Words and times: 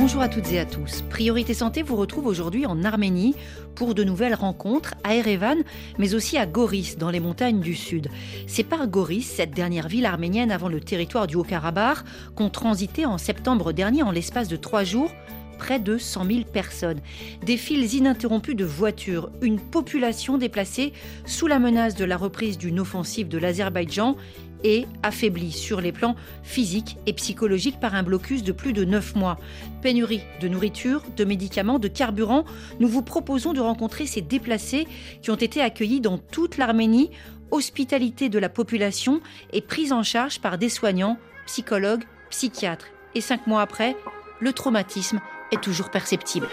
Bonjour 0.00 0.22
à 0.22 0.28
toutes 0.28 0.52
et 0.52 0.60
à 0.60 0.64
tous. 0.64 1.02
Priorité 1.10 1.54
Santé 1.54 1.82
vous 1.82 1.96
retrouve 1.96 2.26
aujourd'hui 2.26 2.66
en 2.66 2.84
Arménie 2.84 3.34
pour 3.74 3.96
de 3.96 4.04
nouvelles 4.04 4.36
rencontres 4.36 4.94
à 5.02 5.16
Erevan, 5.16 5.58
mais 5.98 6.14
aussi 6.14 6.38
à 6.38 6.46
Goris, 6.46 6.98
dans 6.98 7.10
les 7.10 7.18
montagnes 7.18 7.58
du 7.58 7.74
sud. 7.74 8.08
C'est 8.46 8.62
par 8.62 8.86
Goris, 8.86 9.26
cette 9.26 9.50
dernière 9.50 9.88
ville 9.88 10.06
arménienne 10.06 10.52
avant 10.52 10.68
le 10.68 10.78
territoire 10.78 11.26
du 11.26 11.34
Haut-Karabakh, 11.34 11.98
qu'ont 12.36 12.48
transité 12.48 13.06
en 13.06 13.18
septembre 13.18 13.72
dernier, 13.72 14.04
en 14.04 14.12
l'espace 14.12 14.46
de 14.46 14.54
trois 14.54 14.84
jours, 14.84 15.10
près 15.58 15.80
de 15.80 15.98
100 15.98 16.24
000 16.24 16.40
personnes. 16.44 17.00
Des 17.44 17.56
files 17.56 17.92
ininterrompues 17.92 18.54
de 18.54 18.64
voitures, 18.64 19.30
une 19.42 19.58
population 19.58 20.38
déplacée 20.38 20.92
sous 21.26 21.48
la 21.48 21.58
menace 21.58 21.96
de 21.96 22.04
la 22.04 22.16
reprise 22.16 22.56
d'une 22.56 22.78
offensive 22.78 23.26
de 23.26 23.36
l'Azerbaïdjan 23.36 24.16
et 24.64 24.86
affaibli 25.02 25.52
sur 25.52 25.80
les 25.80 25.92
plans 25.92 26.16
physiques 26.42 26.96
et 27.06 27.12
psychologiques 27.12 27.80
par 27.80 27.94
un 27.94 28.02
blocus 28.02 28.42
de 28.42 28.52
plus 28.52 28.72
de 28.72 28.84
9 28.84 29.16
mois. 29.16 29.38
Pénurie 29.82 30.22
de 30.40 30.48
nourriture, 30.48 31.02
de 31.16 31.24
médicaments, 31.24 31.78
de 31.78 31.88
carburant, 31.88 32.44
nous 32.80 32.88
vous 32.88 33.02
proposons 33.02 33.52
de 33.52 33.60
rencontrer 33.60 34.06
ces 34.06 34.20
déplacés 34.20 34.86
qui 35.22 35.30
ont 35.30 35.36
été 35.36 35.60
accueillis 35.60 36.00
dans 36.00 36.18
toute 36.18 36.56
l'Arménie, 36.56 37.10
hospitalité 37.50 38.28
de 38.28 38.38
la 38.38 38.48
population 38.48 39.20
et 39.52 39.60
prise 39.60 39.92
en 39.92 40.02
charge 40.02 40.40
par 40.40 40.58
des 40.58 40.68
soignants, 40.68 41.18
psychologues, 41.46 42.04
psychiatres. 42.30 42.88
Et 43.14 43.20
cinq 43.20 43.46
mois 43.46 43.62
après, 43.62 43.96
le 44.40 44.52
traumatisme 44.52 45.20
est 45.50 45.62
toujours 45.62 45.90
perceptible 45.90 46.48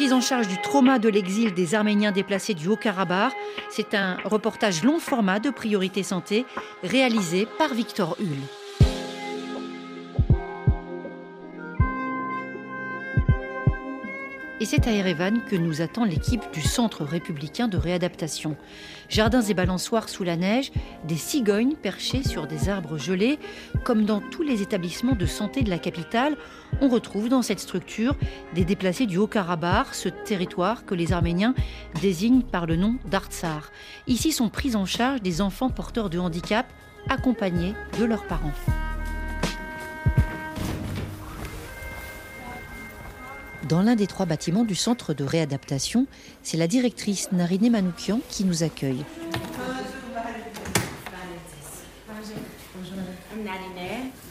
prise 0.00 0.14
en 0.14 0.22
charge 0.22 0.48
du 0.48 0.58
trauma 0.62 0.98
de 0.98 1.10
l'exil 1.10 1.52
des 1.52 1.74
Arméniens 1.74 2.10
déplacés 2.10 2.54
du 2.54 2.68
Haut-Karabakh. 2.68 3.34
C'est 3.68 3.92
un 3.92 4.16
reportage 4.24 4.82
long 4.82 4.98
format 4.98 5.40
de 5.40 5.50
Priorité 5.50 6.02
Santé 6.02 6.46
réalisé 6.82 7.46
par 7.58 7.74
Victor 7.74 8.16
Hull. 8.18 8.59
Et 14.62 14.66
c'est 14.66 14.86
à 14.86 14.92
Erevan 14.92 15.42
que 15.48 15.56
nous 15.56 15.80
attend 15.80 16.04
l'équipe 16.04 16.42
du 16.52 16.60
Centre 16.60 17.02
républicain 17.02 17.66
de 17.66 17.78
réadaptation. 17.78 18.58
Jardins 19.08 19.40
et 19.40 19.54
balançoires 19.54 20.10
sous 20.10 20.22
la 20.22 20.36
neige, 20.36 20.70
des 21.08 21.16
cigognes 21.16 21.76
perchées 21.76 22.22
sur 22.22 22.46
des 22.46 22.68
arbres 22.68 22.98
gelés, 22.98 23.38
comme 23.84 24.04
dans 24.04 24.20
tous 24.20 24.42
les 24.42 24.60
établissements 24.60 25.14
de 25.14 25.24
santé 25.24 25.62
de 25.62 25.70
la 25.70 25.78
capitale, 25.78 26.36
on 26.82 26.88
retrouve 26.88 27.30
dans 27.30 27.40
cette 27.40 27.58
structure 27.58 28.14
des 28.54 28.66
déplacés 28.66 29.06
du 29.06 29.16
Haut-Karabakh, 29.16 29.94
ce 29.94 30.10
territoire 30.10 30.84
que 30.84 30.94
les 30.94 31.14
Arméniens 31.14 31.54
désignent 32.02 32.42
par 32.42 32.66
le 32.66 32.76
nom 32.76 32.96
d'Artsar. 33.10 33.70
Ici 34.08 34.30
sont 34.30 34.50
pris 34.50 34.76
en 34.76 34.84
charge 34.84 35.22
des 35.22 35.40
enfants 35.40 35.70
porteurs 35.70 36.10
de 36.10 36.18
handicap 36.18 36.66
accompagnés 37.08 37.72
de 37.98 38.04
leurs 38.04 38.26
parents. 38.26 38.52
Dans 43.70 43.82
l'un 43.82 43.94
des 43.94 44.08
trois 44.08 44.26
bâtiments 44.26 44.64
du 44.64 44.74
centre 44.74 45.14
de 45.14 45.22
réadaptation, 45.22 46.08
c'est 46.42 46.56
la 46.56 46.66
directrice 46.66 47.30
Narine 47.30 47.70
Manoukian 47.70 48.18
qui 48.28 48.42
nous 48.42 48.64
accueille. 48.64 49.04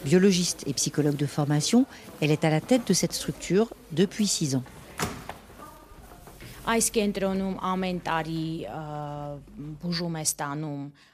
Biologiste 0.04 0.66
et 0.68 0.74
psychologue 0.74 1.16
de 1.16 1.26
formation, 1.26 1.86
elle 2.20 2.32
est 2.32 2.44
à 2.44 2.50
la 2.50 2.60
tête 2.60 2.86
de 2.86 2.94
cette 2.94 3.14
structure 3.14 3.70
depuis 3.94 4.28
six 4.28 4.58
ans. 4.58 4.64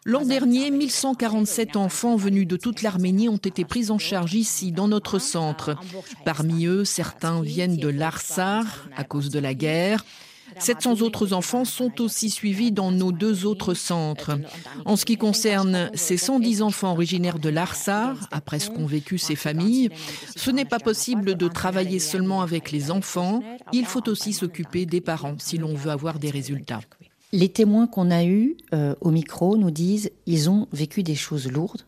L'an 0.03 0.25
dernier, 0.25 0.69
1147 0.69 1.77
enfants 1.77 2.17
venus 2.17 2.45
de 2.45 2.57
toute 2.57 2.81
l'Arménie 2.81 3.29
ont 3.29 3.37
été 3.37 3.63
pris 3.63 3.89
en 3.89 3.97
charge 3.97 4.33
ici, 4.33 4.73
dans 4.73 4.89
notre 4.89 5.17
centre. 5.17 5.77
Parmi 6.25 6.65
eux, 6.65 6.83
certains 6.83 7.41
viennent 7.41 7.77
de 7.77 7.87
l'Arsar 7.87 8.65
à 8.97 9.05
cause 9.05 9.29
de 9.29 9.39
la 9.39 9.53
guerre. 9.53 10.03
700 10.59 11.01
autres 11.01 11.33
enfants 11.33 11.65
sont 11.65 12.01
aussi 12.01 12.29
suivis 12.29 12.71
dans 12.71 12.91
nos 12.91 13.11
deux 13.11 13.45
autres 13.45 13.73
centres. 13.73 14.39
En 14.85 14.95
ce 14.95 15.05
qui 15.05 15.17
concerne 15.17 15.89
ces 15.93 16.17
110 16.17 16.61
enfants 16.61 16.91
originaires 16.91 17.39
de 17.39 17.49
l'Arsar, 17.49 18.27
après 18.31 18.59
ce 18.59 18.69
qu'ont 18.69 18.85
vécu 18.85 19.17
ces 19.17 19.35
familles, 19.35 19.89
ce 20.35 20.51
n'est 20.51 20.65
pas 20.65 20.79
possible 20.79 21.35
de 21.35 21.47
travailler 21.47 21.99
seulement 21.99 22.41
avec 22.41 22.71
les 22.71 22.91
enfants, 22.91 23.41
il 23.71 23.85
faut 23.85 24.07
aussi 24.09 24.33
s'occuper 24.33 24.85
des 24.85 25.01
parents 25.01 25.35
si 25.39 25.57
l'on 25.57 25.73
veut 25.73 25.91
avoir 25.91 26.19
des 26.19 26.29
résultats. 26.29 26.81
Les 27.31 27.49
témoins 27.49 27.87
qu'on 27.87 28.11
a 28.11 28.23
eus 28.23 28.55
euh, 28.73 28.95
au 29.01 29.11
micro 29.11 29.57
nous 29.57 29.71
disent 29.71 30.11
ils 30.25 30.49
ont 30.49 30.67
vécu 30.71 31.03
des 31.03 31.15
choses 31.15 31.51
lourdes, 31.51 31.81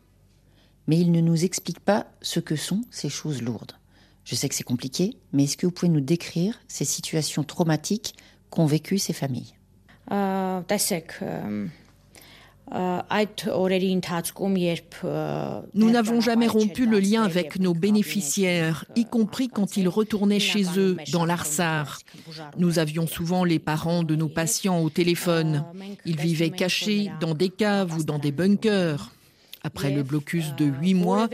mais 0.87 0.99
ils 0.99 1.11
ne 1.11 1.21
nous 1.21 1.45
expliquent 1.45 1.79
pas 1.79 2.07
ce 2.21 2.39
que 2.39 2.55
sont 2.55 2.81
ces 2.89 3.09
choses 3.09 3.41
lourdes. 3.41 3.73
Je 4.27 4.35
sais 4.35 4.49
que 4.49 4.55
c'est 4.55 4.63
compliqué, 4.63 5.15
mais 5.31 5.45
est-ce 5.45 5.55
que 5.55 5.65
vous 5.65 5.71
pouvez 5.71 5.91
nous 5.91 6.01
décrire 6.01 6.59
ces 6.67 6.83
situations 6.83 7.45
traumatiques 7.45 8.13
qu'ont 8.49 8.65
vécu 8.65 8.97
ces 8.97 9.13
familles 9.13 9.53
Nous 15.73 15.89
n'avons 15.89 16.19
jamais 16.19 16.47
rompu 16.47 16.85
le 16.85 16.99
lien 16.99 17.23
avec 17.23 17.59
nos 17.59 17.73
bénéficiaires, 17.73 18.85
y 18.95 19.05
compris 19.05 19.47
quand 19.47 19.77
ils 19.77 19.87
retournaient 19.87 20.39
chez 20.39 20.65
eux, 20.77 20.97
dans 21.13 21.25
l'Arsar. 21.25 21.99
Nous 22.57 22.79
avions 22.79 23.07
souvent 23.07 23.45
les 23.45 23.59
parents 23.59 24.03
de 24.03 24.15
nos 24.15 24.27
patients 24.27 24.79
au 24.79 24.89
téléphone. 24.89 25.63
Ils 26.05 26.19
vivaient 26.19 26.49
cachés 26.49 27.09
dans 27.21 27.35
des 27.35 27.49
caves 27.49 27.97
ou 27.97 28.03
dans 28.03 28.19
des 28.19 28.31
bunkers. 28.31 29.11
Après 29.63 29.91
le 29.91 30.03
blocus 30.03 30.53
de 30.55 30.65
huit 30.65 30.93
mois, 30.93 31.29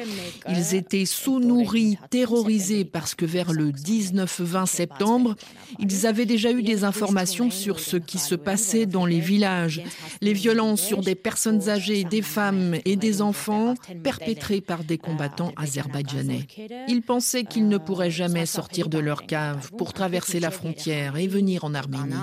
ils 0.50 0.76
étaient 0.76 1.06
sous-nourris, 1.06 1.98
terrorisés 2.10 2.86
parce 2.86 3.16
que 3.16 3.26
vers 3.26 3.54
le 3.54 3.72
19-20 3.72 4.66
septembre, 4.66 5.36
ils 5.80 6.06
avaient 6.06 6.26
déjà 6.26 6.52
eu 6.52 6.64
des 6.64 6.84
informations 6.84 7.52
sur 7.52 7.80
ce 7.80 7.98
qui 7.98 8.18
se 8.18 8.36
passait 8.36 8.86
dans 8.86 9.06
les 9.06 9.20
villages, 9.20 9.82
les 10.22 10.34
violences 10.34 10.82
sur 10.82 11.02
des 11.02 11.16
personnes 11.16 11.70
âgées, 11.70 12.04
des 12.04 12.22
femmes 12.22 12.76
et 12.86 12.96
des 12.96 13.22
enfants 13.22 13.76
perpétrées 14.04 14.62
par 14.62 14.84
des 14.84 14.98
combattants 14.98 15.54
azerbaïdjanais. 15.58 16.48
Ils 16.88 17.02
pensaient 17.02 17.44
qu'ils 17.44 17.68
ne 17.68 17.78
pourraient 17.78 18.12
jamais 18.12 18.46
sortir 18.46 18.90
de 18.90 19.00
leur 19.00 19.26
cave 19.26 19.72
pour 19.78 19.94
traverser 19.94 20.40
la 20.40 20.52
frontière 20.52 21.18
et 21.18 21.28
venir 21.28 21.64
en 21.66 21.74
Arménie. 21.74 22.14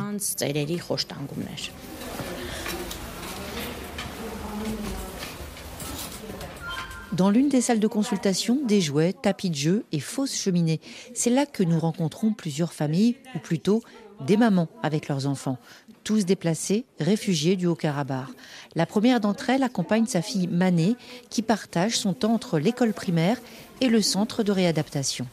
Dans 7.20 7.28
l'une 7.28 7.50
des 7.50 7.60
salles 7.60 7.80
de 7.80 7.86
consultation, 7.86 8.60
des 8.64 8.80
jouets, 8.80 9.12
tapis 9.12 9.50
de 9.50 9.54
jeu 9.54 9.84
et 9.92 10.00
fausses 10.00 10.34
cheminées. 10.34 10.80
C'est 11.12 11.28
là 11.28 11.44
que 11.44 11.62
nous 11.62 11.78
rencontrons 11.78 12.32
plusieurs 12.32 12.72
familles, 12.72 13.18
ou 13.34 13.38
plutôt 13.38 13.82
des 14.26 14.38
mamans 14.38 14.68
avec 14.82 15.06
leurs 15.06 15.26
enfants, 15.26 15.58
tous 16.02 16.24
déplacés, 16.24 16.86
réfugiés 16.98 17.56
du 17.56 17.66
Haut-Karabakh. 17.66 18.28
La 18.74 18.86
première 18.86 19.20
d'entre 19.20 19.50
elles 19.50 19.62
accompagne 19.62 20.06
sa 20.06 20.22
fille 20.22 20.46
Mané, 20.46 20.96
qui 21.28 21.42
partage 21.42 21.98
son 21.98 22.14
temps 22.14 22.32
entre 22.32 22.58
l'école 22.58 22.94
primaire 22.94 23.36
et 23.82 23.88
le 23.88 24.00
centre 24.00 24.42
de 24.42 24.52
réadaptation. 24.52 25.26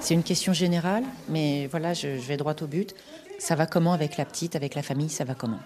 C'est 0.00 0.14
une 0.14 0.22
question 0.22 0.54
générale, 0.54 1.04
mais 1.28 1.66
voilà, 1.66 1.92
je, 1.92 2.08
vais 2.08 2.38
droit 2.38 2.54
au 2.62 2.66
but. 2.66 2.94
Ça 3.38 3.56
va 3.56 3.66
comment 3.66 3.92
avec 3.92 4.16
la 4.16 4.24
petite, 4.24 4.56
avec 4.56 4.74
la 4.74 4.82
famille 4.82 5.10
Ça 5.10 5.24
va 5.24 5.34
comment? 5.34 5.60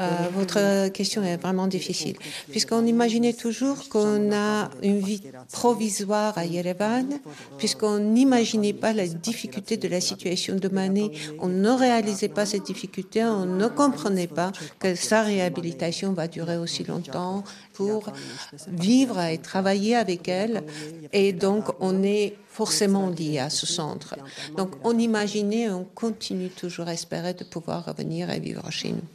Euh, 0.00 0.28
votre 0.34 0.88
question 0.88 1.22
est 1.22 1.36
vraiment 1.36 1.66
difficile, 1.66 2.16
puisqu'on 2.50 2.84
imaginait 2.84 3.32
toujours 3.32 3.88
qu'on 3.88 4.32
a 4.32 4.68
une 4.82 4.98
vie 4.98 5.22
provisoire 5.52 6.36
à 6.36 6.44
Yerevan, 6.44 7.06
puisqu'on 7.56 7.98
n'imaginait 7.98 8.72
pas 8.72 8.92
la 8.92 9.06
difficulté 9.06 9.76
de 9.76 9.88
la 9.88 10.00
situation 10.00 10.56
de 10.56 10.68
Mané. 10.68 11.12
On 11.38 11.48
ne 11.48 11.70
réalisait 11.70 12.28
pas 12.28 12.46
cette 12.46 12.64
difficulté, 12.64 13.24
on 13.24 13.46
ne 13.46 13.68
comprenait 13.68 14.26
pas 14.26 14.52
que 14.78 14.94
sa 14.94 15.22
réhabilitation 15.22 16.12
va 16.12 16.28
durer 16.28 16.58
aussi 16.58 16.84
longtemps 16.84 17.44
pour 17.72 18.12
vivre 18.68 19.20
et 19.20 19.38
travailler 19.38 19.96
avec 19.96 20.28
elle. 20.28 20.64
Et 21.12 21.32
donc, 21.32 21.64
on 21.80 22.02
est 22.02 22.36
forcément 22.56 23.10
lié 23.10 23.38
à 23.38 23.50
ce 23.50 23.66
centre. 23.66 24.16
Donc 24.56 24.70
on 24.82 24.98
imaginait, 24.98 25.68
on 25.68 25.84
continue 25.84 26.48
toujours 26.48 26.88
à 26.88 26.94
espérer 26.94 27.34
de 27.34 27.44
pouvoir 27.44 27.84
revenir 27.84 28.30
et 28.30 28.40
vivre 28.40 28.70
chez 28.70 28.92
nous. 28.92 29.06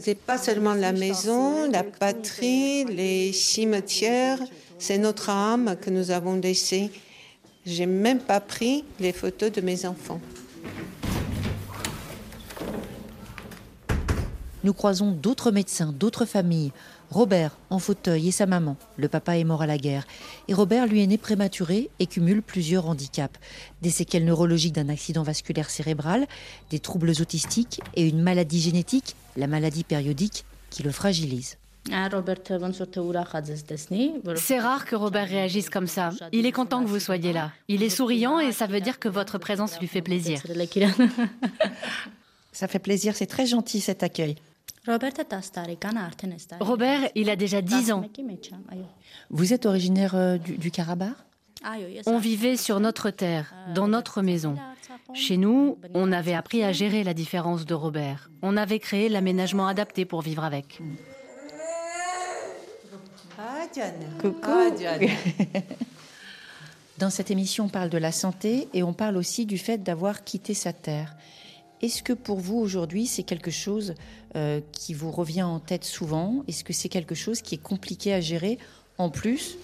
C'est 0.00 0.14
pas 0.14 0.38
seulement 0.38 0.72
la 0.72 0.92
maison, 0.92 1.70
la 1.70 1.84
patrie, 1.84 2.84
les 2.86 3.32
cimetières, 3.32 4.40
c'est 4.78 4.96
notre 4.96 5.28
âme 5.28 5.76
que 5.78 5.90
nous 5.90 6.10
avons 6.10 6.36
laissée. 6.36 6.90
J'ai 7.66 7.86
même 7.86 8.20
pas 8.20 8.40
pris 8.40 8.84
les 8.98 9.12
photos 9.12 9.52
de 9.52 9.60
mes 9.60 9.84
enfants. 9.84 10.20
Nous 14.64 14.72
croisons 14.74 15.10
d'autres 15.12 15.50
médecins, 15.50 15.92
d'autres 15.92 16.24
familles. 16.24 16.72
Robert, 17.10 17.56
en 17.70 17.80
fauteuil, 17.80 18.28
et 18.28 18.30
sa 18.30 18.46
maman. 18.46 18.76
Le 18.96 19.08
papa 19.08 19.36
est 19.36 19.44
mort 19.44 19.62
à 19.62 19.66
la 19.66 19.78
guerre. 19.78 20.06
Et 20.46 20.54
Robert, 20.54 20.86
lui, 20.86 21.02
est 21.02 21.06
né 21.06 21.18
prématuré 21.18 21.90
et 21.98 22.06
cumule 22.06 22.40
plusieurs 22.40 22.86
handicaps. 22.86 23.38
Des 23.82 23.90
séquelles 23.90 24.24
neurologiques 24.24 24.74
d'un 24.74 24.88
accident 24.88 25.24
vasculaire 25.24 25.70
cérébral, 25.70 26.26
des 26.70 26.78
troubles 26.78 27.10
autistiques 27.10 27.80
et 27.96 28.06
une 28.06 28.22
maladie 28.22 28.60
génétique, 28.60 29.16
la 29.36 29.48
maladie 29.48 29.82
périodique, 29.82 30.44
qui 30.70 30.84
le 30.84 30.92
fragilise. 30.92 31.56
C'est 34.36 34.58
rare 34.58 34.84
que 34.84 34.94
Robert 34.94 35.28
réagisse 35.28 35.70
comme 35.70 35.86
ça. 35.86 36.10
Il 36.30 36.46
est 36.46 36.52
content 36.52 36.84
que 36.84 36.88
vous 36.88 37.00
soyez 37.00 37.32
là. 37.32 37.50
Il 37.68 37.82
est 37.82 37.90
souriant 37.90 38.38
et 38.38 38.52
ça 38.52 38.66
veut 38.66 38.80
dire 38.80 39.00
que 39.00 39.08
votre 39.08 39.38
présence 39.38 39.80
lui 39.80 39.88
fait 39.88 40.02
plaisir. 40.02 40.42
Ça 42.52 42.68
fait 42.68 42.78
plaisir, 42.78 43.16
c'est 43.16 43.26
très 43.26 43.46
gentil 43.46 43.80
cet 43.80 44.02
accueil. 44.02 44.36
Robert, 46.60 47.10
il 47.14 47.28
a 47.30 47.36
déjà 47.36 47.60
10 47.60 47.92
ans. 47.92 48.04
Vous 49.28 49.52
êtes 49.52 49.66
originaire 49.66 50.14
euh, 50.14 50.38
du, 50.38 50.56
du 50.56 50.70
Karabakh? 50.70 51.16
On 52.06 52.18
vivait 52.18 52.56
sur 52.56 52.80
notre 52.80 53.10
terre, 53.10 53.54
dans 53.74 53.88
notre 53.88 54.22
maison. 54.22 54.56
Chez 55.12 55.36
nous, 55.36 55.78
on 55.94 56.10
avait 56.12 56.34
appris 56.34 56.64
à 56.64 56.72
gérer 56.72 57.04
la 57.04 57.12
différence 57.12 57.66
de 57.66 57.74
Robert. 57.74 58.30
On 58.42 58.56
avait 58.56 58.78
créé 58.78 59.08
l'aménagement 59.08 59.66
adapté 59.66 60.04
pour 60.06 60.22
vivre 60.22 60.42
avec. 60.42 60.80
Ah, 63.38 63.66
Diane. 63.72 63.94
Coucou. 64.20 64.40
Ah. 64.42 64.98
Dans 66.98 67.10
cette 67.10 67.30
émission, 67.30 67.64
on 67.64 67.68
parle 67.68 67.88
de 67.88 67.98
la 67.98 68.12
santé 68.12 68.68
et 68.74 68.82
on 68.82 68.92
parle 68.92 69.16
aussi 69.16 69.46
du 69.46 69.56
fait 69.56 69.78
d'avoir 69.78 70.24
quitté 70.24 70.52
sa 70.52 70.72
terre. 70.72 71.14
Est-ce 71.82 72.02
que 72.02 72.12
pour 72.12 72.40
vous 72.40 72.58
aujourd'hui, 72.58 73.06
c'est 73.06 73.22
quelque 73.22 73.50
chose 73.50 73.94
euh, 74.36 74.60
qui 74.72 74.94
vous 74.94 75.10
revient 75.10 75.42
en 75.42 75.60
tête 75.60 75.84
souvent? 75.84 76.44
Est-ce 76.46 76.62
que 76.64 76.72
c'est 76.72 76.88
quelque 76.88 77.14
chose 77.14 77.40
qui 77.40 77.54
est 77.54 77.62
compliqué 77.62 78.12
à 78.12 78.20
gérer 78.20 78.58
en 78.98 79.08
plus? 79.08 79.56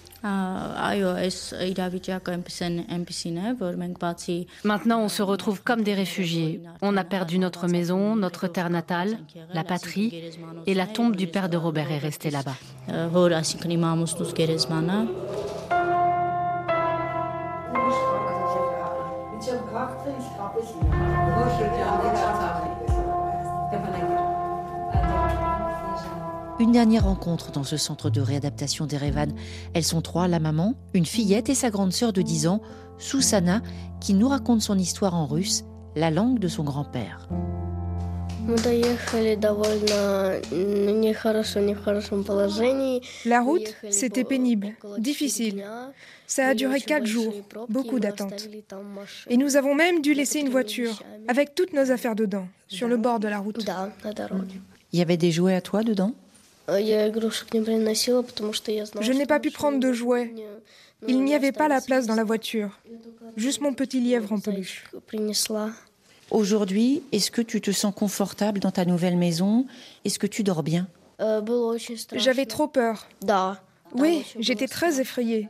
Maintenant, 4.63 5.01
on 5.01 5.09
se 5.09 5.21
retrouve 5.21 5.61
comme 5.61 5.83
des 5.83 5.93
réfugiés. 5.93 6.61
On 6.81 6.97
a 6.97 7.03
perdu 7.03 7.37
notre 7.37 7.67
maison, 7.67 8.15
notre 8.15 8.47
terre 8.47 8.69
natale, 8.69 9.19
la 9.53 9.63
patrie, 9.63 10.31
et 10.65 10.73
la 10.73 10.87
tombe 10.87 11.15
du 11.15 11.27
père 11.27 11.49
de 11.49 11.57
Robert 11.57 11.91
est 11.91 11.99
restée 11.99 12.31
là-bas. 12.31 12.55
Une 26.59 26.71
dernière 26.71 27.03
rencontre 27.03 27.51
dans 27.51 27.63
ce 27.63 27.77
centre 27.77 28.09
de 28.09 28.19
réadaptation 28.19 28.87
d'Erevan. 28.87 29.31
Elles 29.75 29.83
sont 29.83 30.01
trois, 30.01 30.27
la 30.27 30.39
maman, 30.39 30.73
une 30.95 31.05
fillette 31.05 31.49
et 31.49 31.55
sa 31.55 31.69
grande 31.69 31.93
sœur 31.93 32.13
de 32.13 32.23
10 32.23 32.47
ans, 32.47 32.63
Susana, 32.97 33.61
qui 34.01 34.15
nous 34.15 34.27
raconte 34.27 34.63
son 34.63 34.75
histoire 34.75 35.13
en 35.13 35.27
russe, 35.27 35.65
la 35.95 36.09
langue 36.09 36.39
de 36.39 36.47
son 36.47 36.63
grand-père. 36.63 37.29
La 43.25 43.41
route, 43.41 43.75
c'était 43.91 44.23
pénible, 44.23 44.69
difficile. 44.97 45.63
Ça 46.25 46.47
a 46.47 46.53
duré 46.55 46.81
quatre 46.81 47.05
jours, 47.05 47.33
beaucoup 47.69 47.99
d'attentes. 47.99 48.49
Et 49.29 49.37
nous 49.37 49.57
avons 49.57 49.75
même 49.75 50.01
dû 50.01 50.15
laisser 50.15 50.39
une 50.39 50.49
voiture, 50.49 51.03
avec 51.27 51.53
toutes 51.53 51.73
nos 51.73 51.91
affaires 51.91 52.15
dedans, 52.15 52.47
sur 52.67 52.87
le 52.87 52.97
bord 52.97 53.19
de 53.19 53.27
la 53.27 53.37
route. 53.37 53.63
Il 54.91 54.97
y 54.97 55.03
avait 55.03 55.17
des 55.17 55.31
jouets 55.31 55.53
à 55.53 55.61
toi 55.61 55.83
dedans? 55.83 56.13
Je 56.67 56.73
n'ai 59.13 59.25
pas 59.25 59.39
pu 59.39 59.51
prendre 59.51 59.79
de 59.79 59.93
jouets. 59.93 60.33
Il 61.07 61.23
n'y 61.23 61.35
avait 61.35 61.51
pas 61.51 61.67
la 61.67 61.81
place 61.81 62.07
dans 62.07 62.15
la 62.15 62.23
voiture. 62.23 62.79
Juste 63.35 63.61
mon 63.61 63.73
petit 63.73 64.01
lièvre 64.01 64.31
en 64.33 64.39
peluche. 64.39 64.83
Aujourd'hui, 66.29 67.03
est-ce 67.11 67.31
que 67.31 67.41
tu 67.41 67.61
te 67.61 67.71
sens 67.71 67.93
confortable 67.95 68.59
dans 68.59 68.71
ta 68.71 68.83
nouvelle 68.83 69.17
maison? 69.17 69.65
Est-ce 70.03 70.19
que 70.19 70.27
tu 70.27 70.43
dors 70.43 70.63
bien? 70.63 70.87
J'avais 72.13 72.45
trop 72.45 72.67
peur. 72.67 73.07
Oui, 73.93 74.25
j'étais 74.39 74.67
très 74.67 74.99
effrayée. 74.99 75.49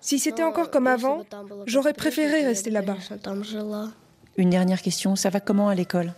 Si 0.00 0.18
c'était 0.18 0.42
encore 0.44 0.70
comme 0.70 0.86
avant, 0.86 1.24
j'aurais 1.66 1.94
préféré 1.94 2.44
rester 2.44 2.70
là-bas. 2.70 2.98
Une 4.36 4.50
dernière 4.50 4.82
question, 4.82 5.16
ça 5.16 5.30
va 5.30 5.40
comment 5.40 5.68
à 5.68 5.74
l'école? 5.74 6.12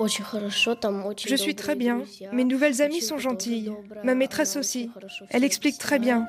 Je 0.00 1.36
suis 1.36 1.54
très 1.54 1.74
bien. 1.74 2.02
Mes 2.32 2.44
nouvelles 2.44 2.82
amies 2.82 3.02
sont 3.02 3.18
gentilles. 3.18 3.72
Ma 4.04 4.14
maîtresse 4.14 4.56
aussi. 4.56 4.90
Elle 5.30 5.44
explique 5.44 5.78
très 5.78 5.98
bien. 5.98 6.26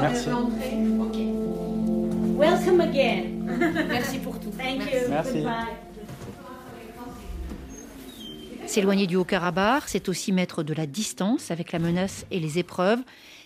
Merci. 0.00 0.28
Welcome 2.38 2.80
again. 2.80 3.24
Merci 3.88 4.18
pour 4.18 4.38
tout. 4.38 4.50
Thank 4.50 4.82
you. 4.92 5.08
Merci. 5.08 5.44
S'éloigner 8.66 9.06
du 9.06 9.16
Haut-Karabakh, 9.16 9.84
c'est 9.86 10.08
aussi 10.08 10.32
mettre 10.32 10.62
de 10.62 10.74
la 10.74 10.86
distance 10.86 11.50
avec 11.50 11.72
la 11.72 11.78
menace 11.78 12.26
et 12.30 12.40
les 12.40 12.58
épreuves, 12.58 12.98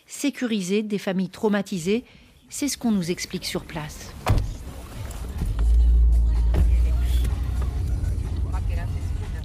sécuriser 0.06 0.82
des 0.82 0.98
familles 0.98 1.28
traumatisées, 1.28 2.04
c'est 2.48 2.68
ce 2.68 2.78
qu'on 2.78 2.90
nous 2.90 3.10
explique 3.10 3.44
sur 3.44 3.64
place. 3.64 4.12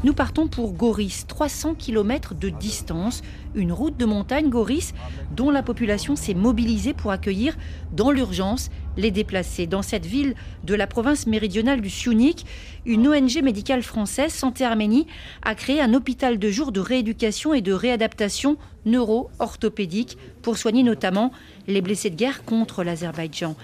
Nous 0.06 0.14
partons 0.14 0.48
pour 0.48 0.74
Goris, 0.74 1.26
300 1.26 1.74
km 1.74 2.36
de 2.36 2.50
distance, 2.50 3.24
une 3.56 3.72
route 3.72 3.98
de 3.98 4.06
montagne 4.06 4.50
Goris 4.50 4.94
dont 5.36 5.50
la 5.50 5.64
population 5.64 6.16
s'est 6.16 6.34
mobilisée 6.34 6.94
pour 6.94 7.12
accueillir 7.12 7.58
dans 7.94 8.12
l'urgence 8.12 8.70
les 8.98 9.12
déplacés. 9.12 9.68
Dans 9.68 9.82
cette 9.82 10.06
ville 10.06 10.36
de 10.64 10.76
la 10.76 10.88
province 10.88 11.28
méridionale 11.28 11.82
du 11.82 11.90
Siounik, 11.90 12.46
une 12.86 13.08
ONG 13.08 13.42
médicale 13.42 13.84
française, 13.84 14.34
Santé 14.34 14.64
Arménie, 14.64 15.08
a 15.44 15.56
créé 15.56 15.82
un 15.82 15.94
hôpital 15.94 16.40
de 16.40 16.50
jour 16.50 16.72
de 16.72 16.80
rééducation 16.80 17.54
et 17.54 17.62
de 17.62 17.74
réadaptation 17.74 18.58
neuro-orthopédique 18.86 20.18
pour 20.42 20.58
soigner 20.58 20.84
notamment 20.84 21.32
les 21.68 21.82
blessés 21.82 22.10
de 22.10 22.16
guerre 22.16 22.44
contre 22.46 22.84
l'Azerbaïdjan. 22.84 23.56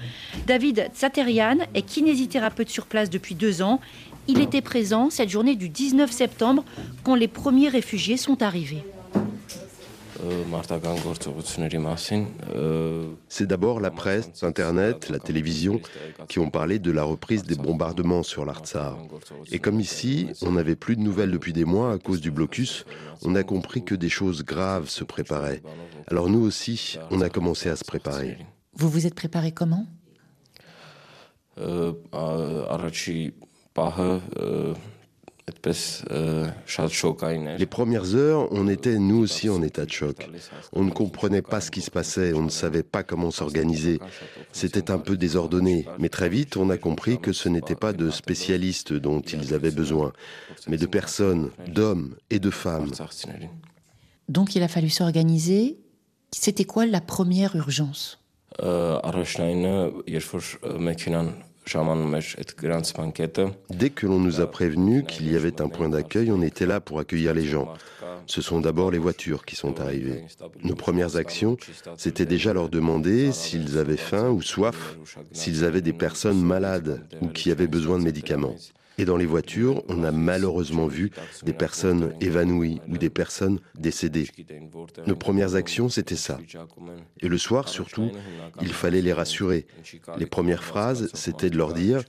David 0.48 0.89
Tsaterian 0.93 1.57
est 1.74 1.83
kinésithérapeute 1.83 2.69
sur 2.69 2.88
place 2.88 3.10
depuis 3.10 3.36
deux 3.36 3.62
ans. 3.62 3.79
Il 4.27 4.39
était 4.39 4.62
présent 4.62 5.10
cette 5.10 5.29
journée 5.29 5.55
du 5.55 5.69
19 5.69 6.12
septembre 6.12 6.63
quand 7.03 7.15
les 7.15 7.27
premiers 7.27 7.69
réfugiés 7.69 8.17
sont 8.17 8.41
arrivés. 8.41 8.83
C'est 13.27 13.47
d'abord 13.47 13.79
la 13.79 13.91
presse, 13.91 14.43
Internet, 14.43 15.09
la 15.09 15.19
télévision 15.19 15.79
qui 16.27 16.39
ont 16.39 16.49
parlé 16.49 16.79
de 16.79 16.91
la 16.91 17.03
reprise 17.03 17.43
des 17.43 17.55
bombardements 17.55 18.23
sur 18.23 18.45
l'Artsar. 18.45 18.97
Et 19.51 19.59
comme 19.59 19.79
ici, 19.79 20.29
on 20.41 20.51
n'avait 20.51 20.75
plus 20.75 20.95
de 20.95 21.01
nouvelles 21.01 21.31
depuis 21.31 21.53
des 21.53 21.65
mois 21.65 21.93
à 21.93 21.97
cause 21.97 22.21
du 22.21 22.31
blocus, 22.31 22.85
on 23.23 23.35
a 23.35 23.43
compris 23.43 23.83
que 23.83 23.95
des 23.95 24.09
choses 24.09 24.43
graves 24.43 24.89
se 24.89 25.03
préparaient. 25.03 25.61
Alors 26.07 26.29
nous 26.29 26.41
aussi, 26.41 26.97
on 27.09 27.21
a 27.21 27.29
commencé 27.29 27.69
à 27.69 27.75
se 27.75 27.83
préparer. 27.83 28.37
Vous 28.73 28.89
vous 28.89 29.05
êtes 29.07 29.15
préparé 29.15 29.51
comment? 29.51 29.85
Les 37.57 37.65
premières 37.65 38.15
heures, 38.15 38.47
on 38.51 38.67
était 38.67 38.97
nous 38.97 39.19
aussi 39.19 39.49
en 39.49 39.61
état 39.61 39.85
de 39.85 39.91
choc. 39.91 40.29
On 40.73 40.83
ne 40.83 40.91
comprenait 40.91 41.41
pas 41.41 41.61
ce 41.61 41.71
qui 41.71 41.81
se 41.81 41.91
passait, 41.91 42.33
on 42.33 42.41
ne 42.41 42.49
savait 42.49 42.83
pas 42.83 43.03
comment 43.03 43.31
s'organiser. 43.31 43.99
C'était 44.51 44.91
un 44.91 44.97
peu 44.97 45.17
désordonné, 45.17 45.85
mais 45.99 46.09
très 46.09 46.29
vite 46.29 46.57
on 46.57 46.69
a 46.69 46.77
compris 46.77 47.19
que 47.19 47.31
ce 47.33 47.49
n'était 47.49 47.75
pas 47.75 47.93
de 47.93 48.09
spécialistes 48.09 48.93
dont 48.93 49.21
ils 49.21 49.53
avaient 49.53 49.71
besoin, 49.71 50.13
mais 50.67 50.77
de 50.77 50.85
personnes, 50.85 51.51
d'hommes 51.67 52.15
et 52.29 52.39
de 52.39 52.49
femmes. 52.49 52.91
Donc 54.29 54.55
il 54.55 54.63
a 54.63 54.67
fallu 54.67 54.89
s'organiser. 54.89 55.77
C'était 56.31 56.63
quoi 56.63 56.85
la 56.85 57.01
première 57.01 57.55
urgence? 57.55 58.19
Dès 63.69 63.89
que 63.89 64.07
l'on 64.07 64.19
nous 64.19 64.41
a 64.41 64.49
prévenu 64.49 65.03
qu'il 65.03 65.31
y 65.31 65.35
avait 65.35 65.61
un 65.61 65.69
point 65.69 65.89
d'accueil, 65.89 66.31
on 66.31 66.41
était 66.41 66.65
là 66.65 66.81
pour 66.81 66.99
accueillir 66.99 67.33
les 67.33 67.45
gens. 67.45 67.73
Ce 68.25 68.41
sont 68.41 68.59
d'abord 68.59 68.91
les 68.91 68.97
voitures 68.97 69.45
qui 69.45 69.55
sont 69.55 69.79
arrivées. 69.79 70.23
Nos 70.63 70.75
premières 70.75 71.15
actions, 71.17 71.57
c'était 71.97 72.25
déjà 72.25 72.53
leur 72.53 72.69
demander 72.69 73.31
s'ils 73.31 73.77
avaient 73.77 73.97
faim 73.97 74.29
ou 74.29 74.41
soif, 74.41 74.97
s'ils 75.31 75.63
avaient 75.63 75.81
des 75.81 75.93
personnes 75.93 76.41
malades 76.41 77.05
ou 77.21 77.27
qui 77.27 77.51
avaient 77.51 77.67
besoin 77.67 77.99
de 77.99 78.03
médicaments. 78.03 78.55
Et 79.01 79.05
dans 79.05 79.17
les 79.17 79.25
voitures, 79.25 79.81
on 79.88 80.03
a 80.03 80.12
malheureusement 80.12 80.86
vu 80.86 81.10
des 81.41 81.53
personnes 81.53 82.13
évanouies 82.22 82.79
ou 82.88 83.00
des 83.00 83.10
personnes 83.10 83.60
décédées. 83.74 84.29
Nos 85.08 85.15
premières 85.15 85.55
actions, 85.55 85.89
c'était 85.89 86.15
ça. 86.15 86.38
Et 87.20 87.27
le 87.27 87.38
soir, 87.39 87.67
surtout, 87.67 88.12
il 88.62 88.72
fallait 88.72 89.01
les 89.01 89.12
rassurer. 89.12 89.65
Les 90.20 90.27
premières 90.27 90.63
phrases, 90.63 91.10
c'était 91.15 91.50
de 91.50 91.58
leur 91.58 91.74
dire⁇ 91.74 92.01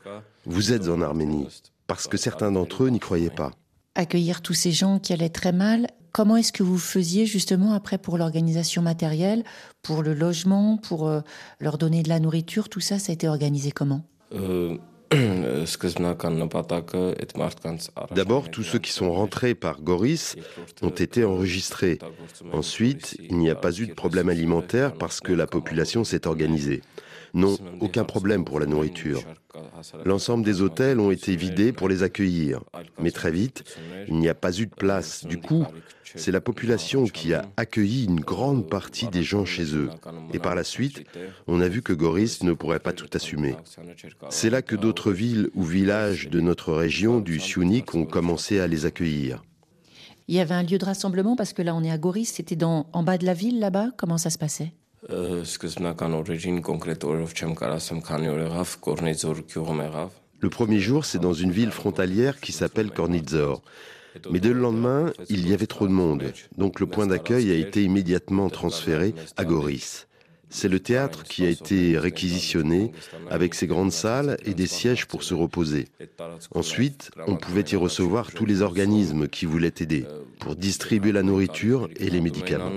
Vous 0.45 0.75
êtes 0.75 0.89
en 0.89 1.01
Arménie⁇ 1.01 1.45
parce 1.87 2.09
que 2.09 2.19
certains 2.19 2.53
d'entre 2.53 2.85
eux 2.85 2.91
n'y 2.91 3.01
croyaient 3.01 3.31
pas. 3.31 3.53
Accueillir 3.95 4.43
tous 4.43 4.53
ces 4.53 4.73
gens 4.73 4.99
qui 4.99 5.15
allaient 5.15 5.31
très 5.31 5.53
mal, 5.53 5.87
comment 6.13 6.37
est-ce 6.37 6.53
que 6.53 6.63
vous 6.63 6.79
faisiez 6.79 7.25
justement 7.25 7.73
après 7.73 7.97
pour 7.97 8.19
l'organisation 8.19 8.83
matérielle, 8.83 9.45
pour 9.81 10.03
le 10.03 10.13
logement, 10.13 10.77
pour 10.77 11.09
euh, 11.09 11.23
leur 11.59 11.79
donner 11.79 12.03
de 12.03 12.11
la 12.11 12.21
nourriture, 12.21 12.69
tout 12.69 12.81
ça, 12.81 12.99
ça 12.99 13.13
a 13.13 13.15
été 13.15 13.29
organisé 13.29 13.71
comment? 13.71 14.05
Euh, 14.35 14.77
D'abord, 18.15 18.51
tous 18.51 18.63
ceux 18.63 18.79
qui 18.79 18.93
sont 18.93 19.13
rentrés 19.13 19.55
par 19.55 19.81
Goris 19.81 20.37
ont 20.83 20.91
été 20.91 21.25
enregistrés. 21.25 21.99
Ensuite, 22.53 23.17
il 23.21 23.39
n'y 23.39 23.51
a 23.51 23.55
pas 23.55 23.73
eu 23.73 23.87
de 23.87 23.95
problème 23.95 24.29
alimentaire 24.29 24.95
parce 24.95 25.21
que 25.21 25.33
la 25.33 25.47
population 25.47 26.05
s'est 26.05 26.27
organisée. 26.27 26.83
Non, 27.35 27.57
aucun 27.81 28.05
problème 28.05 28.45
pour 28.45 28.61
la 28.61 28.67
nourriture. 28.67 29.23
L'ensemble 30.05 30.45
des 30.45 30.61
hôtels 30.61 31.01
ont 31.01 31.11
été 31.11 31.37
vidés 31.37 31.73
pour 31.73 31.89
les 31.89 32.03
accueillir. 32.03 32.61
Mais 33.01 33.11
très 33.11 33.31
vite, 33.31 33.65
il 34.09 34.15
n'y 34.17 34.29
a 34.29 34.35
pas 34.35 34.59
eu 34.59 34.67
de 34.67 34.75
place. 34.75 35.25
Du 35.25 35.39
coup, 35.39 35.67
c'est 36.15 36.33
la 36.33 36.41
population 36.41 37.05
qui 37.05 37.35
a 37.35 37.47
accueilli 37.57 38.05
une 38.05 38.21
grande 38.21 38.69
partie 38.69 39.09
des 39.09 39.23
gens 39.23 39.45
chez 39.45 39.75
eux. 39.75 39.91
Et 40.33 40.39
par 40.39 40.55
la 40.55 40.65
suite, 40.65 41.05
on 41.47 41.61
a 41.61 41.69
vu 41.69 41.83
que 41.83 41.93
Goris 41.93 42.43
ne 42.43 42.53
pourrait 42.53 42.81
pas 42.81 42.93
tout 42.93 43.09
assumer. 43.15 43.57
C'est 44.31 44.51
là 44.51 44.63
que 44.63 44.77
d'autres 44.77 45.13
villes 45.13 45.51
ou 45.55 45.63
villages 45.63 46.29
de 46.29 46.41
notre 46.41 46.73
région 46.73 47.21
du 47.21 47.41
Siounik 47.41 47.95
ont 47.95 48.05
commencé 48.05 48.61
à 48.61 48.67
les 48.67 48.87
accueillir. 48.87 49.43
Il 50.29 50.37
y 50.37 50.41
avait 50.41 50.55
un 50.55 50.63
lieu 50.63 50.79
de 50.79 50.85
rassemblement 50.85 51.37
parce 51.37 51.53
que 51.53 51.63
là 51.63 51.75
on 51.75 51.83
est 51.83 51.91
à 51.91 51.99
Goris, 51.99 52.33
c'était 52.33 52.63
en 52.65 53.03
bas 53.03 53.19
de 53.19 53.27
la 53.27 53.35
ville 53.35 53.59
là-bas, 53.59 53.89
comment 53.97 54.19
ça 54.19 54.31
se 54.31 54.39
passait? 54.39 54.73
Le 60.43 60.51
premier 60.51 60.81
jour, 60.81 61.05
c'est 61.05 61.21
dans 61.21 61.33
une 61.33 61.53
ville 61.53 61.71
frontalière 61.71 62.41
qui 62.41 62.51
s'appelle 62.51 62.91
Kornizor. 62.91 63.63
Mais 64.33 64.41
dès 64.41 64.49
le 64.49 64.59
lendemain, 64.59 65.13
il 65.29 65.49
y 65.49 65.55
avait 65.55 65.69
trop 65.69 65.87
de 65.87 65.93
monde, 65.93 66.33
donc 66.59 66.81
le 66.81 66.87
point 66.87 67.07
d'accueil 67.07 67.51
a 67.53 67.55
été 67.55 67.85
immédiatement 67.85 68.51
transféré 68.51 69.15
à 69.37 69.45
Goris. 69.45 70.09
C'est 70.53 70.69
le 70.69 70.81
théâtre 70.81 71.25
qui 71.25 71.47
a 71.47 71.49
été 71.49 71.99
réquisitionné 71.99 72.93
avec 73.31 73.55
ses 73.55 73.67
grandes 73.67 73.91
salles 73.91 74.37
et 74.45 74.53
des 74.53 74.67
sièges 74.67 75.07
pour 75.07 75.23
se 75.23 75.33
reposer. 75.33 75.89
Ensuite, 76.55 77.11
on 77.27 77.37
pouvait 77.37 77.65
y 77.73 77.77
recevoir 77.77 78.31
tous 78.31 78.45
les 78.45 78.61
organismes 78.61 79.29
qui 79.29 79.47
voulaient 79.47 79.73
aider 79.81 80.05
pour 80.41 80.55
distribuer 80.55 81.11
la 81.11 81.23
nourriture 81.23 81.89
et 81.97 82.11
les 82.11 82.21
médicaments. 82.21 82.71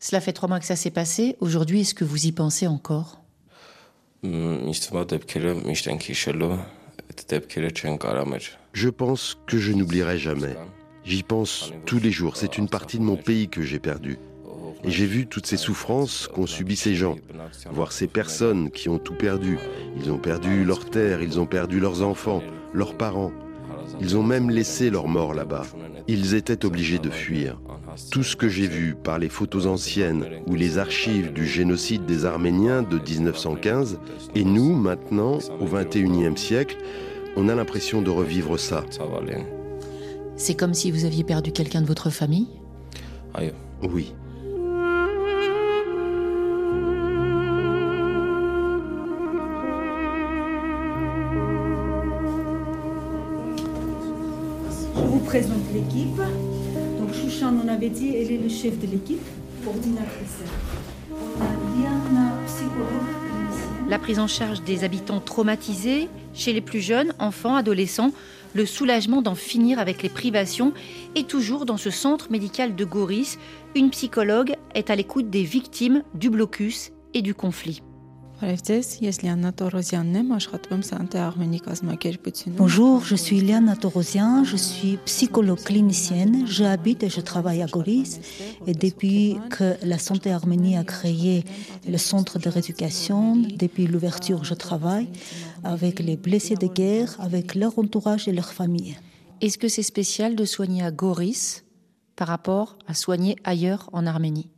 Cela 0.00 0.20
fait 0.20 0.32
trois 0.34 0.48
mois 0.50 0.60
que 0.60 0.66
ça 0.66 0.76
s'est 0.76 0.90
passé. 0.90 1.36
Aujourd'hui, 1.40 1.80
est-ce 1.80 1.94
que 1.94 2.04
vous 2.04 2.26
y 2.26 2.32
pensez 2.32 2.66
encore? 2.66 3.22
Je 8.72 8.88
pense 8.90 9.38
que 9.46 9.58
je 9.58 9.72
n'oublierai 9.72 10.18
jamais. 10.18 10.56
J'y 11.04 11.22
pense 11.22 11.72
tous 11.86 11.98
les 11.98 12.10
jours. 12.10 12.36
C'est 12.36 12.58
une 12.58 12.68
partie 12.68 12.98
de 12.98 13.04
mon 13.04 13.16
pays 13.16 13.48
que 13.48 13.62
j'ai 13.62 13.78
perdue. 13.78 14.18
Et 14.84 14.90
j'ai 14.90 15.06
vu 15.06 15.26
toutes 15.26 15.46
ces 15.46 15.56
souffrances 15.56 16.28
qu'ont 16.28 16.46
subies 16.46 16.76
ces 16.76 16.94
gens, 16.94 17.16
voir 17.72 17.92
ces 17.92 18.06
personnes 18.06 18.70
qui 18.70 18.88
ont 18.88 18.98
tout 18.98 19.14
perdu. 19.14 19.58
Ils 19.98 20.10
ont 20.12 20.18
perdu 20.18 20.64
leur 20.64 20.84
terre, 20.84 21.22
ils 21.22 21.40
ont 21.40 21.46
perdu 21.46 21.80
leurs 21.80 22.02
enfants, 22.02 22.42
leurs 22.72 22.94
parents. 22.94 23.32
Ils 24.00 24.16
ont 24.16 24.22
même 24.22 24.50
laissé 24.50 24.90
leur 24.90 25.08
mort 25.08 25.34
là-bas. 25.34 25.64
Ils 26.08 26.34
étaient 26.34 26.64
obligés 26.64 26.98
de 26.98 27.10
fuir. 27.10 27.60
Tout 28.10 28.22
ce 28.22 28.36
que 28.36 28.48
j'ai 28.48 28.66
vu 28.66 28.94
par 28.94 29.18
les 29.18 29.28
photos 29.28 29.66
anciennes 29.66 30.26
ou 30.46 30.54
les 30.54 30.78
archives 30.78 31.32
du 31.32 31.46
génocide 31.46 32.04
des 32.04 32.24
Arméniens 32.24 32.82
de 32.82 32.98
1915, 32.98 34.00
et 34.34 34.44
nous, 34.44 34.74
maintenant, 34.74 35.38
au 35.60 35.66
XXIe 35.66 36.36
siècle, 36.36 36.76
on 37.36 37.48
a 37.48 37.54
l'impression 37.54 38.02
de 38.02 38.10
revivre 38.10 38.58
ça. 38.58 38.84
C'est 40.36 40.54
comme 40.54 40.74
si 40.74 40.90
vous 40.90 41.04
aviez 41.04 41.24
perdu 41.24 41.52
quelqu'un 41.52 41.80
de 41.80 41.86
votre 41.86 42.10
famille? 42.10 42.48
Oui. 43.82 44.14
La 63.88 63.98
prise 63.98 64.20
en 64.20 64.28
charge 64.28 64.62
des 64.62 64.84
habitants 64.84 65.18
traumatisés, 65.18 66.08
chez 66.34 66.52
les 66.52 66.60
plus 66.60 66.78
jeunes, 66.78 67.14
enfants, 67.18 67.56
adolescents, 67.56 68.12
le 68.54 68.64
soulagement 68.64 69.22
d'en 69.22 69.34
finir 69.34 69.80
avec 69.80 70.04
les 70.04 70.08
privations 70.08 70.72
et 71.16 71.24
toujours 71.24 71.66
dans 71.66 71.78
ce 71.78 71.90
centre 71.90 72.30
médical 72.30 72.76
de 72.76 72.84
Goris, 72.84 73.40
une 73.74 73.90
psychologue 73.90 74.54
est 74.76 74.88
à 74.88 74.94
l'écoute 74.94 75.30
des 75.30 75.42
victimes 75.42 76.04
du 76.14 76.30
blocus 76.30 76.92
et 77.12 77.22
du 77.22 77.34
conflit. 77.34 77.82
Bonjour, 82.58 83.04
je 83.04 83.14
suis 83.14 83.40
Liana 83.40 83.76
Torosian, 83.76 84.42
je 84.42 84.56
suis 84.56 84.98
psychologue 85.04 85.62
clinicienne, 85.62 86.44
j'habite 86.46 87.04
et 87.04 87.08
je 87.08 87.20
travaille 87.20 87.62
à 87.62 87.66
Goris 87.66 88.20
et 88.66 88.74
depuis 88.74 89.36
que 89.50 89.76
la 89.82 89.98
Santé 89.98 90.32
Arménie 90.32 90.76
a 90.76 90.82
créé 90.82 91.44
le 91.88 91.96
centre 91.96 92.40
de 92.40 92.48
rééducation, 92.48 93.36
depuis 93.36 93.86
l'ouverture, 93.86 94.42
je 94.44 94.54
travaille 94.54 95.08
avec 95.62 96.00
les 96.00 96.16
blessés 96.16 96.56
de 96.56 96.66
guerre, 96.66 97.16
avec 97.20 97.54
leur 97.54 97.78
entourage 97.78 98.26
et 98.26 98.32
leur 98.32 98.52
famille. 98.52 98.96
Est-ce 99.40 99.58
que 99.58 99.68
c'est 99.68 99.82
spécial 99.84 100.34
de 100.34 100.44
soigner 100.44 100.82
à 100.82 100.90
Goris 100.90 101.64
par 102.16 102.28
rapport 102.28 102.78
à 102.88 102.94
soigner 102.94 103.36
ailleurs 103.44 103.88
en 103.92 104.06
Arménie? 104.06 104.50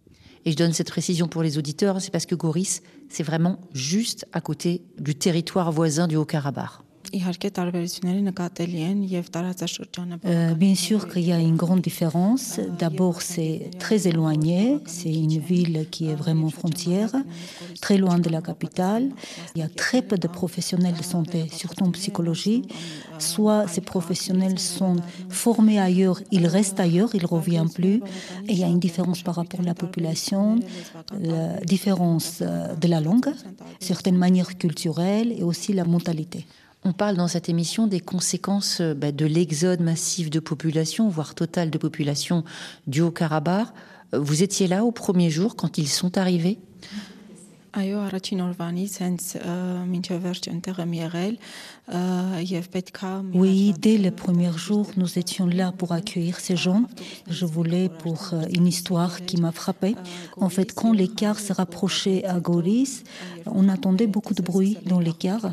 Et 0.47 0.52
je 0.52 0.56
donne 0.56 0.73
cette 0.73 0.90
précision 0.90 1.26
pour 1.26 1.42
les 1.42 1.59
auditeurs, 1.59 2.00
c'est 2.00 2.12
parce 2.12 2.25
que 2.25 2.37
Goris, 2.37 2.80
c'est 3.09 3.23
vraiment 3.23 3.61
juste 3.73 4.27
à 4.33 4.41
côté 4.41 4.83
du 4.99 5.15
territoire 5.15 5.73
voisin 5.73 6.07
du 6.07 6.17
Haut-Karabakh. 6.17 6.86
Euh, 10.25 10.55
bien 10.55 10.75
sûr 10.75 11.09
qu'il 11.09 11.25
y 11.25 11.33
a 11.33 11.39
une 11.39 11.57
grande 11.57 11.81
différence. 11.81 12.61
D'abord, 12.79 13.23
c'est 13.23 13.71
très 13.79 14.07
éloigné. 14.09 14.79
C'est 14.87 15.13
une 15.13 15.39
ville 15.39 15.87
qui 15.91 16.09
est 16.09 16.15
vraiment 16.15 16.51
frontière, 16.51 17.13
très 17.81 17.97
loin 17.99 18.19
de 18.19 18.29
la 18.29 18.43
capitale. 18.43 19.11
Il 19.55 19.61
y 19.61 19.65
a 19.65 19.69
très 19.69 20.03
peu 20.03 20.17
de 20.17 20.29
professionnels 20.29 20.95
de 20.95 21.03
santé, 21.03 21.47
surtout 21.53 21.85
en 21.85 21.91
psychologie. 21.91 22.63
Soit 23.19 23.67
ces 23.69 23.81
professionnels 23.81 24.59
sont 24.59 24.97
formés 25.29 25.79
ailleurs, 25.79 26.21
ils 26.31 26.47
restent 26.47 26.81
ailleurs, 26.81 27.11
ils 27.15 27.23
ne 27.23 27.27
reviennent 27.27 27.71
plus. 27.71 28.03
Et 28.49 28.53
il 28.53 28.59
y 28.59 28.65
a 28.65 28.69
une 28.69 28.81
différence 28.81 29.23
par 29.23 29.37
rapport 29.37 29.61
à 29.61 29.65
la 29.65 29.75
population, 29.75 30.61
la 31.19 31.61
différence 31.61 32.41
euh, 32.43 32.75
de 32.75 32.89
la 32.89 33.01
langue, 33.01 33.33
certaines 33.81 34.17
manières 34.17 34.59
culturelles 34.59 35.33
et 35.33 35.43
aussi 35.43 35.73
la 35.73 35.85
mentalité. 35.85 36.47
On 36.88 36.93
parle 36.93 37.16
dans 37.16 37.26
cette 37.26 37.49
émission 37.49 37.88
des 37.88 37.99
conséquences 37.99 38.81
euh, 38.81 38.95
bah, 38.95 39.11
de 39.11 39.26
l'exode 39.26 39.81
massif 39.81 40.31
de 40.31 40.38
population, 40.38 41.09
voire 41.09 41.35
total 41.35 41.69
de 41.69 41.78
population 41.78 42.45
du 42.87 43.00
Haut-Karabakh. 43.00 43.66
Euh, 44.14 44.21
vous 44.21 44.45
étiez 44.45 44.69
là 44.69 44.85
au 44.85 44.93
premier 44.93 45.28
jour 45.28 45.57
quand 45.57 45.78
ils 45.78 45.88
sont 45.88 46.16
arrivés? 46.16 46.61
Oui, 53.35 53.75
dès 53.78 53.99
le 53.99 54.11
premier 54.11 54.50
jour, 54.56 54.90
nous 54.97 55.18
étions 55.18 55.47
là 55.47 55.73
pour 55.73 55.92
accueillir 55.92 56.40
ces 56.40 56.56
gens. 56.56 56.85
Je 57.28 57.45
voulais 57.45 57.88
pour 57.88 58.30
euh, 58.33 58.42
une 58.54 58.66
histoire 58.66 59.25
qui 59.26 59.37
m'a 59.37 59.52
frappée. 59.52 59.95
En 60.38 60.49
fait, 60.49 60.75
quand 60.75 60.92
les 60.92 61.09
cars 61.09 61.38
se 61.38 61.52
rapprochaient 61.52 62.25
à 62.25 62.40
Goris, 62.40 63.04
on 63.45 63.68
attendait 63.68 64.06
beaucoup 64.06 64.35
de 64.35 64.42
bruit 64.42 64.78
dans 64.87 64.99
les 64.99 65.12
cars, 65.12 65.52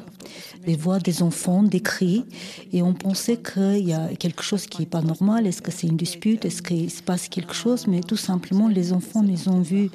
des 0.65 0.75
voix 0.75 0.99
des 0.99 1.23
enfants, 1.23 1.61
des 1.61 1.81
cris, 1.81 2.25
et 2.71 2.81
on 2.81 2.93
pensait 2.93 3.37
qu'il 3.37 3.85
y 3.85 3.93
a 3.93 4.07
quelque 4.15 4.43
chose 4.43 4.65
qui 4.65 4.81
n'est 4.81 4.87
pas 4.87 5.01
normal. 5.01 5.45
Est-ce 5.45 5.61
que 5.61 5.71
c'est 5.71 5.87
une 5.87 5.97
dispute? 5.97 6.45
Est-ce 6.45 6.61
qu'il 6.61 6.89
se 6.89 7.03
passe 7.03 7.27
quelque 7.27 7.53
chose? 7.53 7.85
Mais 7.87 7.99
tout 7.99 8.17
simplement, 8.17 8.67
les 8.67 8.93
enfants, 8.93 9.23
ils 9.27 9.49
ont 9.49 9.61
vu 9.61 9.91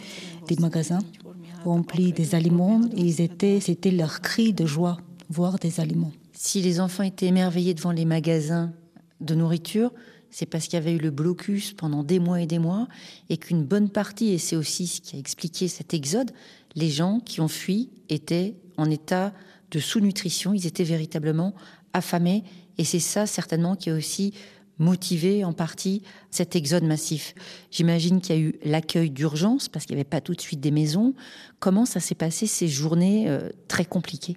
des 0.46 0.56
magasins 0.56 1.00
remplis 1.64 2.12
des 2.12 2.34
aliments 2.34 2.80
et 2.96 3.22
étaient, 3.22 3.60
c'était 3.60 3.90
leur 3.90 4.20
cri 4.20 4.52
de 4.52 4.66
joie, 4.66 4.98
voir 5.30 5.58
des 5.58 5.80
aliments. 5.80 6.12
Si 6.32 6.62
les 6.62 6.80
enfants 6.80 7.02
étaient 7.02 7.26
émerveillés 7.26 7.74
devant 7.74 7.92
les 7.92 8.04
magasins 8.04 8.72
de 9.20 9.34
nourriture, 9.34 9.92
c'est 10.30 10.46
parce 10.46 10.64
qu'il 10.64 10.74
y 10.74 10.82
avait 10.82 10.94
eu 10.94 10.98
le 10.98 11.10
blocus 11.10 11.72
pendant 11.72 12.02
des 12.02 12.18
mois 12.18 12.40
et 12.40 12.46
des 12.46 12.58
mois 12.58 12.86
et 13.30 13.38
qu'une 13.38 13.64
bonne 13.64 13.88
partie, 13.88 14.30
et 14.30 14.38
c'est 14.38 14.56
aussi 14.56 14.86
ce 14.86 15.00
qui 15.00 15.16
a 15.16 15.18
expliqué 15.18 15.68
cet 15.68 15.94
exode, 15.94 16.30
les 16.74 16.90
gens 16.90 17.20
qui 17.20 17.40
ont 17.40 17.48
fui 17.48 17.90
étaient 18.08 18.54
en 18.76 18.90
état 18.90 19.32
de 19.70 19.80
sous-nutrition. 19.80 20.54
Ils 20.54 20.66
étaient 20.66 20.84
véritablement 20.84 21.54
affamés. 21.92 22.44
Et 22.76 22.84
c'est 22.84 23.00
ça 23.00 23.26
certainement 23.26 23.74
qui 23.74 23.90
a 23.90 23.94
aussi 23.94 24.32
motivé 24.78 25.44
en 25.44 25.52
partie 25.52 26.02
cet 26.30 26.56
exode 26.56 26.84
massif. 26.84 27.34
J'imagine 27.70 28.20
qu'il 28.20 28.36
y 28.36 28.38
a 28.38 28.42
eu 28.42 28.54
l'accueil 28.64 29.10
d'urgence 29.10 29.68
parce 29.68 29.84
qu'il 29.86 29.96
n'y 29.96 30.00
avait 30.00 30.08
pas 30.08 30.20
tout 30.20 30.34
de 30.34 30.40
suite 30.40 30.60
des 30.60 30.70
maisons. 30.70 31.14
Comment 31.60 31.84
ça 31.84 32.00
s'est 32.00 32.14
passé 32.14 32.46
ces 32.46 32.68
journées 32.68 33.28
euh, 33.28 33.50
très 33.68 33.84
compliquées? 33.84 34.36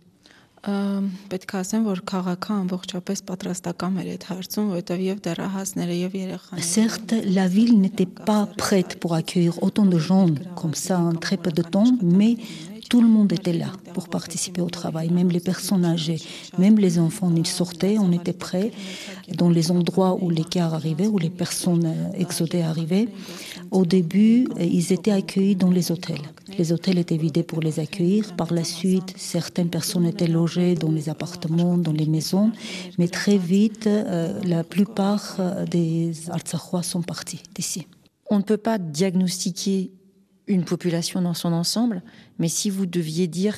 Certes, 6.60 7.16
la 7.26 7.48
ville 7.48 7.80
n'était 7.80 8.06
pas 8.06 8.46
prête 8.46 9.00
pour 9.00 9.16
accueillir 9.16 9.64
autant 9.64 9.88
de 9.88 9.98
gens 9.98 10.28
comme 10.56 10.76
ça 10.76 11.00
en 11.00 11.14
très 11.14 11.38
peu 11.38 11.52
de 11.52 11.64
temps, 11.64 11.98
mais 12.04 12.38
tout 12.92 13.00
le 13.00 13.08
monde 13.08 13.32
était 13.32 13.54
là 13.54 13.72
pour 13.94 14.10
participer 14.10 14.60
au 14.60 14.70
travail, 14.70 15.12
même 15.12 15.30
les 15.30 15.40
personnes 15.40 15.86
âgées, 15.86 16.22
même 16.58 16.78
les 16.78 17.00
enfants. 17.00 17.32
Ils 17.34 17.48
sortaient, 17.48 17.98
on 17.98 18.12
était 18.12 18.34
prêts 18.34 18.74
dans 19.34 19.50
les 19.50 19.72
endroits 19.72 20.18
où 20.22 20.30
les 20.30 20.44
cars 20.44 20.74
arrivaient, 20.74 21.08
où 21.08 21.18
les 21.18 21.30
personnes 21.30 21.86
euh, 21.86 22.20
exodées 22.20 22.64
arrivaient. 22.64 23.08
Au 23.72 23.86
début, 23.86 24.46
euh, 24.60 24.64
ils 24.66 24.92
étaient 24.92 25.14
accueillis 25.14 25.56
dans 25.56 25.72
les 25.72 25.90
hôtels. 25.90 26.26
Les 26.58 26.74
hôtels 26.74 26.98
étaient 26.98 27.16
vidés 27.16 27.44
pour 27.44 27.62
les 27.62 27.80
accueillir. 27.80 28.36
Par 28.36 28.54
la 28.54 28.66
suite, 28.66 29.14
certaines 29.16 29.70
personnes 29.70 30.06
étaient 30.06 30.28
logées 30.28 30.76
dans 30.76 30.92
les 30.92 31.08
appartements, 31.08 31.78
dans 31.78 31.94
les 31.94 32.08
maisons. 32.08 32.52
Mais 32.98 33.08
très 33.08 33.38
vite, 33.38 33.88
euh, 33.88 34.38
la 34.44 34.66
plupart 34.66 35.40
des 35.72 36.12
Artsakhois 36.30 36.84
sont 36.84 37.04
partis 37.04 37.42
d'ici. 37.56 37.88
On 38.30 38.40
ne 38.40 38.44
peut 38.44 38.58
pas 38.58 38.78
diagnostiquer 38.78 39.92
une 40.52 40.66
population 40.66 41.22
dans 41.22 41.34
son 41.34 41.54
ensemble, 41.54 42.04
mais 42.40 42.50
si 42.50 42.70
vous 42.70 42.86
deviez 42.86 43.28
dire 43.28 43.58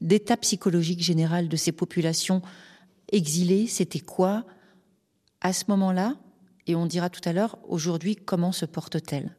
d'état 0.00 0.36
psychologique 0.36 1.02
général 1.02 1.48
de 1.48 1.56
ces 1.56 1.72
populations 1.72 2.42
exilées, 3.10 3.66
c'était 3.66 4.00
quoi 4.00 4.44
à 5.40 5.52
ce 5.52 5.64
moment-là? 5.68 6.16
Et 6.66 6.74
on 6.74 6.86
dira 6.86 7.10
tout 7.10 7.20
à 7.28 7.32
l'heure, 7.32 7.58
aujourd'hui, 7.68 8.16
comment 8.16 8.52
se 8.52 8.64
portent-elles 8.64 9.30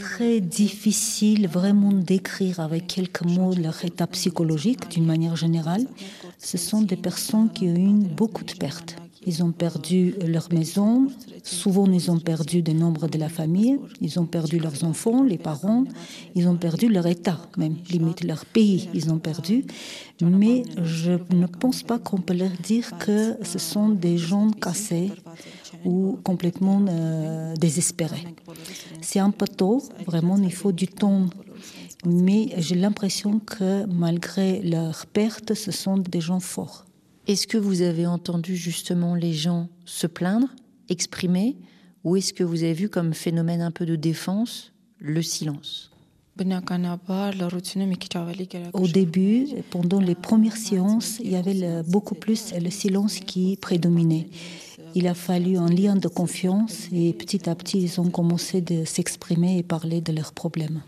Très 0.00 0.40
difficile 0.40 1.46
vraiment 1.46 1.92
d'écrire 1.92 2.60
avec 2.60 2.88
quelques 2.88 3.22
mots 3.22 3.54
leur 3.54 3.84
état 3.84 4.06
psychologique 4.08 4.88
d'une 4.90 5.06
manière 5.06 5.36
générale. 5.36 5.86
Ce 6.38 6.58
sont 6.58 6.82
des 6.82 6.96
personnes 6.96 7.50
qui 7.50 7.68
ont 7.68 7.76
eu 7.76 8.04
beaucoup 8.04 8.44
de 8.44 8.52
pertes. 8.52 8.96
Ils 9.26 9.44
ont 9.44 9.52
perdu 9.52 10.14
leur 10.26 10.50
maison, 10.50 11.08
souvent 11.42 11.86
ils 11.90 12.10
ont 12.10 12.18
perdu 12.18 12.62
des 12.62 12.72
membres 12.72 13.06
de 13.06 13.18
la 13.18 13.28
famille, 13.28 13.78
ils 14.00 14.18
ont 14.18 14.24
perdu 14.24 14.58
leurs 14.58 14.82
enfants, 14.84 15.22
les 15.22 15.36
parents, 15.36 15.84
ils 16.34 16.48
ont 16.48 16.56
perdu 16.56 16.88
leur 16.88 17.06
état, 17.06 17.38
même 17.58 17.76
limite 17.90 18.24
leur 18.24 18.46
pays, 18.46 18.88
ils 18.94 19.12
ont 19.12 19.18
perdu. 19.18 19.66
Mais 20.22 20.62
je 20.82 21.12
ne 21.34 21.46
pense 21.46 21.82
pas 21.82 21.98
qu'on 21.98 22.18
peut 22.18 22.32
leur 22.32 22.50
dire 22.62 22.96
que 22.98 23.36
ce 23.42 23.58
sont 23.58 23.90
des 23.90 24.16
gens 24.16 24.50
cassés 24.50 25.10
ou 25.84 26.18
complètement 26.24 26.82
euh, 26.88 27.54
désespérés. 27.56 28.26
C'est 29.02 29.18
un 29.18 29.30
peu 29.30 29.46
tôt, 29.46 29.82
vraiment, 30.06 30.38
il 30.38 30.52
faut 30.52 30.72
du 30.72 30.86
temps. 30.86 31.26
Mais 32.06 32.48
j'ai 32.56 32.76
l'impression 32.76 33.38
que 33.40 33.84
malgré 33.84 34.62
leur 34.62 35.04
perte, 35.06 35.52
ce 35.52 35.70
sont 35.70 35.98
des 35.98 36.22
gens 36.22 36.40
forts. 36.40 36.86
Est-ce 37.30 37.46
que 37.46 37.58
vous 37.58 37.82
avez 37.82 38.08
entendu 38.08 38.56
justement 38.56 39.14
les 39.14 39.32
gens 39.32 39.68
se 39.84 40.08
plaindre, 40.08 40.48
exprimer, 40.88 41.56
ou 42.02 42.16
est-ce 42.16 42.32
que 42.32 42.42
vous 42.42 42.64
avez 42.64 42.72
vu 42.72 42.88
comme 42.88 43.14
phénomène 43.14 43.60
un 43.60 43.70
peu 43.70 43.86
de 43.86 43.94
défense 43.94 44.72
le 44.98 45.22
silence? 45.22 45.92
Au 48.72 48.88
début, 48.88 49.46
pendant 49.70 50.00
les 50.00 50.16
premières 50.16 50.56
séances, 50.56 51.20
il 51.22 51.30
y 51.30 51.36
avait 51.36 51.84
beaucoup 51.84 52.16
plus 52.16 52.52
le 52.52 52.68
silence 52.68 53.20
qui 53.20 53.56
prédominait. 53.58 54.26
Il 54.96 55.06
a 55.06 55.14
fallu 55.14 55.56
un 55.56 55.68
lien 55.68 55.94
de 55.94 56.08
confiance 56.08 56.88
et 56.92 57.12
petit 57.12 57.48
à 57.48 57.54
petit, 57.54 57.80
ils 57.80 58.00
ont 58.00 58.10
commencé 58.10 58.60
de 58.60 58.84
s'exprimer 58.84 59.56
et 59.56 59.62
parler 59.62 60.00
de 60.00 60.10
leurs 60.10 60.32
problèmes. 60.32 60.82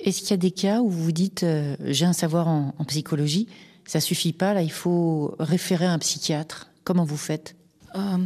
Est-ce 0.00 0.22
qu'il 0.22 0.30
y 0.30 0.34
a 0.34 0.36
des 0.36 0.50
cas 0.50 0.80
où 0.80 0.90
vous 0.90 1.12
dites 1.12 1.44
euh, 1.44 1.76
j'ai 1.84 2.06
un 2.06 2.12
savoir 2.12 2.48
en 2.48 2.72
psychologie, 2.88 3.46
ça 3.86 4.00
suffit 4.00 4.32
pas, 4.32 4.54
là, 4.54 4.62
il 4.62 4.72
faut 4.72 5.34
référer 5.38 5.86
à 5.86 5.92
un 5.92 5.98
psychiatre. 5.98 6.70
Comment 6.84 7.04
vous 7.04 7.16
faites? 7.16 7.56
Euh, 7.96 8.18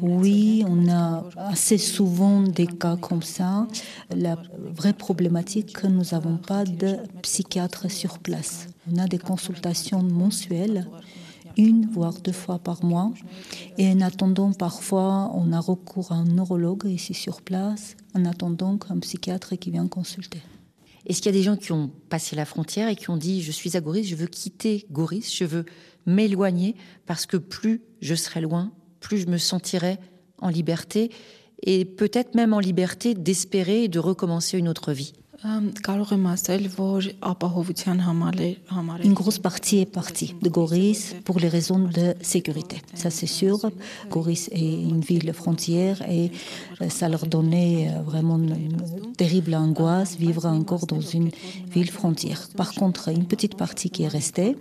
oui, 0.00 0.64
on 0.68 0.88
a 0.88 1.24
assez 1.36 1.76
souvent 1.76 2.42
des 2.42 2.68
cas 2.68 2.96
comme 2.96 3.22
ça. 3.22 3.66
La 4.14 4.36
vraie 4.76 4.92
problématique, 4.92 5.72
que 5.72 5.88
nous 5.88 6.04
n'avons 6.12 6.36
pas 6.36 6.64
de 6.64 6.98
psychiatre 7.22 7.90
sur 7.90 8.20
place. 8.20 8.68
On 8.92 8.98
a 8.98 9.08
des 9.08 9.18
consultations 9.18 10.02
mensuelles, 10.04 10.86
une 11.56 11.86
voire 11.90 12.14
deux 12.20 12.32
fois 12.32 12.60
par 12.60 12.84
mois. 12.84 13.10
Et 13.76 13.90
en 13.90 14.00
attendant, 14.02 14.52
parfois, 14.52 15.32
on 15.34 15.52
a 15.52 15.58
recours 15.58 16.12
à 16.12 16.16
un 16.16 16.24
neurologue 16.24 16.84
ici 16.86 17.14
sur 17.14 17.42
place, 17.42 17.96
en 18.14 18.24
attendant 18.24 18.78
qu'un 18.78 19.00
psychiatre 19.00 19.56
qui 19.56 19.72
vient 19.72 19.88
consulter. 19.88 20.42
Est-ce 21.08 21.22
qu'il 21.22 21.32
y 21.32 21.34
a 21.34 21.38
des 21.38 21.44
gens 21.44 21.56
qui 21.56 21.72
ont 21.72 21.90
passé 22.10 22.36
la 22.36 22.44
frontière 22.44 22.88
et 22.88 22.94
qui 22.94 23.08
ont 23.08 23.16
dit 23.16 23.42
je 23.42 23.50
suis 23.50 23.76
à 23.76 23.80
Goris, 23.80 24.06
je 24.06 24.14
veux 24.14 24.26
quitter 24.26 24.86
Goris, 24.92 25.34
je 25.34 25.44
veux 25.44 25.64
m'éloigner 26.04 26.76
parce 27.06 27.24
que 27.24 27.38
plus 27.38 27.80
je 28.02 28.14
serai 28.14 28.42
loin, 28.42 28.72
plus 29.00 29.18
je 29.18 29.26
me 29.26 29.38
sentirai 29.38 29.96
en 30.40 30.50
liberté 30.50 31.10
et 31.62 31.86
peut-être 31.86 32.34
même 32.34 32.52
en 32.52 32.60
liberté 32.60 33.14
d'espérer 33.14 33.84
et 33.84 33.88
de 33.88 33.98
recommencer 33.98 34.58
une 34.58 34.68
autre 34.68 34.92
vie? 34.92 35.14
Une 39.04 39.14
grosse 39.14 39.38
partie 39.38 39.78
est 39.78 39.86
partie 39.86 40.34
de 40.42 40.48
Goris 40.48 41.14
pour 41.24 41.38
les 41.38 41.46
raisons 41.46 41.78
de 41.78 42.14
sécurité. 42.20 42.82
Ça, 42.94 43.10
c'est 43.10 43.28
sûr. 43.28 43.70
Goris 44.10 44.48
est 44.50 44.82
une 44.82 45.00
ville 45.00 45.32
frontière 45.32 46.02
et 46.10 46.32
euh, 46.80 46.88
ça 46.88 47.08
leur 47.08 47.26
donnait 47.26 47.88
euh, 47.88 48.02
vraiment 48.02 48.36
une 48.36 49.12
terrible 49.16 49.54
angoisse 49.54 50.16
vivre 50.16 50.46
encore 50.46 50.86
dans 50.86 51.00
une 51.00 51.30
ville 51.70 51.90
frontière. 51.90 52.48
Par 52.56 52.72
contre, 52.72 53.08
une 53.08 53.26
petite 53.26 53.54
partie 53.56 53.90
qui 53.90 54.02
est 54.02 54.08
restée. 54.08 54.56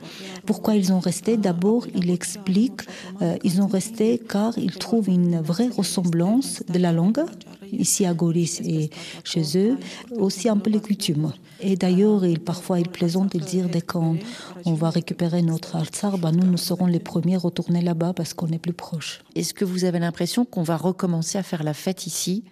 Pourquoi 0.45 0.75
ils 0.75 0.93
ont 0.93 0.99
resté? 0.99 1.37
D'abord, 1.37 1.87
il 1.95 2.11
explique, 2.11 2.81
euh, 3.23 3.35
ils 3.43 3.63
ont 3.63 3.67
resté 3.67 4.19
car 4.19 4.55
ils 4.59 4.75
trouvent 4.75 5.09
une 5.09 5.41
vraie 5.41 5.69
ressemblance 5.69 6.61
de 6.69 6.77
la 6.77 6.91
langue 6.91 7.23
ici 7.71 8.05
à 8.05 8.13
Goris 8.13 8.61
et 8.61 8.89
chez 9.23 9.57
eux, 9.57 9.77
aussi 10.17 10.49
un 10.49 10.57
peu 10.67 10.73
les 10.73 10.81
coutumes. 10.81 11.33
Et 11.59 11.75
d'ailleurs, 11.75 12.23
parfois, 12.45 12.79
ils 12.79 12.89
plaisantent, 12.89 13.33
ils 13.33 13.43
disent 13.43 13.69
dès 13.71 13.81
qu'on 13.81 14.17
on 14.65 14.73
va 14.73 14.89
récupérer 14.89 15.41
notre 15.41 15.75
Altsar, 15.75 16.17
bah, 16.17 16.31
nous, 16.31 16.45
nous 16.45 16.57
serons 16.57 16.85
les 16.85 16.99
premiers 16.99 17.35
à 17.35 17.39
retourner 17.39 17.81
là-bas 17.81 18.13
parce 18.13 18.33
qu'on 18.33 18.47
est 18.47 18.59
plus 18.59 18.73
proche. 18.73 19.21
Est-ce 19.35 19.53
que 19.53 19.65
vous 19.65 19.85
avez 19.85 19.99
l'impression 19.99 20.45
qu'on 20.45 20.63
va 20.63 20.77
recommencer 20.77 21.37
à 21.37 21.43
faire 21.43 21.63
la 21.63 21.73
fête 21.73 22.05
ici 22.07 22.43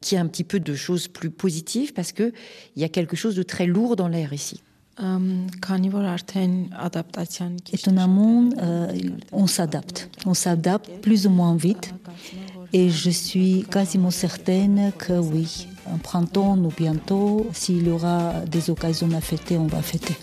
qu'il 0.00 0.16
y 0.16 0.18
a 0.18 0.22
un 0.22 0.26
petit 0.26 0.44
peu 0.44 0.60
de 0.60 0.74
choses 0.74 1.08
plus 1.08 1.30
positives 1.30 1.92
parce 1.92 2.12
qu'il 2.12 2.32
y 2.76 2.84
a 2.84 2.88
quelque 2.88 3.16
chose 3.16 3.34
de 3.34 3.42
très 3.42 3.66
lourd 3.66 3.96
dans 3.96 4.08
l'air 4.08 4.32
ici? 4.32 4.62
Étonnamment, 7.72 8.48
euh, 8.60 8.92
on 9.32 9.46
s'adapte. 9.46 10.10
On 10.26 10.34
s'adapte 10.34 10.90
plus 11.02 11.26
ou 11.26 11.30
moins 11.30 11.56
vite. 11.56 11.94
Et 12.72 12.90
je 12.90 13.10
suis 13.10 13.64
quasiment 13.70 14.10
certaine 14.10 14.92
que 14.98 15.12
oui, 15.12 15.68
en 15.92 15.98
printemps 15.98 16.58
ou 16.58 16.72
bientôt. 16.76 17.46
S'il 17.52 17.86
y 17.86 17.90
aura 17.90 18.32
des 18.46 18.70
occasions 18.70 19.10
à 19.16 19.20
fêter, 19.20 19.58
on 19.58 19.66
va 19.66 19.82
fêter. 19.82 20.16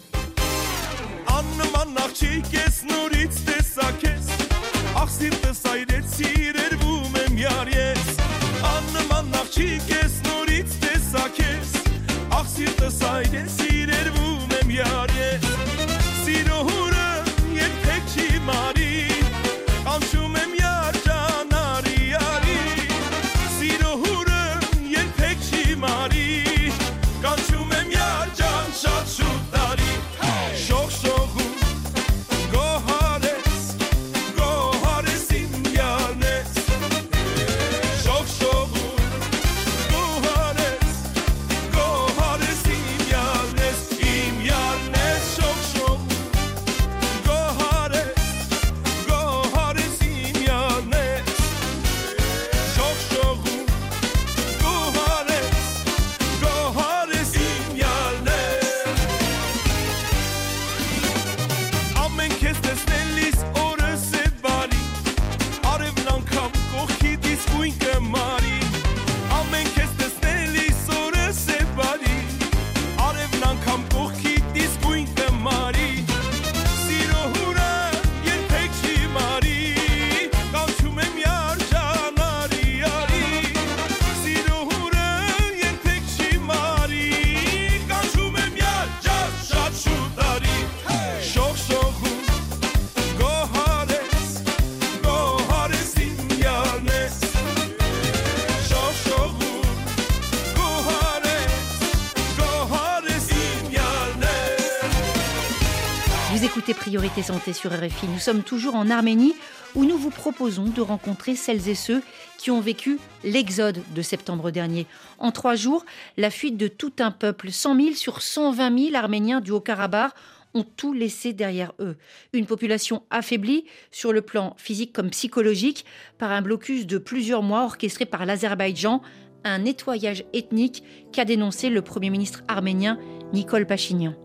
Santé 107.22 107.54
sur 107.54 107.72
RFI. 107.72 108.08
Nous 108.08 108.20
sommes 108.20 108.44
toujours 108.44 108.76
en 108.76 108.90
Arménie 108.90 109.34
où 109.76 109.86
nous 109.86 109.98
vous 109.98 110.10
proposons 110.10 110.66
de 110.66 110.82
rencontrer 110.82 111.36
celles 111.36 111.70
et 111.70 111.76
ceux 111.76 112.02
qui 112.38 112.52
ont 112.52 112.62
vécu 112.62 113.00
l'exode 113.24 113.82
de 113.94 114.02
septembre 114.02 114.52
dernier. 114.52 114.86
En 115.18 115.32
trois 115.32 115.56
jours, 115.56 115.86
la 116.18 116.30
fuite 116.30 116.58
de 116.58 116.68
tout 116.68 116.94
un 117.00 117.12
peuple, 117.12 117.52
100 117.52 117.76
000 117.76 117.96
sur 117.96 118.22
120 118.22 118.86
000 118.92 118.96
Arméniens 118.96 119.42
du 119.42 119.52
Haut-Karabakh 119.52 120.12
ont 120.54 120.64
tout 120.64 120.94
laissé 120.94 121.34
derrière 121.34 121.74
eux. 121.80 121.98
Une 122.34 122.46
population 122.46 123.04
affaiblie 123.10 123.66
sur 123.92 124.14
le 124.14 124.22
plan 124.22 124.56
physique 124.58 124.94
comme 124.94 125.10
psychologique 125.10 125.86
par 126.18 126.32
un 126.32 126.42
blocus 126.42 126.88
de 126.88 126.98
plusieurs 126.98 127.44
mois 127.44 127.66
orchestré 127.66 128.06
par 128.06 128.26
l'Azerbaïdjan, 128.26 129.02
un 129.44 129.60
nettoyage 129.60 130.24
ethnique 130.34 130.84
qu'a 131.12 131.26
dénoncé 131.26 131.70
le 131.70 131.82
Premier 131.82 132.10
ministre 132.10 132.44
arménien 132.48 132.98
Nicole 133.34 133.68
Pachinian. 133.68 134.16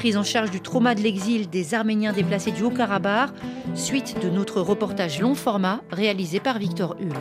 Prise 0.00 0.16
en 0.16 0.24
charge 0.24 0.50
du 0.50 0.62
trauma 0.62 0.94
de 0.94 1.02
l'exil 1.02 1.50
des 1.50 1.74
Arméniens 1.74 2.14
déplacés 2.14 2.52
du 2.52 2.62
Haut-Karabakh, 2.62 3.32
suite 3.74 4.16
de 4.22 4.30
notre 4.30 4.62
reportage 4.62 5.20
long 5.20 5.34
format 5.34 5.82
réalisé 5.90 6.40
par 6.40 6.58
Victor 6.58 6.96
Hull. 6.98 7.12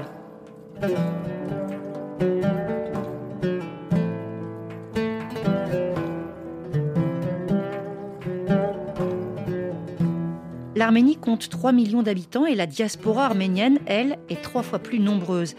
L'Arménie 10.77 11.17
compte 11.17 11.49
3 11.49 11.73
millions 11.73 12.01
d'habitants 12.01 12.45
et 12.45 12.55
la 12.55 12.65
diaspora 12.65 13.25
arménienne, 13.25 13.79
elle, 13.87 14.19
est 14.29 14.41
trois 14.41 14.63
fois 14.63 14.79
plus 14.79 15.01
nombreuse. 15.01 15.55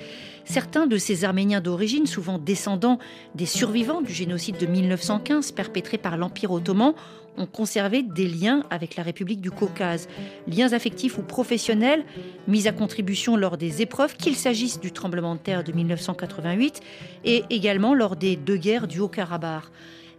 Certains 0.50 0.88
de 0.88 0.98
ces 0.98 1.24
Arméniens 1.24 1.60
d'origine, 1.60 2.08
souvent 2.08 2.36
descendants 2.36 2.98
des 3.36 3.46
survivants 3.46 4.00
du 4.00 4.12
génocide 4.12 4.58
de 4.58 4.66
1915 4.66 5.52
perpétré 5.52 5.96
par 5.96 6.16
l'Empire 6.16 6.50
ottoman, 6.50 6.92
ont 7.36 7.46
conservé 7.46 8.02
des 8.02 8.26
liens 8.26 8.64
avec 8.68 8.96
la 8.96 9.04
République 9.04 9.40
du 9.40 9.52
Caucase, 9.52 10.08
liens 10.48 10.72
affectifs 10.72 11.18
ou 11.18 11.22
professionnels 11.22 12.04
mis 12.48 12.66
à 12.66 12.72
contribution 12.72 13.36
lors 13.36 13.58
des 13.58 13.80
épreuves, 13.80 14.16
qu'il 14.16 14.34
s'agisse 14.34 14.80
du 14.80 14.90
tremblement 14.90 15.36
de 15.36 15.40
terre 15.40 15.62
de 15.62 15.70
1988 15.70 16.80
et 17.24 17.44
également 17.50 17.94
lors 17.94 18.16
des 18.16 18.34
deux 18.34 18.56
guerres 18.56 18.88
du 18.88 18.98
Haut-Karabakh. 18.98 19.66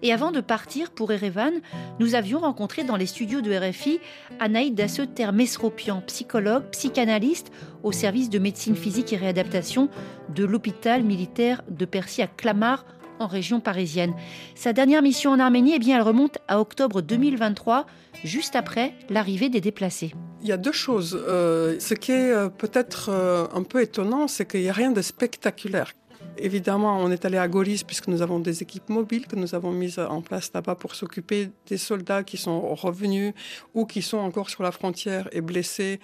Et 0.03 0.11
avant 0.11 0.31
de 0.31 0.41
partir 0.41 0.91
pour 0.91 1.11
Erevan, 1.11 1.53
nous 1.99 2.15
avions 2.15 2.39
rencontré 2.39 2.83
dans 2.83 2.95
les 2.95 3.05
studios 3.05 3.41
de 3.41 3.53
RFI 3.53 3.99
Anaïd 4.39 4.73
Dasseter 4.73 5.31
Mesropian, 5.31 6.01
psychologue, 6.07 6.63
psychanalyste 6.71 7.51
au 7.83 7.91
service 7.91 8.29
de 8.29 8.39
médecine 8.39 8.75
physique 8.75 9.13
et 9.13 9.17
réadaptation 9.17 9.89
de 10.33 10.43
l'hôpital 10.43 11.03
militaire 11.03 11.61
de 11.69 11.85
Percy 11.85 12.21
à 12.21 12.27
Clamart 12.27 12.85
en 13.19 13.27
région 13.27 13.59
parisienne. 13.59 14.13
Sa 14.55 14.73
dernière 14.73 15.01
mission 15.01 15.31
en 15.31 15.39
Arménie, 15.39 15.73
eh 15.75 15.79
bien, 15.79 15.97
elle 15.97 16.03
remonte 16.03 16.39
à 16.47 16.59
octobre 16.59 17.01
2023, 17.01 17.85
juste 18.23 18.55
après 18.55 18.93
l'arrivée 19.09 19.49
des 19.49 19.61
déplacés. 19.61 20.13
Il 20.41 20.47
y 20.47 20.51
a 20.51 20.57
deux 20.57 20.71
choses. 20.71 21.19
Euh, 21.27 21.79
ce 21.79 21.93
qui 21.93 22.11
est 22.11 22.31
euh, 22.31 22.49
peut-être 22.49 23.09
euh, 23.09 23.45
un 23.53 23.61
peu 23.61 23.81
étonnant, 23.81 24.27
c'est 24.27 24.45
qu'il 24.49 24.61
n'y 24.61 24.69
a 24.69 24.73
rien 24.73 24.91
de 24.91 25.01
spectaculaire. 25.01 25.93
Évidemment, 26.37 26.97
on 26.97 27.11
est 27.11 27.25
allé 27.25 27.37
à 27.37 27.47
Goris 27.47 27.83
puisque 27.83 28.07
nous 28.07 28.21
avons 28.21 28.39
des 28.39 28.63
équipes 28.63 28.89
mobiles 28.89 29.27
que 29.27 29.35
nous 29.35 29.53
avons 29.53 29.71
mises 29.71 29.99
en 29.99 30.21
place 30.21 30.51
là-bas 30.53 30.75
pour 30.75 30.95
s'occuper 30.95 31.49
des 31.67 31.77
soldats 31.77 32.23
qui 32.23 32.37
sont 32.37 32.73
revenus 32.73 33.33
ou 33.73 33.85
qui 33.85 34.01
sont 34.01 34.17
encore 34.17 34.49
sur 34.49 34.63
la 34.63 34.71
frontière 34.71 35.29
et 35.31 35.41
blessés 35.41 35.99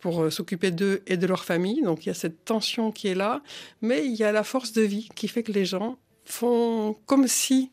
pour 0.00 0.30
s'occuper 0.32 0.70
d'eux 0.70 1.02
et 1.06 1.16
de 1.16 1.26
leur 1.26 1.44
famille. 1.44 1.82
Donc 1.82 2.06
il 2.06 2.10
y 2.10 2.12
a 2.12 2.14
cette 2.14 2.44
tension 2.44 2.92
qui 2.92 3.08
est 3.08 3.14
là, 3.14 3.42
mais 3.80 4.06
il 4.06 4.14
y 4.14 4.22
a 4.22 4.32
la 4.32 4.44
force 4.44 4.72
de 4.72 4.82
vie 4.82 5.08
qui 5.14 5.28
fait 5.28 5.42
que 5.42 5.52
les 5.52 5.64
gens 5.64 5.96
font 6.24 6.96
comme 7.06 7.26
si 7.26 7.70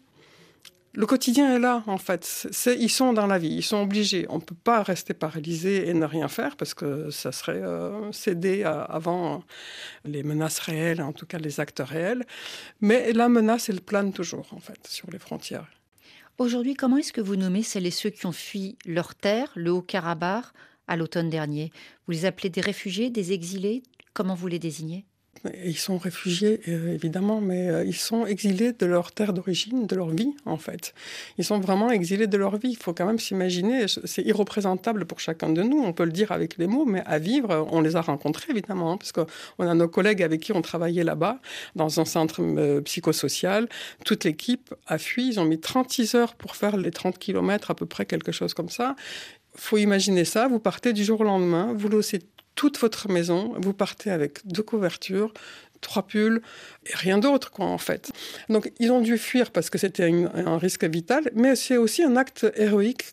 le 0.98 1.06
quotidien 1.06 1.56
est 1.56 1.60
là, 1.60 1.84
en 1.86 2.00
fait. 2.00 2.48
ils 2.80 2.90
sont 2.90 3.14
dans 3.14 3.28
la 3.28 3.38
vie, 3.38 3.54
ils 3.54 3.64
sont 3.64 3.78
obligés. 3.78 4.26
On 4.30 4.38
ne 4.38 4.42
peut 4.42 4.56
pas 4.56 4.82
rester 4.82 5.14
paralysé 5.14 5.88
et 5.88 5.94
ne 5.94 6.06
rien 6.06 6.28
faire 6.28 6.58
parce 6.58 6.74
que 6.74 7.12
ça 7.12 7.32
serait 7.32 7.62
euh, 7.62 8.12
céder 8.12 8.64
avant 8.64 9.44
les 10.06 10.24
menaces 10.24 10.58
réelles, 10.58 11.04
en 11.04 11.14
tout 11.14 11.28
cas 11.28 11.38
les 11.38 11.60
actes 11.60 11.84
réels. 11.86 12.26
Mais 12.82 13.14
la 13.14 13.30
menace, 13.30 13.70
elle 13.70 13.82
plane 13.82 14.12
toujours, 14.12 14.48
en 14.54 14.60
fait, 14.60 14.88
sur 14.88 15.12
les 15.12 15.20
frontières. 15.20 15.70
Aujourd'hui, 16.40 16.74
comment 16.74 16.98
est-ce 16.98 17.14
que 17.14 17.22
vous 17.22 17.36
nommez 17.36 17.62
celles 17.62 17.86
et 17.86 17.92
ceux 17.92 18.10
qui 18.10 18.26
ont 18.26 18.32
fui 18.32 18.76
leur 18.84 19.14
terre, 19.14 19.52
le 19.54 19.70
Haut-Karabakh, 19.70 20.46
à 20.88 20.96
l'automne 20.96 21.30
dernier? 21.30 21.72
Vous 22.08 22.14
les 22.14 22.26
appelez 22.26 22.50
des 22.50 22.62
réfugiés, 22.62 23.12
des 23.12 23.34
exilés? 23.34 23.84
Comment 24.16 24.34
vous 24.34 24.48
les 24.48 24.58
désignez? 24.58 25.06
Ils 25.66 25.78
sont 25.78 25.98
réfugiés, 25.98 26.62
euh, 26.68 26.94
évidemment, 26.94 27.42
mais 27.42 27.70
euh, 27.70 27.84
ils 27.86 27.96
sont 27.96 28.26
exilés 28.26 28.74
de 28.74 28.86
leur 28.86 29.12
terre 29.12 29.34
d'origine, 29.34 29.88
de 29.88 29.96
leur 29.96 30.10
vie, 30.10 30.34
en 30.46 30.58
fait. 30.58 30.94
Ils 31.38 31.44
sont 31.44 31.60
vraiment 31.60 31.92
exilés 31.92 32.28
de 32.28 32.38
leur 32.38 32.58
vie. 32.58 32.70
Il 32.72 32.78
faut 32.78 32.94
quand 32.94 33.06
même 33.06 33.20
s'imaginer, 33.20 33.86
c'est 33.88 34.24
irreprésentable 34.24 35.06
pour 35.06 35.20
chacun 35.20 35.50
de 35.50 35.62
nous, 35.62 35.80
on 35.80 35.94
peut 35.94 36.06
le 36.06 36.12
dire 36.12 36.32
avec 36.32 36.58
les 36.58 36.68
mots, 36.68 36.86
mais 36.86 37.04
à 37.06 37.20
vivre, 37.20 37.68
on 37.72 37.82
les 37.82 37.96
a 37.96 38.02
rencontrés, 38.02 38.52
évidemment, 38.52 38.94
hein, 38.94 38.98
parce 38.98 39.12
qu'on 39.12 39.28
a 39.60 39.74
nos 39.74 39.88
collègues 39.88 40.24
avec 40.24 40.42
qui 40.42 40.52
on 40.54 40.62
travaillait 40.62 41.04
là-bas, 41.04 41.40
dans 41.76 42.00
un 42.00 42.06
centre 42.06 42.42
euh, 42.42 42.82
psychosocial. 42.82 43.68
Toute 44.06 44.24
l'équipe 44.24 44.74
a 44.88 44.98
fui, 44.98 45.28
ils 45.28 45.40
ont 45.40 45.46
mis 45.46 45.60
36 45.60 46.16
heures 46.16 46.36
pour 46.36 46.56
faire 46.56 46.78
les 46.78 46.92
30 46.92 47.18
km, 47.18 47.72
à 47.72 47.76
peu 47.76 47.86
près, 47.86 48.06
quelque 48.06 48.32
chose 48.32 48.54
comme 48.54 48.70
ça 48.70 48.96
faut 49.58 49.78
imaginer 49.78 50.24
ça, 50.24 50.48
vous 50.48 50.60
partez 50.60 50.94
du 50.94 51.04
jour 51.04 51.22
au 51.22 51.24
lendemain, 51.24 51.74
vous 51.76 51.90
laissez 51.90 52.20
toute 52.58 52.78
votre 52.80 53.08
maison, 53.08 53.54
vous 53.58 53.72
partez 53.72 54.10
avec 54.10 54.40
deux 54.46 54.64
couvertures, 54.64 55.32
trois 55.80 56.06
pulls 56.06 56.42
et 56.88 56.96
rien 56.96 57.20
d'autre, 57.20 57.52
quoi, 57.52 57.68
en 57.68 57.78
fait. 57.78 58.12
Donc, 58.50 58.74
ils 58.80 58.92
ont 58.92 59.00
dû 59.00 59.18
fuir 59.18 59.52
parce 59.52 59.70
que 59.70 59.78
c'était 59.78 60.12
un 60.36 60.58
risque 60.58 60.84
vital, 60.84 61.30
mais 61.36 61.56
c'est 61.56 61.78
aussi 61.78 62.04
un 62.04 62.18
acte 62.18 62.48
héroïque. 62.56 63.06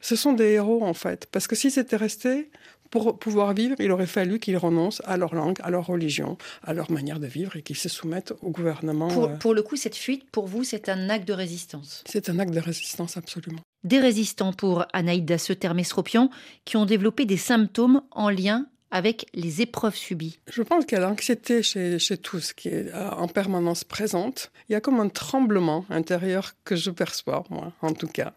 Ce 0.00 0.16
sont 0.16 0.32
des 0.32 0.50
héros, 0.50 0.84
en 0.84 0.92
fait, 0.92 1.26
parce 1.30 1.46
que 1.46 1.54
s'ils 1.54 1.78
étaient 1.78 1.96
restés, 1.96 2.50
pour 2.90 3.18
pouvoir 3.18 3.54
vivre, 3.54 3.76
il 3.78 3.92
aurait 3.92 4.06
fallu 4.06 4.40
qu'ils 4.40 4.56
renoncent 4.56 5.00
à 5.04 5.16
leur 5.16 5.34
langue, 5.34 5.58
à 5.62 5.70
leur 5.70 5.86
religion, 5.86 6.36
à 6.64 6.74
leur 6.74 6.90
manière 6.90 7.20
de 7.20 7.28
vivre 7.28 7.54
et 7.56 7.62
qu'ils 7.62 7.76
se 7.76 7.88
soumettent 7.88 8.34
au 8.42 8.50
gouvernement. 8.50 9.06
Pour, 9.06 9.24
euh, 9.26 9.36
pour, 9.36 9.54
le 9.54 9.62
coup, 9.62 9.76
cette 9.76 9.94
fuite, 9.94 10.28
pour 10.32 10.48
vous, 10.48 10.64
c'est 10.64 10.88
un 10.88 11.08
acte 11.08 11.28
de 11.28 11.32
résistance 11.32 12.02
C'est 12.06 12.28
un 12.28 12.40
acte 12.40 12.52
de 12.52 12.58
résistance, 12.58 13.16
absolument. 13.16 13.60
Des 13.84 14.00
résistants 14.00 14.52
pour 14.52 14.84
Anaïda 14.92 15.38
Seter-Mesropian 15.38 16.30
qui 16.64 16.76
ont 16.76 16.84
développé 16.84 17.26
des 17.26 17.36
symptômes 17.36 18.02
en 18.10 18.28
lien 18.28 18.66
avec 18.90 19.26
les 19.34 19.62
épreuves 19.62 19.94
subies 19.94 20.38
Je 20.50 20.62
pense 20.62 20.84
qu'il 20.84 20.98
y 20.98 21.00
a 21.00 21.04
l'anxiété 21.04 21.62
chez, 21.62 21.98
tous 22.22 22.52
qui 22.52 22.68
est 22.68 22.92
euh, 22.92 23.10
en 23.10 23.28
permanence 23.28 23.84
présente. 23.84 24.50
Il 24.68 24.72
y 24.72 24.74
a 24.74 24.80
comme 24.80 25.00
un 25.00 25.08
tremblement 25.08 25.84
intérieur 25.90 26.54
que 26.64 26.76
je 26.76 26.90
perçois, 26.90 27.44
moi, 27.50 27.72
en 27.82 27.92
tout 27.92 28.08
cas. 28.08 28.32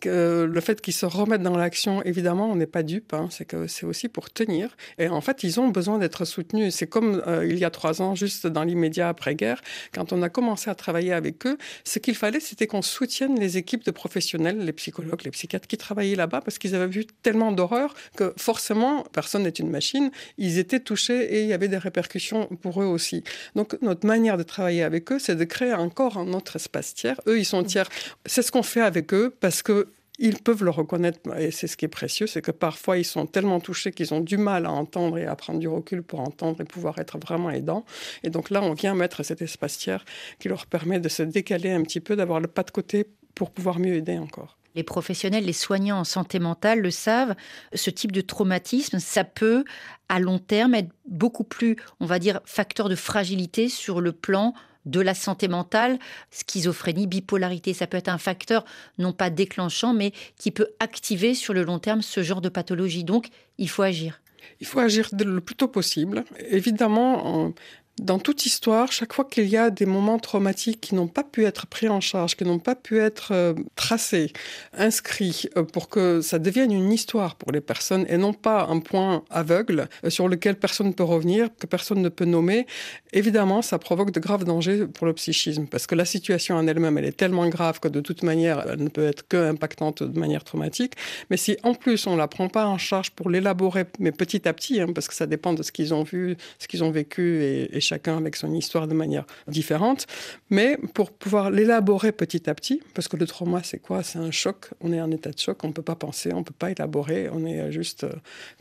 Que 0.00 0.48
le 0.50 0.60
fait 0.60 0.80
qu'ils 0.80 0.94
se 0.94 1.06
remettent 1.06 1.42
dans 1.42 1.56
l'action, 1.56 2.02
évidemment, 2.02 2.50
on 2.50 2.56
n'est 2.56 2.66
pas 2.66 2.82
dupe, 2.82 3.12
hein, 3.12 3.28
c'est 3.30 3.44
que 3.44 3.66
c'est 3.66 3.84
aussi 3.84 4.08
pour 4.08 4.30
tenir. 4.30 4.76
Et 4.98 5.08
en 5.08 5.20
fait, 5.20 5.44
ils 5.44 5.60
ont 5.60 5.68
besoin 5.68 5.98
d'être 5.98 6.24
soutenus. 6.24 6.74
C'est 6.74 6.86
comme 6.86 7.22
euh, 7.26 7.46
il 7.46 7.58
y 7.58 7.64
a 7.64 7.70
trois 7.70 8.00
ans, 8.00 8.14
juste 8.14 8.46
dans 8.46 8.64
l'immédiat 8.64 9.08
après-guerre, 9.08 9.60
quand 9.92 10.12
on 10.12 10.22
a 10.22 10.28
commencé 10.28 10.70
à 10.70 10.74
travailler 10.74 11.12
avec 11.12 11.46
eux, 11.46 11.58
ce 11.84 11.98
qu'il 11.98 12.14
fallait, 12.14 12.40
c'était 12.40 12.66
qu'on 12.66 12.82
soutienne 12.82 13.38
les 13.38 13.58
équipes 13.58 13.84
de 13.84 13.90
professionnels, 13.90 14.58
les 14.64 14.72
psychologues, 14.72 15.22
les 15.24 15.30
psychiatres 15.30 15.68
qui 15.68 15.76
travaillaient 15.76 16.16
là-bas, 16.16 16.40
parce 16.40 16.58
qu'ils 16.58 16.74
avaient 16.74 16.86
vu 16.86 17.06
tellement 17.22 17.52
d'horreur 17.52 17.94
que 18.16 18.32
forcément, 18.36 19.04
personne 19.12 19.42
n'est 19.42 19.50
une 19.50 19.70
machine 19.70 19.97
ils 20.36 20.58
étaient 20.58 20.80
touchés 20.80 21.34
et 21.34 21.42
il 21.42 21.48
y 21.48 21.52
avait 21.52 21.68
des 21.68 21.78
répercussions 21.78 22.46
pour 22.62 22.82
eux 22.82 22.86
aussi. 22.86 23.24
Donc 23.54 23.76
notre 23.82 24.06
manière 24.06 24.36
de 24.36 24.42
travailler 24.42 24.82
avec 24.82 25.10
eux, 25.12 25.18
c'est 25.18 25.36
de 25.36 25.44
créer 25.44 25.72
encore 25.72 26.16
un 26.18 26.32
autre 26.32 26.56
espace 26.56 26.94
tiers. 26.94 27.20
Eux, 27.26 27.38
ils 27.38 27.44
sont 27.44 27.62
tiers. 27.64 27.88
C'est 28.26 28.42
ce 28.42 28.50
qu'on 28.52 28.62
fait 28.62 28.82
avec 28.82 29.12
eux 29.12 29.34
parce 29.40 29.62
que 29.62 29.88
ils 30.18 30.38
peuvent 30.38 30.64
le 30.64 30.70
reconnaître, 30.70 31.20
et 31.38 31.52
c'est 31.52 31.68
ce 31.68 31.76
qui 31.76 31.84
est 31.84 31.88
précieux, 31.88 32.26
c'est 32.26 32.42
que 32.42 32.50
parfois 32.50 32.98
ils 32.98 33.04
sont 33.04 33.26
tellement 33.26 33.60
touchés 33.60 33.92
qu'ils 33.92 34.12
ont 34.12 34.20
du 34.20 34.36
mal 34.36 34.66
à 34.66 34.72
entendre 34.72 35.16
et 35.16 35.26
à 35.26 35.36
prendre 35.36 35.60
du 35.60 35.68
recul 35.68 36.02
pour 36.02 36.20
entendre 36.20 36.60
et 36.60 36.64
pouvoir 36.64 36.98
être 36.98 37.18
vraiment 37.18 37.50
aidants. 37.50 37.84
Et 38.24 38.30
donc 38.30 38.50
là, 38.50 38.60
on 38.62 38.72
vient 38.72 38.94
mettre 38.94 39.22
cet 39.22 39.42
espace 39.42 39.78
tiers 39.78 40.04
qui 40.40 40.48
leur 40.48 40.66
permet 40.66 40.98
de 40.98 41.08
se 41.08 41.22
décaler 41.22 41.70
un 41.70 41.82
petit 41.82 42.00
peu, 42.00 42.16
d'avoir 42.16 42.40
le 42.40 42.48
pas 42.48 42.64
de 42.64 42.72
côté 42.72 43.06
pour 43.38 43.50
pouvoir 43.50 43.78
mieux 43.78 43.94
aider 43.94 44.18
encore 44.18 44.58
les 44.74 44.84
professionnels, 44.84 45.44
les 45.44 45.52
soignants 45.52 45.98
en 45.98 46.04
santé 46.04 46.38
mentale 46.38 46.80
le 46.80 46.92
savent, 46.92 47.34
ce 47.74 47.90
type 47.90 48.12
de 48.12 48.20
traumatisme, 48.20 49.00
ça 49.00 49.24
peut 49.24 49.64
à 50.08 50.20
long 50.20 50.38
terme 50.38 50.74
être 50.74 50.90
beaucoup 51.08 51.42
plus, 51.42 51.74
on 51.98 52.06
va 52.06 52.20
dire, 52.20 52.40
facteur 52.44 52.88
de 52.88 52.94
fragilité 52.94 53.68
sur 53.68 54.00
le 54.00 54.12
plan 54.12 54.54
de 54.84 55.00
la 55.00 55.14
santé 55.14 55.48
mentale, 55.48 55.98
schizophrénie, 56.30 57.08
bipolarité, 57.08 57.74
ça 57.74 57.88
peut 57.88 57.96
être 57.96 58.08
un 58.08 58.18
facteur 58.18 58.64
non 58.98 59.12
pas 59.12 59.30
déclenchant, 59.30 59.94
mais 59.94 60.12
qui 60.36 60.52
peut 60.52 60.68
activer 60.78 61.34
sur 61.34 61.54
le 61.54 61.64
long 61.64 61.80
terme 61.80 62.00
ce 62.00 62.22
genre 62.22 62.40
de 62.40 62.48
pathologie. 62.48 63.02
Donc, 63.02 63.30
il 63.58 63.68
faut 63.68 63.82
agir. 63.82 64.20
Il 64.60 64.66
faut 64.66 64.78
agir 64.78 65.08
le 65.12 65.40
plus 65.40 65.56
tôt 65.56 65.68
possible. 65.68 66.24
Évidemment, 66.50 67.52
Dans 67.98 68.18
toute 68.18 68.46
histoire, 68.46 68.92
chaque 68.92 69.12
fois 69.12 69.24
qu'il 69.24 69.46
y 69.48 69.56
a 69.56 69.70
des 69.70 69.86
moments 69.86 70.18
traumatiques 70.18 70.80
qui 70.80 70.94
n'ont 70.94 71.08
pas 71.08 71.24
pu 71.24 71.44
être 71.44 71.66
pris 71.66 71.88
en 71.88 72.00
charge, 72.00 72.36
qui 72.36 72.44
n'ont 72.44 72.60
pas 72.60 72.76
pu 72.76 72.98
être 72.98 73.32
euh, 73.32 73.54
tracés, 73.74 74.32
inscrits, 74.76 75.46
euh, 75.56 75.64
pour 75.64 75.88
que 75.88 76.20
ça 76.20 76.38
devienne 76.38 76.70
une 76.70 76.92
histoire 76.92 77.34
pour 77.34 77.50
les 77.50 77.60
personnes 77.60 78.06
et 78.08 78.16
non 78.16 78.32
pas 78.32 78.66
un 78.66 78.78
point 78.78 79.24
aveugle 79.30 79.88
euh, 80.04 80.10
sur 80.10 80.28
lequel 80.28 80.56
personne 80.56 80.88
ne 80.88 80.92
peut 80.92 81.02
revenir, 81.04 81.48
que 81.58 81.66
personne 81.66 82.00
ne 82.00 82.08
peut 82.08 82.24
nommer, 82.24 82.66
évidemment, 83.12 83.62
ça 83.62 83.78
provoque 83.78 84.12
de 84.12 84.20
graves 84.20 84.44
dangers 84.44 84.86
pour 84.86 85.06
le 85.06 85.12
psychisme. 85.14 85.66
Parce 85.66 85.86
que 85.86 85.94
la 85.94 86.04
situation 86.04 86.56
en 86.56 86.66
elle-même, 86.66 86.98
elle 86.98 87.04
est 87.04 87.16
tellement 87.16 87.48
grave 87.48 87.80
que 87.80 87.88
de 87.88 88.00
toute 88.00 88.22
manière, 88.22 88.64
elle 88.68 88.82
ne 88.82 88.88
peut 88.88 89.06
être 89.06 89.26
que 89.26 89.36
impactante 89.36 90.02
de 90.02 90.18
manière 90.18 90.44
traumatique. 90.44 90.94
Mais 91.30 91.36
si 91.36 91.56
en 91.62 91.74
plus 91.74 92.06
on 92.06 92.16
la 92.16 92.28
prend 92.28 92.48
pas 92.48 92.66
en 92.66 92.78
charge 92.78 93.10
pour 93.10 93.30
l'élaborer, 93.30 93.86
mais 93.98 94.12
petit 94.12 94.46
à 94.48 94.52
petit, 94.52 94.80
hein, 94.80 94.88
parce 94.94 95.08
que 95.08 95.14
ça 95.14 95.26
dépend 95.26 95.52
de 95.52 95.62
ce 95.62 95.72
qu'ils 95.72 95.94
ont 95.94 96.04
vu, 96.04 96.36
ce 96.58 96.68
qu'ils 96.68 96.84
ont 96.84 96.90
vécu, 96.90 97.42
et, 97.42 97.76
et, 97.76 97.80
chacun 97.88 98.16
avec 98.16 98.36
son 98.36 98.52
histoire 98.54 98.86
de 98.86 98.94
manière 98.94 99.24
différente, 99.46 100.06
mais 100.50 100.78
pour 100.94 101.10
pouvoir 101.10 101.50
l'élaborer 101.50 102.12
petit 102.12 102.48
à 102.50 102.54
petit, 102.54 102.82
parce 102.94 103.08
que 103.08 103.16
le 103.16 103.26
trauma, 103.26 103.62
c'est 103.64 103.78
quoi? 103.78 104.02
C'est 104.02 104.18
un 104.18 104.30
choc. 104.30 104.66
On 104.80 104.92
est 104.92 105.00
en 105.00 105.10
état 105.10 105.30
de 105.30 105.38
choc, 105.38 105.62
on 105.64 105.68
ne 105.68 105.72
peut 105.72 105.82
pas 105.82 105.94
penser, 105.96 106.32
on 106.32 106.40
ne 106.40 106.44
peut 106.44 106.54
pas 106.58 106.70
élaborer, 106.70 107.28
on 107.32 107.44
est 107.46 107.72
juste 107.72 108.04
euh, 108.04 108.12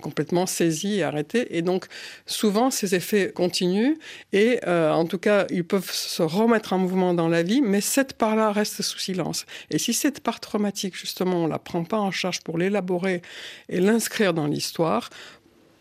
complètement 0.02 0.46
saisi 0.46 1.00
et 1.00 1.04
arrêté. 1.04 1.58
Et 1.58 1.62
donc, 1.62 1.86
souvent, 2.26 2.72
ces 2.72 2.96
effets 2.96 3.32
continuent, 3.34 3.96
et 4.34 4.60
euh, 4.68 4.92
en 4.92 5.06
tout 5.06 5.18
cas, 5.18 5.46
ils 5.50 5.66
peuvent 5.66 5.92
se 5.92 6.24
remettre 6.24 6.74
en 6.74 6.80
mouvement 6.80 7.14
dans 7.14 7.28
la 7.28 7.44
vie, 7.44 7.62
mais 7.62 7.82
cette 7.82 8.14
part-là 8.14 8.52
reste 8.52 8.82
sous 8.82 9.00
silence. 9.00 9.46
Et 9.70 9.78
si 9.78 9.94
cette 9.94 10.22
part 10.22 10.40
traumatique, 10.40 10.96
justement, 10.96 11.44
on 11.44 11.48
la 11.48 11.60
prend 11.60 11.84
pas 11.84 12.00
en 12.00 12.12
charge 12.12 12.42
pour 12.42 12.58
l'élaborer 12.58 13.22
et 13.70 13.80
l'inscrire 13.80 14.34
dans 14.34 14.48
l'histoire, 14.48 15.10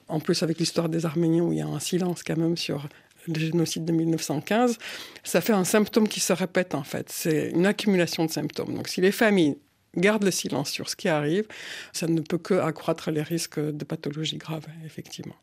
en 0.09 0.21
plus 0.21 0.43
avec 0.43 0.59
l'histoire 0.59 0.89
des 0.89 1.05
Arméniens 1.05 1.43
où 1.43 1.53
il 1.53 1.59
y 1.59 1.63
a 1.63 1.67
un 1.67 1.81
silence 1.81 2.23
quand 2.23 2.37
même 2.37 2.57
sur 2.57 2.89
le 3.27 3.39
génocide 3.39 3.85
de 3.85 3.93
1915, 3.93 4.79
ça 5.25 5.41
fait 5.41 5.53
un 5.53 5.65
symptôme 5.65 6.09
qui 6.09 6.21
se 6.21 6.33
répète 6.33 6.75
en 6.75 6.85
fait. 6.85 7.11
C'est 7.11 7.51
une 7.51 7.67
accumulation 7.67 8.25
de 8.25 8.31
symptômes. 8.31 8.75
Donc 8.75 8.89
si 8.89 9.01
les 9.01 9.13
familles 9.13 9.57
garde 9.97 10.25
le 10.25 10.31
silence 10.31 10.71
sur 10.71 10.89
ce 10.89 10.97
qui 10.97 11.09
arrive, 11.09 11.47
ça 11.93 12.07
ne 12.07 12.21
peut 12.21 12.39
que 12.39 12.55
accroître 12.55 13.11
les 13.11 13.23
risques 13.23 13.59
de 13.59 13.85
pathologies 13.85 14.37
graves, 14.37 14.67
effectivement. 14.85 15.35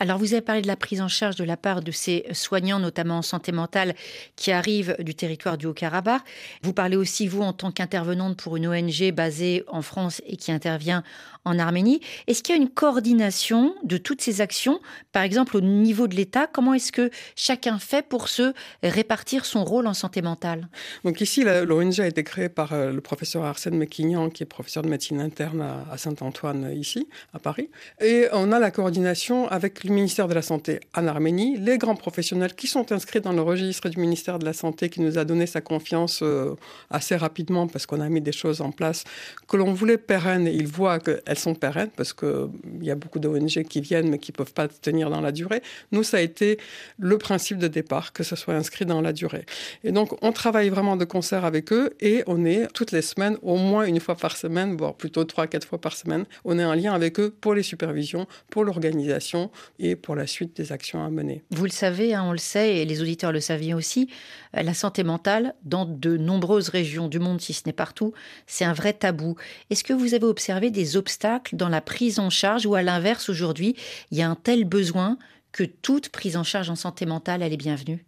Alors, 0.00 0.18
vous 0.18 0.34
avez 0.34 0.42
parlé 0.42 0.62
de 0.62 0.66
la 0.66 0.76
prise 0.76 1.00
en 1.00 1.08
charge 1.08 1.36
de 1.36 1.44
la 1.44 1.56
part 1.56 1.82
de 1.82 1.90
ces 1.90 2.26
soignants, 2.32 2.78
notamment 2.78 3.18
en 3.18 3.22
santé 3.22 3.52
mentale, 3.52 3.94
qui 4.36 4.52
arrivent 4.52 4.96
du 4.98 5.14
territoire 5.14 5.58
du 5.58 5.66
Haut-Karabakh. 5.66 6.22
Vous 6.62 6.72
parlez 6.72 6.96
aussi, 6.96 7.26
vous, 7.26 7.42
en 7.42 7.52
tant 7.52 7.72
qu'intervenante 7.72 8.36
pour 8.36 8.56
une 8.56 8.66
ONG 8.66 9.12
basée 9.12 9.64
en 9.68 9.82
France 9.82 10.20
et 10.26 10.36
qui 10.36 10.52
intervient 10.52 11.02
en 11.44 11.58
Arménie. 11.58 12.00
Est-ce 12.26 12.42
qu'il 12.42 12.54
y 12.54 12.58
a 12.58 12.60
une 12.60 12.68
coordination 12.68 13.74
de 13.82 13.96
toutes 13.96 14.20
ces 14.20 14.40
actions, 14.40 14.80
par 15.12 15.22
exemple 15.22 15.56
au 15.56 15.60
niveau 15.60 16.06
de 16.06 16.14
l'État? 16.14 16.46
Comment 16.46 16.74
est-ce 16.74 16.92
que 16.92 17.10
chacun 17.36 17.78
fait 17.78 18.06
pour 18.06 18.28
se 18.28 18.52
répartir 18.82 19.44
son 19.44 19.64
rôle 19.64 19.86
en 19.86 19.94
santé 19.94 20.22
mentale? 20.22 20.68
Donc 21.04 21.20
ici, 21.20 21.44
l'ONG 21.44 22.00
a 22.00 22.06
été 22.06 22.22
créée 22.24 22.48
par 22.48 22.72
euh, 22.72 22.92
le 22.92 23.00
professeur 23.00 23.44
Arsène 23.44 23.76
Mekignan, 23.76 24.30
qui 24.30 24.42
est 24.42 24.46
professeur 24.46 24.82
de 24.82 24.88
médecine 24.88 25.20
interne 25.20 25.64
à 25.90 25.96
Saint-Antoine, 25.98 26.72
ici, 26.76 27.08
à 27.34 27.38
Paris. 27.38 27.68
Et 28.00 28.26
on 28.32 28.52
a 28.52 28.58
la 28.58 28.70
coordination 28.70 29.48
avec 29.48 29.84
le 29.84 29.92
ministère 29.92 30.28
de 30.28 30.34
la 30.34 30.42
Santé 30.42 30.80
en 30.94 31.06
Arménie, 31.06 31.56
les 31.58 31.78
grands 31.78 31.96
professionnels 31.96 32.54
qui 32.54 32.66
sont 32.66 32.92
inscrits 32.92 33.20
dans 33.20 33.32
le 33.32 33.42
registre 33.42 33.88
du 33.88 33.98
ministère 33.98 34.38
de 34.38 34.44
la 34.44 34.52
Santé, 34.52 34.88
qui 34.88 35.00
nous 35.00 35.18
a 35.18 35.24
donné 35.24 35.46
sa 35.46 35.60
confiance 35.60 36.20
euh, 36.22 36.54
assez 36.90 37.16
rapidement, 37.16 37.66
parce 37.66 37.86
qu'on 37.86 38.00
a 38.00 38.08
mis 38.08 38.20
des 38.20 38.32
choses 38.32 38.60
en 38.60 38.70
place 38.70 39.04
que 39.48 39.56
l'on 39.56 39.72
voulait 39.72 39.98
pérennes. 39.98 40.46
Ils 40.46 40.66
voient 40.66 40.98
que 40.98 41.20
elles 41.32 41.38
sont 41.38 41.54
pérennes 41.54 41.90
parce 41.96 42.12
qu'il 42.12 42.50
y 42.82 42.90
a 42.90 42.94
beaucoup 42.94 43.18
d'ONG 43.18 43.64
qui 43.64 43.80
viennent 43.80 44.08
mais 44.08 44.18
qui 44.18 44.32
ne 44.32 44.36
peuvent 44.36 44.52
pas 44.52 44.68
tenir 44.68 45.08
dans 45.08 45.22
la 45.22 45.32
durée. 45.32 45.62
Nous, 45.90 46.02
ça 46.02 46.18
a 46.18 46.20
été 46.20 46.58
le 46.98 47.16
principe 47.16 47.58
de 47.58 47.68
départ, 47.68 48.12
que 48.12 48.22
ce 48.22 48.36
soit 48.36 48.54
inscrit 48.54 48.84
dans 48.84 49.00
la 49.00 49.14
durée. 49.14 49.46
Et 49.82 49.92
donc, 49.92 50.10
on 50.22 50.32
travaille 50.32 50.68
vraiment 50.68 50.96
de 50.96 51.06
concert 51.06 51.46
avec 51.46 51.72
eux 51.72 51.94
et 52.00 52.22
on 52.26 52.44
est 52.44 52.66
toutes 52.74 52.92
les 52.92 53.00
semaines, 53.00 53.38
au 53.40 53.56
moins 53.56 53.84
une 53.84 53.98
fois 53.98 54.14
par 54.14 54.36
semaine, 54.36 54.76
voire 54.76 54.94
plutôt 54.94 55.24
trois, 55.24 55.46
quatre 55.46 55.66
fois 55.66 55.80
par 55.80 55.96
semaine, 55.96 56.26
on 56.44 56.58
est 56.58 56.64
en 56.64 56.74
lien 56.74 56.92
avec 56.92 57.18
eux 57.18 57.34
pour 57.40 57.54
les 57.54 57.62
supervisions, 57.62 58.26
pour 58.50 58.64
l'organisation 58.64 59.50
et 59.78 59.96
pour 59.96 60.16
la 60.16 60.26
suite 60.26 60.54
des 60.54 60.70
actions 60.70 61.02
à 61.02 61.08
mener. 61.08 61.42
Vous 61.50 61.64
le 61.64 61.70
savez, 61.70 62.12
hein, 62.14 62.24
on 62.26 62.32
le 62.32 62.38
sait, 62.38 62.76
et 62.76 62.84
les 62.84 63.00
auditeurs 63.00 63.32
le 63.32 63.40
savaient 63.40 63.72
aussi, 63.72 64.08
la 64.52 64.74
santé 64.74 65.02
mentale, 65.02 65.54
dans 65.64 65.86
de 65.86 66.18
nombreuses 66.18 66.68
régions 66.68 67.08
du 67.08 67.18
monde, 67.18 67.40
si 67.40 67.54
ce 67.54 67.62
n'est 67.64 67.72
partout, 67.72 68.12
c'est 68.46 68.66
un 68.66 68.74
vrai 68.74 68.92
tabou. 68.92 69.36
Est-ce 69.70 69.82
que 69.82 69.94
vous 69.94 70.12
avez 70.12 70.26
observé 70.26 70.70
des 70.70 70.96
obstacles 70.96 71.21
dans 71.52 71.68
la 71.68 71.80
prise 71.80 72.18
en 72.18 72.30
charge 72.30 72.66
ou 72.66 72.74
à 72.74 72.82
l'inverse 72.82 73.28
aujourd'hui, 73.28 73.76
il 74.10 74.18
y 74.18 74.22
a 74.22 74.28
un 74.28 74.34
tel 74.34 74.64
besoin 74.64 75.18
que 75.52 75.64
toute 75.64 76.08
prise 76.08 76.36
en 76.36 76.44
charge 76.44 76.70
en 76.70 76.76
santé 76.76 77.06
mentale, 77.06 77.42
elle 77.42 77.52
est 77.52 77.58
bienvenue 77.58 78.04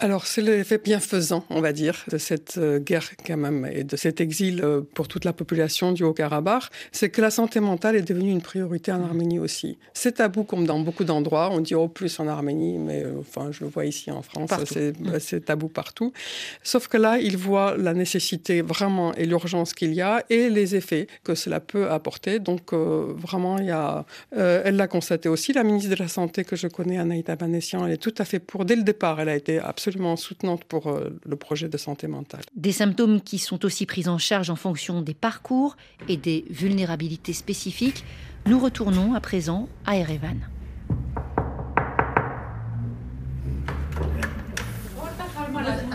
alors, 0.00 0.26
c'est 0.26 0.40
l'effet 0.40 0.78
bienfaisant, 0.78 1.44
on 1.50 1.60
va 1.60 1.72
dire, 1.72 2.04
de 2.10 2.16
cette 2.16 2.56
euh, 2.56 2.78
guerre 2.78 3.10
quand 3.26 3.36
même 3.36 3.68
et 3.70 3.84
de 3.84 3.96
cet 3.96 4.22
exil 4.22 4.62
euh, 4.64 4.80
pour 4.94 5.08
toute 5.08 5.26
la 5.26 5.34
population 5.34 5.92
du 5.92 6.04
Haut-Karabakh, 6.04 6.64
c'est 6.90 7.10
que 7.10 7.20
la 7.20 7.30
santé 7.30 7.60
mentale 7.60 7.96
est 7.96 8.08
devenue 8.08 8.30
une 8.30 8.40
priorité 8.40 8.92
en 8.92 9.02
Arménie 9.02 9.38
aussi. 9.38 9.76
C'est 9.92 10.12
tabou 10.12 10.44
comme 10.44 10.66
dans 10.66 10.80
beaucoup 10.80 11.04
d'endroits, 11.04 11.50
on 11.52 11.60
dit 11.60 11.74
au 11.74 11.86
plus 11.86 12.18
en 12.18 12.28
Arménie, 12.28 12.78
mais 12.78 13.04
euh, 13.04 13.20
enfin, 13.20 13.50
je 13.52 13.62
le 13.62 13.68
vois 13.68 13.84
ici 13.84 14.10
en 14.10 14.22
France, 14.22 14.50
mm. 14.50 15.18
c'est 15.18 15.44
tabou 15.44 15.68
partout. 15.68 16.14
Sauf 16.62 16.88
que 16.88 16.96
là, 16.96 17.18
ils 17.18 17.36
voient 17.36 17.76
la 17.76 17.92
nécessité 17.92 18.62
vraiment 18.62 19.14
et 19.14 19.26
l'urgence 19.26 19.74
qu'il 19.74 19.92
y 19.92 20.00
a 20.00 20.24
et 20.30 20.48
les 20.48 20.76
effets 20.76 21.08
que 21.24 21.34
cela 21.34 21.60
peut 21.60 21.90
apporter. 21.90 22.38
Donc, 22.38 22.72
vraiment, 22.72 23.58
il 23.58 23.66
y 23.66 23.70
a, 23.70 24.06
elle 24.32 24.76
l'a 24.76 24.88
constaté 24.88 25.28
aussi, 25.28 25.52
la 25.52 25.62
ministre 25.62 25.90
de 25.90 26.02
la 26.02 26.08
Santé 26.08 26.44
que 26.44 26.56
je 26.56 26.68
connais, 26.68 26.98
Anaïta 26.98 27.36
Banessian, 27.36 27.86
elle 27.86 27.92
est 27.92 27.96
tout 27.98 28.14
à 28.16 28.24
fait 28.24 28.38
pour, 28.38 28.64
dès 28.64 28.76
le 28.76 28.82
départ, 28.82 29.20
elle 29.20 29.28
a 29.28 29.36
été 29.36 29.58
absolument 29.58 29.89
soutenante 30.16 30.64
pour 30.64 30.88
euh, 30.88 31.10
le 31.24 31.36
projet 31.36 31.68
de 31.68 31.76
santé 31.76 32.06
mentale. 32.06 32.42
Des 32.54 32.72
symptômes 32.72 33.20
qui 33.20 33.38
sont 33.38 33.64
aussi 33.64 33.86
pris 33.86 34.08
en 34.08 34.18
charge 34.18 34.50
en 34.50 34.56
fonction 34.56 35.02
des 35.02 35.14
parcours 35.14 35.76
et 36.08 36.16
des 36.16 36.44
vulnérabilités 36.50 37.32
spécifiques. 37.32 38.04
Nous 38.46 38.58
retournons 38.58 39.14
à 39.14 39.20
présent 39.20 39.68
à 39.86 39.96
Erevan. 39.96 40.38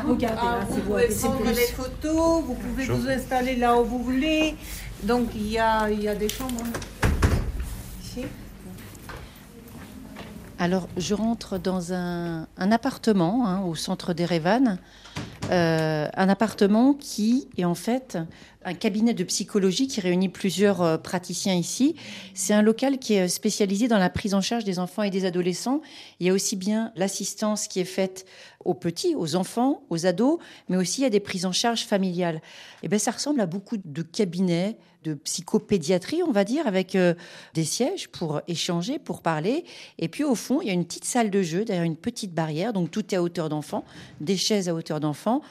Regardez, 0.07 0.35
là, 0.35 0.59
vous 0.69 0.81
pouvez 0.81 1.07
prendre 1.07 1.45
les 1.45 1.55
photos, 1.55 2.43
vous 2.43 2.53
pouvez 2.53 2.85
vous 2.85 3.09
installer 3.09 3.55
là 3.55 3.79
où 3.79 3.85
vous 3.85 4.03
voulez. 4.03 4.55
Donc 5.03 5.29
il 5.35 5.47
y 5.47 5.57
a, 5.57 5.89
il 5.89 6.03
y 6.03 6.07
a 6.07 6.15
des 6.15 6.29
chambres 6.29 6.63
ici. 8.03 8.25
Alors, 10.65 10.87
je 10.97 11.13
rentre 11.13 11.59
dans 11.59 11.93
un, 11.93 12.47
appartement 12.57 13.45
hein, 13.45 13.61
au 13.61 13.75
centre 13.75 14.13
d'Erevan, 14.15 14.79
euh, 15.51 16.07
un 16.11 16.27
appartement 16.27 16.95
qui 16.95 17.47
est 17.55 17.65
en 17.65 17.75
fait 17.75 18.17
un 18.65 18.73
cabinet 18.73 19.13
de 19.13 19.23
psychologie 19.23 19.87
qui 19.87 20.01
réunit 20.01 20.27
plusieurs 20.27 20.81
euh, 20.81 20.97
praticiens 20.97 21.53
ici. 21.53 21.95
C'est 22.33 22.53
un 22.53 22.63
local 22.63 22.97
qui 22.97 23.13
est 23.13 23.27
spécialisé 23.27 23.87
dans 23.87 23.99
la 23.99 24.09
prise 24.09 24.33
en 24.33 24.41
charge 24.41 24.63
des 24.63 24.79
enfants 24.79 25.03
et 25.03 25.11
des 25.11 25.25
adolescents. 25.25 25.81
Il 26.19 26.27
y 26.27 26.29
a 26.31 26.33
aussi 26.33 26.55
bien 26.55 26.91
l'assistance 26.95 27.67
qui 27.67 27.79
est 27.79 27.85
faite 27.85 28.25
aux 28.65 28.73
petits, 28.73 29.13
aux 29.15 29.35
enfants, 29.35 29.83
aux 29.91 30.07
ados, 30.07 30.39
mais 30.67 30.77
aussi 30.77 31.05
a 31.05 31.11
des 31.11 31.19
prises 31.19 31.45
en 31.45 31.51
charge 31.51 31.85
familiales. 31.85 32.37
Et 32.37 32.85
eh 32.85 32.87
ben, 32.87 32.99
ça 32.99 33.11
ressemble 33.11 33.39
à 33.39 33.45
beaucoup 33.45 33.77
de 33.77 34.01
cabinets 34.01 34.77
de 35.03 35.13
psychopédiatrie, 35.13 36.23
on 36.23 36.31
va 36.31 36.43
dire, 36.43 36.65
avec 36.65 36.95
euh, 36.95 37.13
des 37.53 37.63
sièges 37.63 38.07
pour 38.07 38.41
échanger, 38.47 38.97
pour 38.97 39.21
parler. 39.21 39.63
Et 39.99 40.07
puis 40.07 40.23
au 40.23 40.33
fond, 40.33 40.61
il 40.61 40.67
y 40.67 40.71
a 40.71 40.73
une 40.73 40.85
petite 40.85 41.05
salle 41.05 41.29
de 41.29 41.43
jeu 41.43 41.63
derrière 41.63 41.83
une 41.85 41.95
petite 41.95 42.33
barrière, 42.33 42.73
donc 42.73 42.89
tout 42.89 43.13
est 43.13 43.17
à 43.17 43.21
hauteur 43.21 43.49
d'enfant, 43.49 43.85
des 44.19 44.35
chaises 44.35 44.67
à 44.67 44.73
hauteur 44.73 44.99
d'enfant, 44.99 45.41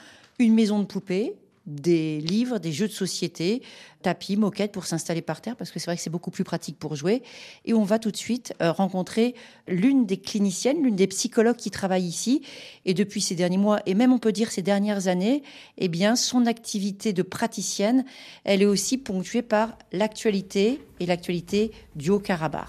une 0.41 0.55
maison 0.55 0.81
de 0.81 0.85
poupée, 0.85 1.37
des 1.67 2.21
livres, 2.21 2.59
des 2.59 2.73
jeux 2.73 2.89
de 2.89 2.93
société, 2.93 3.63
tapis, 4.03 4.37
moquettes 4.37 4.73
pour 4.73 4.85
s'installer 4.85 5.23
par 5.23 5.41
terre, 5.41 5.57
parce 5.57 5.71
que 5.71 5.79
c'est 5.79 5.87
vrai 5.87 5.97
que 5.97 6.03
c'est 6.03 6.11
beaucoup 6.11 6.31
plus 6.31 6.45
pratique 6.45 6.79
pour 6.79 6.95
jouer. 6.95 7.23
Et 7.65 7.73
on 7.73 7.85
va 7.85 7.99
tout 7.99 8.11
de 8.11 8.17
suite 8.17 8.53
euh, 8.61 8.71
rencontrer 8.71 9.35
l'une 9.67 10.05
des 10.05 10.19
cliniciennes, 10.19 10.83
l'une 10.83 10.97
des 10.97 11.07
psychologues 11.07 11.57
qui 11.57 11.71
travaille 11.71 12.05
ici. 12.05 12.43
Et 12.85 12.93
depuis 12.93 13.21
ces 13.21 13.35
derniers 13.35 13.57
mois, 13.57 13.81
et 13.87 13.95
même 13.95 14.13
on 14.13 14.19
peut 14.19 14.33
dire 14.33 14.51
ces 14.51 14.63
dernières 14.63 15.09
années, 15.09 15.43
eh 15.79 15.89
bien, 15.89 16.17
son 16.17 16.47
activité 16.47 17.13
de 17.13 17.23
praticienne, 17.23 18.05
elle 18.45 18.63
est 18.63 18.67
aussi 18.67 18.99
ponctuée 18.99 19.43
par 19.43 19.79
l'actualité 19.93 20.81
et 21.01 21.07
l'actualité 21.07 21.73
du 21.97 22.11
Haut-Karabakh. 22.11 22.69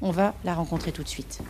On 0.00 0.12
va 0.12 0.34
la 0.44 0.54
rencontrer 0.54 0.92
tout 0.92 1.02
de 1.02 1.08
suite. 1.08 1.40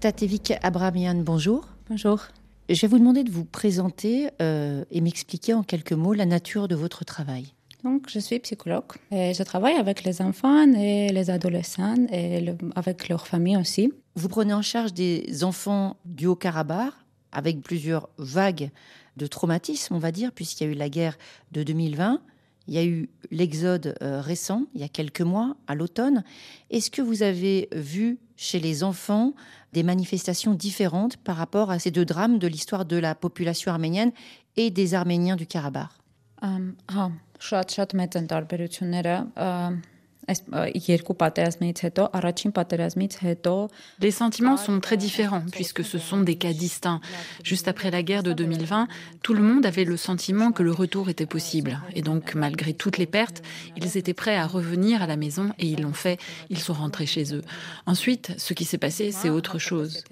Tatevik 0.00 0.54
Abramian, 0.62 1.16
bonjour. 1.16 1.68
Bonjour. 1.88 2.28
Je 2.70 2.80
vais 2.82 2.86
vous 2.86 3.00
demander 3.00 3.24
de 3.24 3.32
vous 3.32 3.44
présenter 3.44 4.30
euh, 4.40 4.84
et 4.92 5.00
m'expliquer 5.00 5.54
en 5.54 5.64
quelques 5.64 5.92
mots 5.92 6.12
la 6.12 6.24
nature 6.24 6.68
de 6.68 6.76
votre 6.76 7.04
travail. 7.04 7.52
Donc, 7.82 8.08
je 8.08 8.20
suis 8.20 8.38
psychologue 8.38 8.92
et 9.10 9.34
je 9.34 9.42
travaille 9.42 9.74
avec 9.74 10.04
les 10.04 10.22
enfants 10.22 10.72
et 10.74 11.08
les 11.08 11.30
adolescents 11.30 12.06
et 12.12 12.46
avec 12.76 13.08
leurs 13.08 13.26
familles 13.26 13.56
aussi. 13.56 13.92
Vous 14.14 14.28
prenez 14.28 14.54
en 14.54 14.62
charge 14.62 14.94
des 14.94 15.42
enfants 15.42 15.96
du 16.04 16.28
Haut-Karabakh 16.28 16.92
avec 17.32 17.60
plusieurs 17.60 18.08
vagues 18.18 18.70
de 19.16 19.26
traumatisme, 19.26 19.96
on 19.96 19.98
va 19.98 20.12
dire, 20.12 20.30
puisqu'il 20.30 20.68
y 20.68 20.70
a 20.70 20.72
eu 20.72 20.76
la 20.76 20.88
guerre 20.88 21.18
de 21.50 21.64
2020, 21.64 22.20
Il 22.68 22.74
y 22.74 22.78
a 22.78 22.84
eu 22.84 23.08
l'exode 23.30 23.96
euh, 24.02 24.20
récent, 24.20 24.66
il 24.74 24.80
y 24.80 24.84
a 24.84 24.88
quelques 24.88 25.22
mois, 25.22 25.56
à 25.66 25.74
l'automne. 25.74 26.22
Est-ce 26.70 26.90
que 26.90 27.02
vous 27.02 27.22
avez 27.22 27.68
vu 27.72 28.18
chez 28.36 28.60
les 28.60 28.84
enfants 28.84 29.34
des 29.72 29.82
manifestations 29.82 30.54
différentes 30.54 31.16
par 31.16 31.36
rapport 31.36 31.70
à 31.70 31.78
ces 31.78 31.90
deux 31.90 32.04
drames 32.04 32.38
de 32.38 32.46
l'histoire 32.46 32.84
de 32.84 32.96
la 32.96 33.14
population 33.14 33.72
arménienne 33.72 34.12
et 34.56 34.70
des 34.70 34.94
Arméniens 34.94 35.36
du 35.36 35.46
Karabakh? 35.46 35.90
Les 44.00 44.10
sentiments 44.10 44.56
sont 44.56 44.80
très 44.80 44.96
différents 44.96 45.42
puisque 45.50 45.84
ce 45.84 45.98
sont 45.98 46.20
des 46.20 46.36
cas 46.36 46.52
distincts. 46.52 47.00
Juste 47.42 47.68
après 47.68 47.90
la 47.90 48.02
guerre 48.02 48.22
de 48.22 48.32
2020, 48.32 48.86
tout 49.22 49.34
le 49.34 49.42
monde 49.42 49.66
avait 49.66 49.84
le 49.84 49.96
sentiment 49.96 50.52
que 50.52 50.62
le 50.62 50.72
retour 50.72 51.08
était 51.08 51.26
possible. 51.26 51.80
Et 51.94 52.02
donc, 52.02 52.34
malgré 52.34 52.74
toutes 52.74 52.98
les 52.98 53.06
pertes, 53.06 53.42
ils 53.76 53.96
étaient 53.96 54.14
prêts 54.14 54.36
à 54.36 54.46
revenir 54.46 55.02
à 55.02 55.06
la 55.06 55.16
maison 55.16 55.52
et 55.58 55.66
ils 55.66 55.82
l'ont 55.82 55.92
fait. 55.92 56.20
Ils 56.48 56.58
sont 56.58 56.74
rentrés 56.74 57.06
chez 57.06 57.34
eux. 57.34 57.42
Ensuite, 57.86 58.32
ce 58.36 58.54
qui 58.54 58.64
s'est 58.64 58.78
passé, 58.78 59.12
c'est 59.12 59.30
autre 59.30 59.58
chose. 59.58 60.04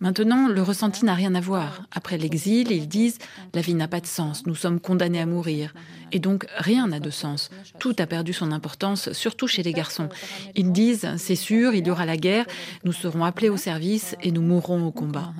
Maintenant, 0.00 0.48
le 0.48 0.62
ressenti 0.62 1.04
n'a 1.04 1.14
rien 1.14 1.34
à 1.34 1.40
voir. 1.40 1.82
Après 1.92 2.16
l'exil, 2.16 2.70
ils 2.70 2.88
disent 2.88 3.18
la 3.54 3.60
vie 3.60 3.74
n'a 3.74 3.88
pas 3.88 4.00
de 4.00 4.06
sens, 4.06 4.46
nous 4.46 4.54
sommes 4.54 4.80
condamnés 4.80 5.20
à 5.20 5.26
mourir. 5.26 5.74
Et 6.12 6.20
donc, 6.20 6.46
rien 6.56 6.86
n'a 6.86 7.00
de 7.00 7.10
sens. 7.10 7.50
Tout 7.78 7.94
a 7.98 8.06
perdu 8.06 8.32
son 8.32 8.52
importance, 8.52 9.12
surtout 9.12 9.47
chez 9.48 9.62
les 9.62 9.72
garçons. 9.72 10.08
Ils 10.54 10.72
disent, 10.72 11.08
c'est 11.16 11.36
sûr, 11.36 11.74
il 11.74 11.86
y 11.86 11.90
aura 11.90 12.06
la 12.06 12.16
guerre, 12.16 12.46
nous 12.84 12.92
serons 12.92 13.24
appelés 13.24 13.48
au 13.48 13.56
service 13.56 14.14
et 14.22 14.30
nous 14.30 14.42
mourrons 14.42 14.86
au 14.86 14.92
combat. 14.92 15.32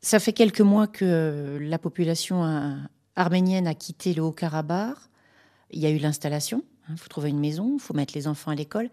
Ça 0.00 0.18
fait 0.18 0.32
quelques 0.32 0.60
mois 0.60 0.86
que 0.86 1.58
la 1.60 1.78
population 1.78 2.44
arménienne 3.16 3.66
a 3.66 3.74
quitté 3.74 4.14
le 4.14 4.22
Haut-Karabakh. 4.22 4.96
Il 5.72 5.80
y 5.80 5.86
a 5.86 5.90
eu 5.90 5.98
l'installation, 5.98 6.62
il 6.88 6.92
hein, 6.92 6.96
faut 6.96 7.08
trouver 7.08 7.30
une 7.30 7.40
maison, 7.40 7.74
il 7.74 7.80
faut 7.80 7.94
mettre 7.94 8.14
les 8.14 8.28
enfants 8.28 8.52
à 8.52 8.54
l'école. 8.54 8.88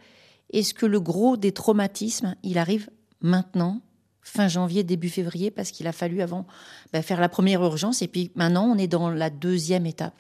Est-ce 0.52 0.74
que 0.74 0.86
le 0.86 1.00
gros 1.00 1.38
des 1.38 1.52
traumatismes, 1.52 2.36
il 2.44 2.58
arrive 2.58 2.90
maintenant, 3.22 3.82
fin 4.22 4.48
janvier, 4.48 4.84
début 4.84 5.10
février, 5.10 5.52
parce 5.52 5.72
qu'il 5.72 5.86
a 5.88 5.92
fallu 5.92 6.22
avant 6.22 6.48
bah, 6.92 7.02
faire 7.02 7.22
la 7.22 7.30
première 7.30 7.64
urgence, 7.64 8.02
et 8.02 8.08
puis 8.08 8.32
maintenant 8.36 8.66
on 8.66 8.78
est 8.78 8.88
dans 8.88 9.10
la 9.10 9.30
deuxième 9.30 9.86
étape? 9.86 10.20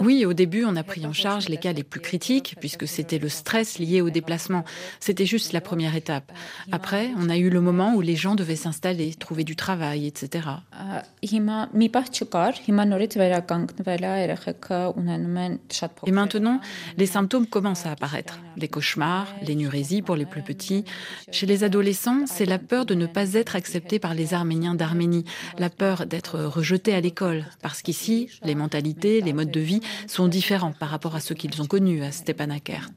Oui, 0.00 0.24
au 0.24 0.32
début, 0.32 0.64
on 0.64 0.76
a 0.76 0.82
pris 0.82 1.04
en 1.06 1.12
charge 1.12 1.48
les 1.48 1.56
cas 1.56 1.72
les 1.72 1.82
plus 1.82 2.00
critiques, 2.00 2.56
puisque 2.60 2.86
c'était 2.86 3.18
le 3.18 3.28
stress 3.28 3.78
lié 3.78 4.00
au 4.00 4.10
déplacement. 4.10 4.64
C'était 5.00 5.26
juste 5.26 5.52
la 5.52 5.60
première 5.60 5.94
étape. 5.94 6.32
Après, 6.70 7.10
on 7.18 7.28
a 7.28 7.36
eu 7.36 7.50
le 7.50 7.60
moment 7.60 7.94
où 7.94 8.00
les 8.00 8.16
gens 8.16 8.34
devaient 8.34 8.56
s'installer, 8.56 9.14
trouver 9.14 9.44
du 9.44 9.56
travail, 9.56 10.06
etc. 10.06 10.48
Et 16.06 16.12
maintenant, 16.12 16.60
les 16.96 17.06
symptômes 17.06 17.46
commencent 17.46 17.86
à 17.86 17.92
apparaître. 17.92 18.38
Les 18.56 18.68
cauchemars, 18.68 19.28
l'énurésie 19.42 20.02
pour 20.02 20.16
les 20.16 20.26
plus 20.26 20.42
petits. 20.42 20.84
Chez 21.30 21.46
les 21.46 21.64
adolescents, 21.64 22.26
c'est 22.26 22.46
la 22.46 22.58
peur 22.58 22.86
de 22.86 22.94
ne 22.94 23.06
pas 23.06 23.34
être 23.34 23.56
accepté 23.72 23.98
par 23.98 24.12
les 24.12 24.34
Arméniens 24.34 24.74
d'Arménie, 24.74 25.24
la 25.58 25.70
peur 25.70 26.04
d'être 26.04 26.38
rejetés 26.38 26.92
à 26.92 27.00
l'école, 27.00 27.46
parce 27.62 27.80
qu'ici, 27.80 28.28
les 28.44 28.54
mentalités, 28.54 29.22
les 29.22 29.32
modes 29.32 29.50
de 29.50 29.60
vie 29.60 29.80
sont 30.06 30.28
différents 30.28 30.72
par 30.72 30.90
rapport 30.90 31.14
à 31.14 31.20
ceux 31.20 31.34
qu'ils 31.34 31.62
ont 31.62 31.66
connus 31.66 32.02
à 32.02 32.12
Stepanakert. 32.12 32.90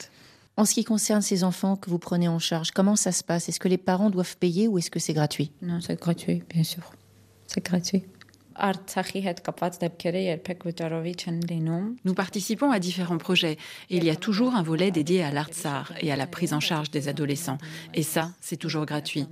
En 0.57 0.65
ce 0.65 0.73
qui 0.73 0.83
concerne 0.83 1.21
ces 1.21 1.45
enfants 1.45 1.77
que 1.77 1.89
vous 1.89 1.97
prenez 1.97 2.27
en 2.27 2.39
charge, 2.39 2.71
comment 2.71 2.97
ça 2.97 3.13
se 3.13 3.23
passe? 3.23 3.47
Est-ce 3.47 3.59
que 3.61 3.69
les 3.69 3.77
parents 3.77 4.09
doivent 4.09 4.35
payer 4.35 4.67
ou 4.67 4.77
est-ce 4.77 4.91
que 4.91 4.99
c'est 4.99 5.13
gratuit? 5.13 5.53
Non, 5.61 5.79
c'est 5.79 5.97
gratuit, 5.97 6.43
bien 6.49 6.63
sûr. 6.65 6.91
C'est 7.47 7.63
gratuit. 7.63 8.03
Nous 12.05 12.13
participons 12.13 12.71
à 12.71 12.79
différents 12.79 13.17
projets 13.17 13.57
et 13.89 13.97
il 13.97 14.03
y 14.03 14.09
a 14.09 14.15
toujours 14.15 14.55
un 14.55 14.63
volet 14.63 14.91
dédié 14.91 15.23
à 15.23 15.31
l'Artsar 15.31 15.91
et 16.01 16.11
à 16.11 16.15
la 16.15 16.27
prise 16.27 16.53
en 16.53 16.59
charge 16.59 16.89
des 16.91 17.07
adolescents. 17.07 17.57
Et 17.93 18.03
ça, 18.03 18.31
c'est 18.41 18.57
toujours 18.57 18.85
gratuit. 18.85 19.27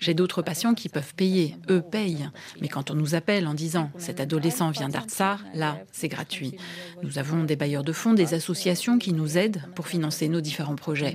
J'ai 0.00 0.14
d'autres 0.14 0.42
patients 0.42 0.74
qui 0.74 0.88
peuvent 0.88 1.14
payer, 1.14 1.56
eux 1.70 1.82
payent. 1.82 2.30
Mais 2.60 2.68
quand 2.68 2.90
on 2.90 2.94
nous 2.94 3.14
appelle 3.14 3.46
en 3.46 3.54
disant 3.54 3.90
cet 3.98 4.20
adolescent 4.20 4.70
vient 4.70 4.88
d'Artsar, 4.88 5.44
là, 5.54 5.78
c'est 5.92 6.08
gratuit. 6.08 6.54
Nous 7.02 7.18
avons 7.18 7.44
des 7.44 7.56
bailleurs 7.56 7.84
de 7.84 7.92
fonds, 7.92 8.14
des 8.14 8.34
associations 8.34 8.98
qui 8.98 9.12
nous 9.12 9.38
aident 9.38 9.62
pour 9.74 9.88
financer 9.88 10.28
nos 10.28 10.40
différents 10.40 10.76
projets 10.76 11.14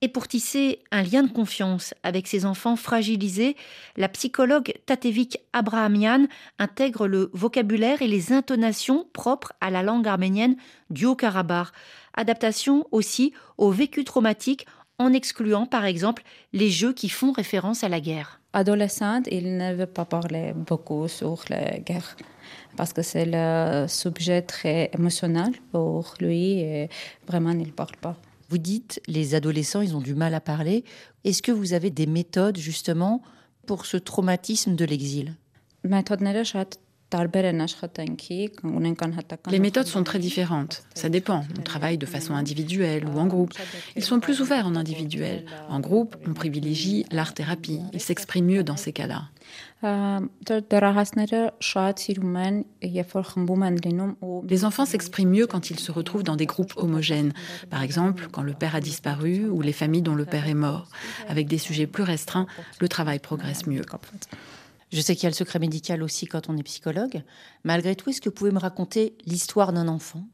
et 0.00 0.08
pour 0.08 0.28
tisser 0.28 0.80
un 0.92 1.02
lien 1.02 1.22
de 1.22 1.32
confiance 1.32 1.92
avec 2.02 2.26
ses 2.28 2.44
enfants 2.44 2.76
fragilisés, 2.76 3.56
la 3.96 4.08
psychologue 4.08 4.72
Tatevik 4.86 5.38
Abrahamian 5.52 6.26
intègre 6.58 7.08
le 7.08 7.30
vocabulaire 7.32 8.00
et 8.00 8.06
les 8.06 8.32
intonations 8.32 9.06
propres 9.12 9.52
à 9.60 9.70
la 9.70 9.82
langue 9.82 10.06
arménienne 10.06 10.56
du 10.90 11.06
Haut-Karabakh. 11.06 11.68
Adaptation 12.14 12.86
aussi 12.92 13.32
au 13.56 13.70
vécu 13.70 14.04
traumatique 14.04 14.66
en 14.98 15.12
excluant 15.12 15.66
par 15.66 15.84
exemple 15.84 16.22
les 16.52 16.70
jeux 16.70 16.92
qui 16.92 17.08
font 17.08 17.32
référence 17.32 17.82
à 17.82 17.88
la 17.88 18.00
guerre. 18.00 18.40
Adolescente, 18.52 19.28
il 19.30 19.56
ne 19.56 19.74
veut 19.74 19.86
pas 19.86 20.04
parler 20.04 20.52
beaucoup 20.54 21.06
sur 21.06 21.44
la 21.48 21.78
guerre 21.78 22.16
parce 22.76 22.92
que 22.92 23.02
c'est 23.02 23.26
le 23.26 23.86
sujet 23.88 24.42
très 24.42 24.90
émotionnel 24.94 25.52
pour 25.72 26.14
lui 26.20 26.60
et 26.60 26.88
vraiment 27.26 27.50
il 27.50 27.58
ne 27.58 27.64
parle 27.72 27.96
pas. 28.00 28.16
Vous 28.48 28.58
dites, 28.58 29.00
les 29.06 29.34
adolescents, 29.34 29.82
ils 29.82 29.94
ont 29.94 30.00
du 30.00 30.14
mal 30.14 30.34
à 30.34 30.40
parler. 30.40 30.84
Est-ce 31.24 31.42
que 31.42 31.52
vous 31.52 31.74
avez 31.74 31.90
des 31.90 32.06
méthodes 32.06 32.56
justement 32.56 33.22
pour 33.66 33.84
ce 33.84 33.98
traumatisme 33.98 34.74
de 34.74 34.84
l'exil? 34.84 35.36
Les 39.50 39.58
méthodes 39.58 39.86
sont 39.86 40.04
très 40.04 40.18
différentes. 40.18 40.82
Ça 40.94 41.08
dépend. 41.08 41.44
On 41.58 41.62
travaille 41.62 41.96
de 41.96 42.04
façon 42.04 42.34
individuelle 42.34 43.06
ou 43.06 43.18
en 43.18 43.26
groupe. 43.26 43.54
Ils 43.96 44.04
sont 44.04 44.20
plus 44.20 44.42
ouverts 44.42 44.66
en 44.66 44.76
individuel. 44.76 45.46
En 45.70 45.80
groupe, 45.80 46.16
on 46.26 46.34
privilégie 46.34 47.06
l'art-thérapie. 47.10 47.80
Ils 47.94 48.00
s'expriment 48.00 48.46
mieux 48.46 48.62
dans 48.62 48.76
ces 48.76 48.92
cas-là. 48.92 49.22
Les 54.48 54.64
enfants 54.64 54.84
s'expriment 54.84 55.30
mieux 55.30 55.46
quand 55.46 55.70
ils 55.70 55.78
se 55.78 55.92
retrouvent 55.92 56.24
dans 56.24 56.36
des 56.36 56.46
groupes 56.46 56.74
homogènes. 56.76 57.32
Par 57.70 57.82
exemple, 57.82 58.28
quand 58.30 58.42
le 58.42 58.52
père 58.52 58.74
a 58.74 58.80
disparu 58.80 59.48
ou 59.48 59.62
les 59.62 59.72
familles 59.72 60.02
dont 60.02 60.14
le 60.14 60.26
père 60.26 60.46
est 60.46 60.54
mort. 60.54 60.88
Avec 61.28 61.46
des 61.48 61.58
sujets 61.58 61.86
plus 61.86 62.02
restreints, 62.02 62.46
le 62.80 62.88
travail 62.88 63.18
progresse 63.18 63.66
mieux. 63.66 63.84
Je 64.90 65.00
sais 65.00 65.14
qu'il 65.14 65.24
y 65.24 65.26
a 65.26 65.30
le 65.30 65.34
secret 65.34 65.58
médical 65.58 66.02
aussi 66.02 66.26
quand 66.26 66.48
on 66.48 66.56
est 66.56 66.62
psychologue. 66.62 67.22
Malgré 67.64 67.94
tout, 67.94 68.10
est-ce 68.10 68.20
que 68.20 68.28
vous 68.28 68.34
pouvez 68.34 68.52
me 68.52 68.58
raconter 68.58 69.14
l'histoire 69.26 69.72
d'un 69.72 69.88
enfant? 69.88 70.24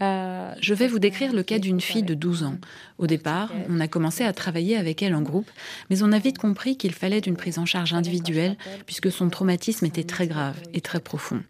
Je 0.00 0.74
vais 0.74 0.86
vous 0.86 0.98
décrire 0.98 1.32
le 1.32 1.42
cas 1.42 1.58
d'une 1.58 1.80
fille 1.80 2.02
de 2.02 2.12
12 2.14 2.42
ans. 2.44 2.58
Au 2.98 3.06
départ, 3.06 3.52
on 3.70 3.80
a 3.80 3.88
commencé 3.88 4.22
à 4.24 4.32
travailler 4.32 4.76
avec 4.76 5.02
elle 5.02 5.14
en 5.14 5.22
groupe, 5.22 5.50
mais 5.88 6.02
on 6.02 6.12
a 6.12 6.18
vite 6.18 6.38
compris 6.38 6.76
qu'il 6.76 6.92
fallait 6.92 7.18
une 7.20 7.36
prise 7.36 7.58
en 7.58 7.64
charge 7.66 7.94
individuelle 7.94 8.56
puisque 8.86 9.10
son 9.10 9.30
traumatisme 9.30 9.86
était 9.86 10.04
très 10.04 10.26
grave 10.26 10.60
et 10.74 10.80
très 10.80 11.00
profond. 11.00 11.42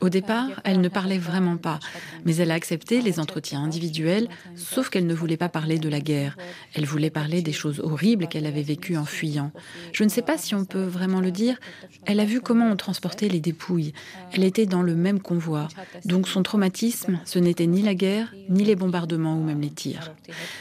Au 0.00 0.08
départ, 0.08 0.48
elle 0.64 0.80
ne 0.80 0.88
parlait 0.88 1.18
vraiment 1.18 1.56
pas, 1.56 1.78
mais 2.24 2.34
elle 2.34 2.50
a 2.50 2.54
accepté 2.54 3.00
les 3.00 3.20
entretiens 3.20 3.62
individuels, 3.62 4.28
sauf 4.56 4.90
qu'elle 4.90 5.06
ne 5.06 5.14
voulait 5.14 5.36
pas 5.36 5.48
parler 5.48 5.78
de 5.78 5.88
la 5.88 6.00
guerre. 6.00 6.36
Elle 6.74 6.86
voulait 6.86 7.10
parler 7.10 7.40
des 7.40 7.52
choses 7.52 7.78
horribles 7.78 8.26
qu'elle 8.26 8.46
avait 8.46 8.64
vécues 8.64 8.96
en 8.96 9.04
fuyant. 9.04 9.52
Je 9.92 10.02
ne 10.02 10.08
sais 10.08 10.22
pas 10.22 10.38
si 10.38 10.56
on 10.56 10.64
peut 10.64 10.82
vraiment 10.82 11.20
le 11.20 11.30
dire. 11.30 11.56
Elle 12.04 12.18
a 12.18 12.24
vu 12.24 12.40
comment 12.40 12.66
on 12.66 12.74
transportait 12.74 13.28
les 13.28 13.40
dépouilles. 13.40 13.92
Elle 14.32 14.42
était 14.42 14.66
dans 14.66 14.82
le 14.82 14.96
même 14.96 15.20
convoi. 15.20 15.68
Donc 16.04 16.26
son 16.26 16.42
traumatisme, 16.42 17.20
ce 17.24 17.38
n'était 17.38 17.68
ni 17.68 17.82
la 17.82 17.94
guerre, 17.94 18.34
ni 18.48 18.64
les 18.64 18.74
bombardements 18.74 19.38
ou 19.38 19.44
même 19.44 19.60
les 19.60 19.70
tirs. 19.70 20.12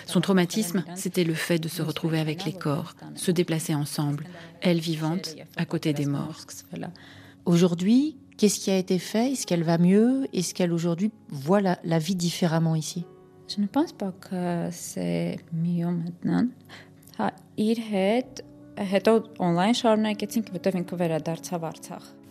Son 0.05 0.21
traumatisme, 0.21 0.83
c'était 0.93 1.23
le 1.23 1.33
fait 1.33 1.57
de 1.57 1.67
se 1.67 1.81
retrouver 1.81 2.19
avec 2.19 2.45
les 2.45 2.53
corps, 2.53 2.93
se 3.15 3.31
déplacer 3.31 3.73
ensemble 3.73 4.02
elle 4.61 4.79
vivante, 4.79 5.35
à 5.57 5.65
côté 5.65 5.93
des 5.93 6.05
morts. 6.05 6.45
Aujourd'hui, 7.45 8.17
qu'est-ce 8.37 8.59
qui 8.59 8.71
a 8.71 8.77
été 8.77 8.99
fait? 8.99 9.31
Est-ce 9.31 9.45
qu'elle 9.45 9.63
va 9.63 9.77
mieux? 9.77 10.27
Est-ce 10.33 10.53
qu'elle 10.53 10.71
aujourd'hui 10.71 11.11
voit 11.29 11.61
la, 11.61 11.99
vie 11.99 12.15
différemment 12.15 12.75
ici? 12.75 13.05
Je 13.53 13.61
ne 13.61 13.67
pense 13.67 13.91
pas 13.91 14.11
que 14.11 14.69
c'est 14.71 15.37
mieux 15.51 15.87
maintenant. 15.87 16.47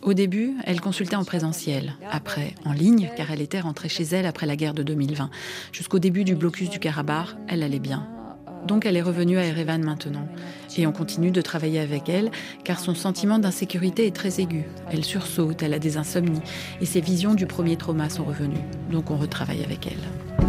Au 0.01 0.13
début, 0.13 0.55
elle 0.65 0.81
consultait 0.81 1.15
en 1.15 1.23
présentiel, 1.23 1.93
après 2.11 2.55
en 2.65 2.73
ligne, 2.73 3.09
car 3.15 3.31
elle 3.31 3.41
était 3.41 3.61
rentrée 3.61 3.87
chez 3.87 4.03
elle 4.03 4.25
après 4.25 4.45
la 4.45 4.57
guerre 4.57 4.73
de 4.73 4.83
2020. 4.83 5.29
Jusqu'au 5.71 5.99
début 5.99 6.25
du 6.25 6.35
blocus 6.35 6.69
du 6.69 6.79
Karabakh, 6.79 7.29
elle 7.47 7.63
allait 7.63 7.79
bien. 7.79 8.07
Donc 8.67 8.85
elle 8.85 8.97
est 8.97 9.01
revenue 9.01 9.37
à 9.37 9.45
Erevan 9.45 9.83
maintenant. 9.83 10.27
Et 10.77 10.87
on 10.87 10.91
continue 10.91 11.31
de 11.31 11.41
travailler 11.41 11.79
avec 11.79 12.09
elle 12.09 12.31
car 12.63 12.79
son 12.79 12.95
sentiment 12.95 13.39
d'insécurité 13.39 14.07
est 14.07 14.15
très 14.15 14.39
aigu. 14.39 14.65
Elle 14.91 15.03
sursaute, 15.03 15.63
elle 15.63 15.73
a 15.73 15.79
des 15.79 15.97
insomnies 15.97 16.41
et 16.81 16.85
ses 16.85 17.01
visions 17.01 17.33
du 17.33 17.45
premier 17.45 17.75
trauma 17.75 18.09
sont 18.09 18.23
revenues. 18.23 18.63
Donc 18.91 19.11
on 19.11 19.17
retravaille 19.17 19.63
avec 19.63 19.87
elle. 19.87 20.47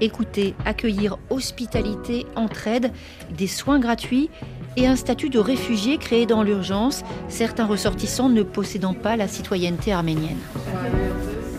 Écouter, 0.00 0.54
accueillir, 0.64 1.16
hospitalité, 1.30 2.26
entraide, 2.34 2.90
des 3.36 3.46
soins 3.46 3.78
gratuits 3.78 4.30
et 4.76 4.86
un 4.86 4.96
statut 4.96 5.30
de 5.30 5.38
réfugié 5.38 5.96
créé 5.98 6.26
dans 6.26 6.42
l'urgence, 6.42 7.04
certains 7.28 7.66
ressortissants 7.66 8.28
ne 8.28 8.42
possédant 8.42 8.94
pas 8.94 9.16
la 9.16 9.28
citoyenneté 9.28 9.92
arménienne. 9.92 10.38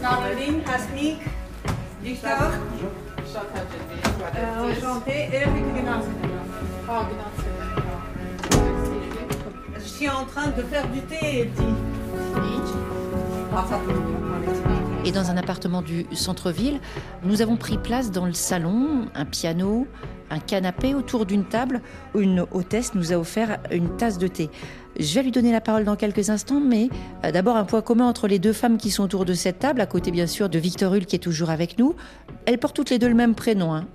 Caroline, 0.01 0.59
Euh, 4.36 4.72
enchanté. 4.72 5.30
Je 9.78 9.84
suis 9.84 10.09
en 10.09 10.26
train 10.26 10.47
de 10.47 10.61
faire 10.64 10.88
du 10.89 11.01
thé. 11.01 11.51
Et 15.05 15.11
dans 15.11 15.30
un 15.30 15.38
appartement 15.38 15.82
du 15.82 16.05
centre-ville, 16.14 16.80
nous 17.24 17.41
avons 17.41 17.57
pris 17.57 17.78
place 17.78 18.11
dans 18.11 18.26
le 18.26 18.34
salon, 18.34 19.07
un 19.16 19.26
piano, 19.26 19.86
un 20.34 20.39
canapé 20.39 20.93
autour 20.93 21.25
d'une 21.25 21.45
table 21.45 21.81
où 22.13 22.19
une 22.19 22.45
hôtesse 22.51 22.95
nous 22.95 23.13
a 23.13 23.15
offert 23.15 23.59
une 23.71 23.95
tasse 23.97 24.17
de 24.17 24.27
thé. 24.27 24.49
Je 24.99 25.15
vais 25.15 25.23
lui 25.23 25.31
donner 25.31 25.51
la 25.51 25.61
parole 25.61 25.86
dans 25.86 25.95
quelques 25.95 26.29
instants, 26.29 26.59
mais 26.59 26.89
euh, 27.23 27.31
d'abord 27.31 27.55
un 27.55 27.63
point 27.63 27.81
commun 27.81 28.07
entre 28.07 28.27
les 28.27 28.38
deux 28.38 28.53
femmes 28.53 28.77
qui 28.77 28.91
sont 28.91 29.03
autour 29.03 29.25
de 29.25 29.34
cette 29.34 29.59
table, 29.59 29.81
à 29.81 29.88
côté 29.88 30.11
bien 30.11 30.27
sûr 30.27 30.49
de 30.49 30.59
Victor 30.59 30.93
Hull 30.93 31.05
qui 31.05 31.15
est 31.15 31.19
toujours 31.19 31.49
avec 31.49 31.79
nous. 31.79 31.95
Elles 32.45 32.59
portent 32.59 32.75
toutes 32.75 32.91
les 32.91 32.99
deux 32.99 33.07
le 33.07 33.15
même 33.15 33.34
prénom, 33.34 33.73
hein. 33.73 33.86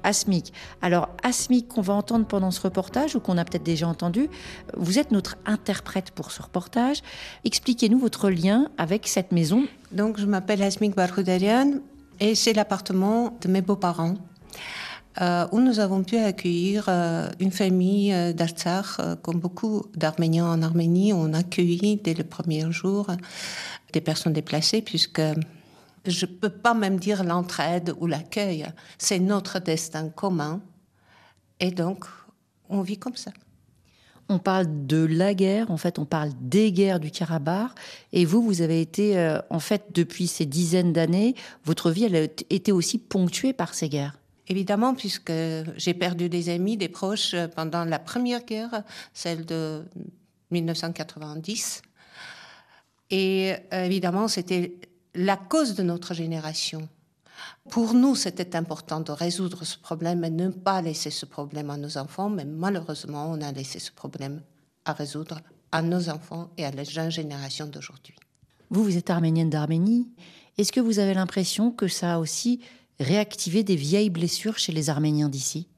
Alors 0.82 1.08
Asmik 1.22 1.68
qu'on 1.68 1.82
va 1.82 1.94
entendre 1.94 2.26
pendant 2.26 2.50
ce 2.50 2.60
reportage 2.60 3.14
ou 3.14 3.20
qu'on 3.20 3.38
a 3.38 3.44
peut-être 3.44 3.62
déjà 3.62 3.86
entendu, 3.86 4.28
vous 4.76 4.98
êtes 4.98 5.12
notre 5.12 5.36
interprète 5.46 6.10
pour 6.10 6.32
ce 6.32 6.42
reportage. 6.42 7.02
Expliquez-nous 7.44 7.98
votre 7.98 8.30
lien 8.30 8.68
avec 8.78 9.06
cette 9.06 9.32
maison. 9.32 9.64
Donc 9.92 10.18
je 10.18 10.26
m'appelle 10.26 10.62
Asmik 10.62 10.96
Barhoudarian 10.96 11.74
et 12.20 12.34
c'est 12.34 12.52
l'appartement 12.52 13.36
de 13.40 13.48
mes 13.48 13.60
beaux-parents. 13.60 14.14
Euh, 15.20 15.48
où 15.50 15.60
nous 15.60 15.80
avons 15.80 16.04
pu 16.04 16.16
accueillir 16.16 16.84
euh, 16.88 17.28
une 17.40 17.50
famille 17.50 18.12
euh, 18.12 18.32
d'Artsakh, 18.32 19.20
comme 19.22 19.40
beaucoup 19.40 19.86
d'Arméniens 19.96 20.46
en 20.46 20.62
Arménie, 20.62 21.12
on 21.12 21.32
a 21.32 21.38
accueilli 21.38 21.96
dès 21.96 22.14
le 22.14 22.22
premier 22.22 22.70
jour 22.70 23.08
des 23.92 24.00
personnes 24.00 24.32
déplacées, 24.32 24.80
puisque 24.80 25.22
je 26.06 26.26
ne 26.26 26.30
peux 26.30 26.50
pas 26.50 26.72
même 26.72 27.00
dire 27.00 27.24
l'entraide 27.24 27.94
ou 27.98 28.06
l'accueil, 28.06 28.66
c'est 28.96 29.18
notre 29.18 29.58
destin 29.58 30.08
commun, 30.08 30.60
et 31.58 31.72
donc 31.72 32.04
on 32.68 32.82
vit 32.82 32.98
comme 32.98 33.16
ça. 33.16 33.32
On 34.28 34.38
parle 34.38 34.86
de 34.86 35.04
la 35.04 35.34
guerre, 35.34 35.70
en 35.70 35.78
fait, 35.78 35.98
on 35.98 36.04
parle 36.04 36.30
des 36.38 36.70
guerres 36.70 37.00
du 37.00 37.10
Karabakh. 37.10 37.70
Et 38.12 38.26
vous, 38.26 38.42
vous 38.42 38.60
avez 38.60 38.82
été, 38.82 39.38
en 39.48 39.58
fait, 39.58 39.86
depuis 39.94 40.26
ces 40.26 40.44
dizaines 40.44 40.92
d'années, 40.92 41.34
votre 41.64 41.90
vie, 41.90 42.04
elle 42.04 42.14
a 42.14 42.24
été 42.50 42.70
aussi 42.70 42.98
ponctuée 42.98 43.54
par 43.54 43.72
ces 43.72 43.88
guerres. 43.88 44.18
Évidemment, 44.48 44.94
puisque 44.94 45.32
j'ai 45.76 45.94
perdu 45.94 46.28
des 46.28 46.48
amis, 46.48 46.76
des 46.76 46.88
proches 46.88 47.34
pendant 47.54 47.84
la 47.84 47.98
première 47.98 48.44
guerre, 48.44 48.82
celle 49.12 49.44
de 49.44 49.84
1990. 50.50 51.82
Et 53.10 53.54
euh, 53.72 53.84
évidemment, 53.84 54.28
c'était 54.28 54.74
la 55.14 55.36
cause 55.36 55.74
de 55.74 55.82
notre 55.82 56.14
génération. 56.14 56.88
Pour 57.70 57.94
nous, 57.94 58.14
c'était 58.14 58.56
important 58.56 59.00
de 59.00 59.12
résoudre 59.12 59.64
ce 59.64 59.78
problème 59.78 60.24
et 60.24 60.30
ne 60.30 60.48
pas 60.48 60.80
laisser 60.82 61.10
ce 61.10 61.26
problème 61.26 61.70
à 61.70 61.76
nos 61.76 61.98
enfants, 61.98 62.30
mais 62.30 62.44
malheureusement, 62.44 63.30
on 63.30 63.40
a 63.40 63.52
laissé 63.52 63.78
ce 63.78 63.92
problème 63.92 64.42
à 64.84 64.92
résoudre 64.92 65.40
à 65.72 65.82
nos 65.82 66.08
enfants 66.08 66.50
et 66.56 66.64
à 66.64 66.70
la 66.70 66.84
jeune 66.84 67.10
génération 67.10 67.66
d'aujourd'hui. 67.66 68.14
Vous, 68.70 68.82
vous 68.82 68.96
êtes 68.96 69.10
arménienne 69.10 69.50
d'Arménie. 69.50 70.08
Est-ce 70.56 70.72
que 70.72 70.80
vous 70.80 70.98
avez 70.98 71.14
l'impression 71.14 71.70
que 71.70 71.88
ça 71.88 72.14
a 72.14 72.18
aussi 72.18 72.60
réactiver 73.00 73.62
des 73.62 73.76
vieilles 73.76 74.10
blessures 74.10 74.58
chez 74.58 74.72
les 74.72 74.90
Arméniens 74.90 75.28
d'ici? 75.28 75.68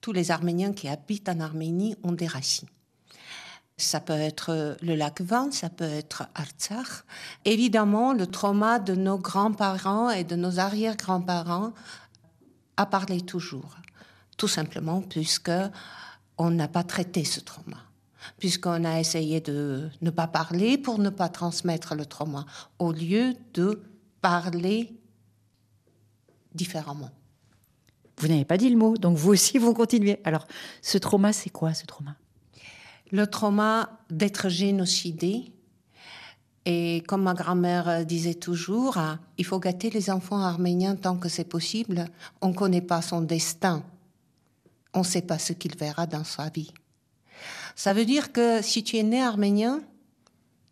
Tous 0.00 0.12
les 0.12 0.30
Arméniens 0.30 0.72
qui 0.72 0.88
habitent 0.88 1.28
en 1.28 1.40
Arménie 1.40 1.96
ont 2.02 2.12
des 2.12 2.26
racines. 2.26 2.68
Ça 3.76 4.00
peut 4.00 4.12
être 4.12 4.76
le 4.82 4.94
lac 4.94 5.22
Van, 5.22 5.50
ça 5.50 5.70
peut 5.70 5.84
être 5.84 6.24
Artsakh. 6.34 7.04
Évidemment, 7.44 8.12
le 8.12 8.26
trauma 8.26 8.78
de 8.78 8.94
nos 8.94 9.18
grands-parents 9.18 10.10
et 10.10 10.24
de 10.24 10.36
nos 10.36 10.58
arrière-grands-parents 10.58 11.72
a 12.76 12.86
parlé 12.86 13.22
toujours. 13.22 13.76
Tout 14.36 14.48
simplement 14.48 15.00
puisque 15.00 15.50
on 16.36 16.50
n'a 16.50 16.68
pas 16.68 16.84
traité 16.84 17.24
ce 17.24 17.40
trauma. 17.40 17.78
Puisqu'on 18.38 18.84
a 18.84 19.00
essayé 19.00 19.40
de 19.40 19.88
ne 20.02 20.10
pas 20.10 20.26
parler 20.26 20.76
pour 20.76 20.98
ne 20.98 21.08
pas 21.08 21.30
transmettre 21.30 21.94
le 21.94 22.04
trauma, 22.04 22.44
au 22.78 22.92
lieu 22.92 23.34
de 23.54 23.82
parler 24.20 24.99
différemment. 26.54 27.10
Vous 28.18 28.28
n'avez 28.28 28.44
pas 28.44 28.58
dit 28.58 28.68
le 28.68 28.76
mot, 28.76 28.96
donc 28.96 29.16
vous 29.16 29.30
aussi, 29.30 29.58
vous 29.58 29.72
continuez. 29.72 30.20
Alors, 30.24 30.46
ce 30.82 30.98
trauma, 30.98 31.32
c'est 31.32 31.50
quoi 31.50 31.72
ce 31.72 31.86
trauma? 31.86 32.16
Le 33.12 33.26
trauma 33.26 33.98
d'être 34.10 34.48
génocidé. 34.48 35.52
Et 36.66 37.02
comme 37.08 37.22
ma 37.22 37.32
grand-mère 37.32 38.04
disait 38.04 38.34
toujours, 38.34 38.98
hein, 38.98 39.18
il 39.38 39.46
faut 39.46 39.58
gâter 39.58 39.88
les 39.88 40.10
enfants 40.10 40.40
arméniens 40.40 40.94
tant 40.96 41.16
que 41.16 41.30
c'est 41.30 41.44
possible. 41.44 42.04
On 42.42 42.48
ne 42.48 42.54
connaît 42.54 42.82
pas 42.82 43.00
son 43.00 43.22
destin. 43.22 43.82
On 44.92 44.98
ne 45.00 45.04
sait 45.04 45.22
pas 45.22 45.38
ce 45.38 45.54
qu'il 45.54 45.74
verra 45.76 46.06
dans 46.06 46.24
sa 46.24 46.50
vie. 46.50 46.72
Ça 47.74 47.94
veut 47.94 48.04
dire 48.04 48.32
que 48.32 48.60
si 48.60 48.84
tu 48.84 48.98
es 48.98 49.02
né 49.02 49.22
arménien, 49.22 49.80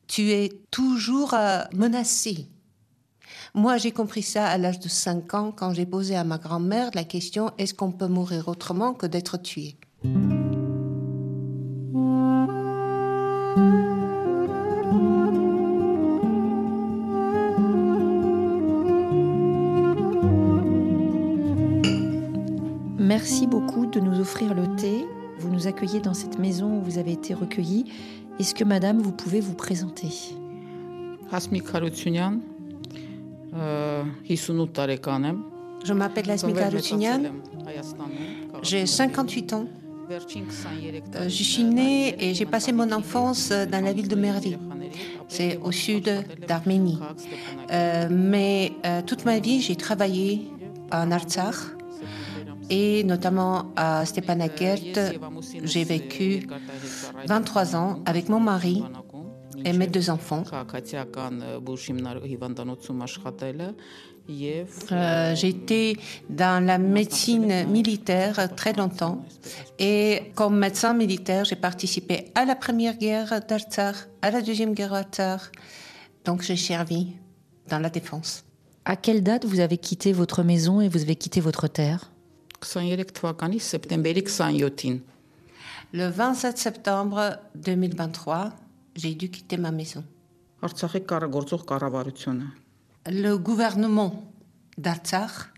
tu 0.06 0.30
es 0.32 0.50
toujours 0.70 1.32
euh, 1.32 1.62
menacé 1.72 2.46
moi, 3.58 3.76
j'ai 3.76 3.90
compris 3.90 4.22
ça 4.22 4.46
à 4.46 4.56
l'âge 4.56 4.78
de 4.78 4.88
5 4.88 5.34
ans 5.34 5.52
quand 5.54 5.74
j'ai 5.74 5.84
posé 5.84 6.14
à 6.14 6.22
ma 6.22 6.38
grand-mère 6.38 6.90
la 6.94 7.04
question 7.04 7.50
est-ce 7.58 7.74
qu'on 7.74 7.90
peut 7.90 8.06
mourir 8.06 8.46
autrement 8.48 8.94
que 8.94 9.06
d'être 9.06 9.36
tué? 9.36 9.76
Merci 22.98 23.46
beaucoup 23.46 23.86
de 23.86 23.98
nous 23.98 24.20
offrir 24.20 24.54
le 24.54 24.76
thé. 24.76 25.04
Vous 25.38 25.50
nous 25.50 25.66
accueillez 25.66 26.00
dans 26.00 26.14
cette 26.14 26.38
maison 26.38 26.78
où 26.78 26.82
vous 26.82 26.98
avez 26.98 27.12
été 27.12 27.34
recueillis. 27.34 27.86
Est-ce 28.38 28.54
que, 28.54 28.64
madame, 28.64 29.00
vous 29.00 29.12
pouvez 29.12 29.40
vous 29.40 29.54
présenter? 29.54 30.10
Je 35.84 35.92
m'appelle 35.92 36.30
Asmika 36.30 36.68
Routinian. 36.68 37.22
J'ai 38.62 38.86
58 38.86 39.52
ans. 39.52 39.66
Euh, 40.10 41.28
je 41.28 41.42
suis 41.42 41.64
née 41.64 42.16
et 42.18 42.34
j'ai 42.34 42.46
passé 42.46 42.72
mon 42.72 42.90
enfance 42.92 43.50
dans 43.50 43.84
la 43.84 43.92
ville 43.92 44.08
de 44.08 44.16
Mervi. 44.16 44.56
C'est 45.28 45.58
au 45.62 45.70
sud 45.70 46.10
d'Arménie. 46.46 46.98
Euh, 47.70 48.08
mais 48.10 48.72
euh, 48.86 49.02
toute 49.02 49.26
ma 49.26 49.38
vie, 49.38 49.60
j'ai 49.60 49.76
travaillé 49.76 50.50
en 50.90 51.10
Artsakh 51.10 51.56
et 52.70 53.04
notamment 53.04 53.66
à 53.76 54.04
Stepanakert. 54.06 54.78
J'ai 55.62 55.84
vécu 55.84 56.46
23 57.26 57.76
ans 57.76 58.00
avec 58.06 58.28
mon 58.28 58.40
mari 58.40 58.82
et 59.64 59.72
mes 59.72 59.86
deux 59.86 60.10
enfants. 60.10 60.44
Euh, 64.92 65.34
j'ai 65.34 65.48
été 65.48 65.96
dans 66.28 66.64
la 66.64 66.76
médecine 66.76 67.66
militaire 67.66 68.54
très 68.54 68.74
longtemps 68.74 69.24
et 69.78 70.32
comme 70.34 70.58
médecin 70.58 70.92
militaire, 70.92 71.44
j'ai 71.44 71.56
participé 71.56 72.30
à 72.34 72.44
la 72.44 72.54
première 72.54 72.98
guerre 72.98 73.40
d'Artsakh, 73.48 73.96
à 74.20 74.30
la 74.30 74.42
deuxième 74.42 74.74
guerre 74.74 74.90
d'Artsakh. 74.90 75.50
Donc 76.24 76.42
j'ai 76.42 76.56
servi 76.56 77.14
dans 77.68 77.78
la 77.78 77.88
défense. 77.88 78.44
À 78.84 78.96
quelle 78.96 79.22
date 79.22 79.44
vous 79.44 79.60
avez 79.60 79.78
quitté 79.78 80.12
votre 80.12 80.42
maison 80.42 80.80
et 80.80 80.88
vous 80.88 81.02
avez 81.02 81.16
quitté 81.16 81.40
votre 81.40 81.68
terre? 81.68 82.10
Le 85.92 86.08
27 86.08 86.58
septembre 86.58 87.38
2023, 87.54 88.50
j'ai 88.98 89.14
dû 89.14 89.30
quitter 89.30 89.56
ma 89.56 89.70
maison. 89.70 90.04
Le 93.06 93.36
gouvernement 93.36 94.32
d'Artsakh 94.76 95.52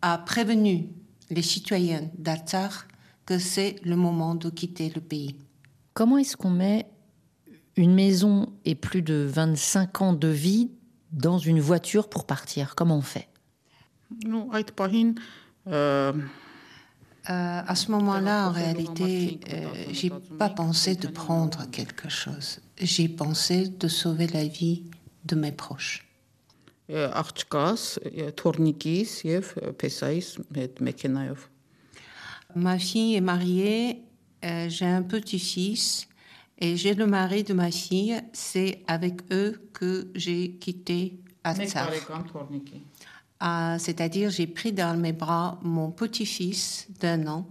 a 0.00 0.18
prévenu 0.18 0.88
les 1.28 1.42
citoyens 1.42 2.08
d'Artsakh 2.16 2.72
que 3.26 3.38
c'est 3.38 3.76
le 3.84 3.96
moment 3.96 4.34
de 4.34 4.48
quitter 4.48 4.92
le 4.94 5.00
pays. 5.00 5.36
Comment 5.92 6.18
est-ce 6.18 6.36
qu'on 6.36 6.50
met 6.50 6.86
une 7.76 7.94
maison 7.94 8.52
et 8.64 8.74
plus 8.74 9.02
de 9.02 9.26
25 9.28 10.02
ans 10.02 10.12
de 10.12 10.28
vie 10.28 10.70
dans 11.10 11.38
une 11.38 11.60
voiture 11.60 12.08
pour 12.08 12.26
partir? 12.26 12.74
Comment 12.74 12.98
on 12.98 13.02
fait? 13.02 13.28
Euh, 17.30 17.62
à 17.64 17.74
ce 17.76 17.90
moment-là, 17.92 18.48
en 18.48 18.52
réalité, 18.52 19.38
euh, 19.52 19.66
j'ai 19.92 20.10
pas 20.38 20.48
pensé 20.48 20.96
de 20.96 21.06
prendre 21.06 21.70
quelque 21.70 22.08
chose. 22.08 22.60
J'ai 22.80 23.08
pensé 23.08 23.68
de 23.68 23.86
sauver 23.86 24.26
la 24.26 24.44
vie 24.44 24.84
de 25.24 25.36
mes 25.36 25.52
proches. 25.52 26.08
Ma 32.56 32.78
fille 32.78 33.14
est 33.14 33.20
mariée, 33.20 34.02
euh, 34.44 34.68
j'ai 34.68 34.86
un 34.86 35.02
petit-fils 35.02 36.08
et 36.58 36.76
j'ai 36.76 36.94
le 36.94 37.06
mari 37.06 37.44
de 37.44 37.54
ma 37.54 37.70
fille. 37.70 38.20
C'est 38.32 38.82
avec 38.88 39.20
eux 39.32 39.70
que 39.72 40.10
j'ai 40.16 40.54
quitté 40.54 41.20
Atsar. 41.44 41.88
Ah, 43.44 43.76
C'est-à-dire, 43.80 44.30
j'ai 44.30 44.46
pris 44.46 44.72
dans 44.72 44.96
mes 44.96 45.12
bras 45.12 45.58
mon 45.62 45.90
petit-fils 45.90 46.86
d'un 47.00 47.26
an 47.26 47.44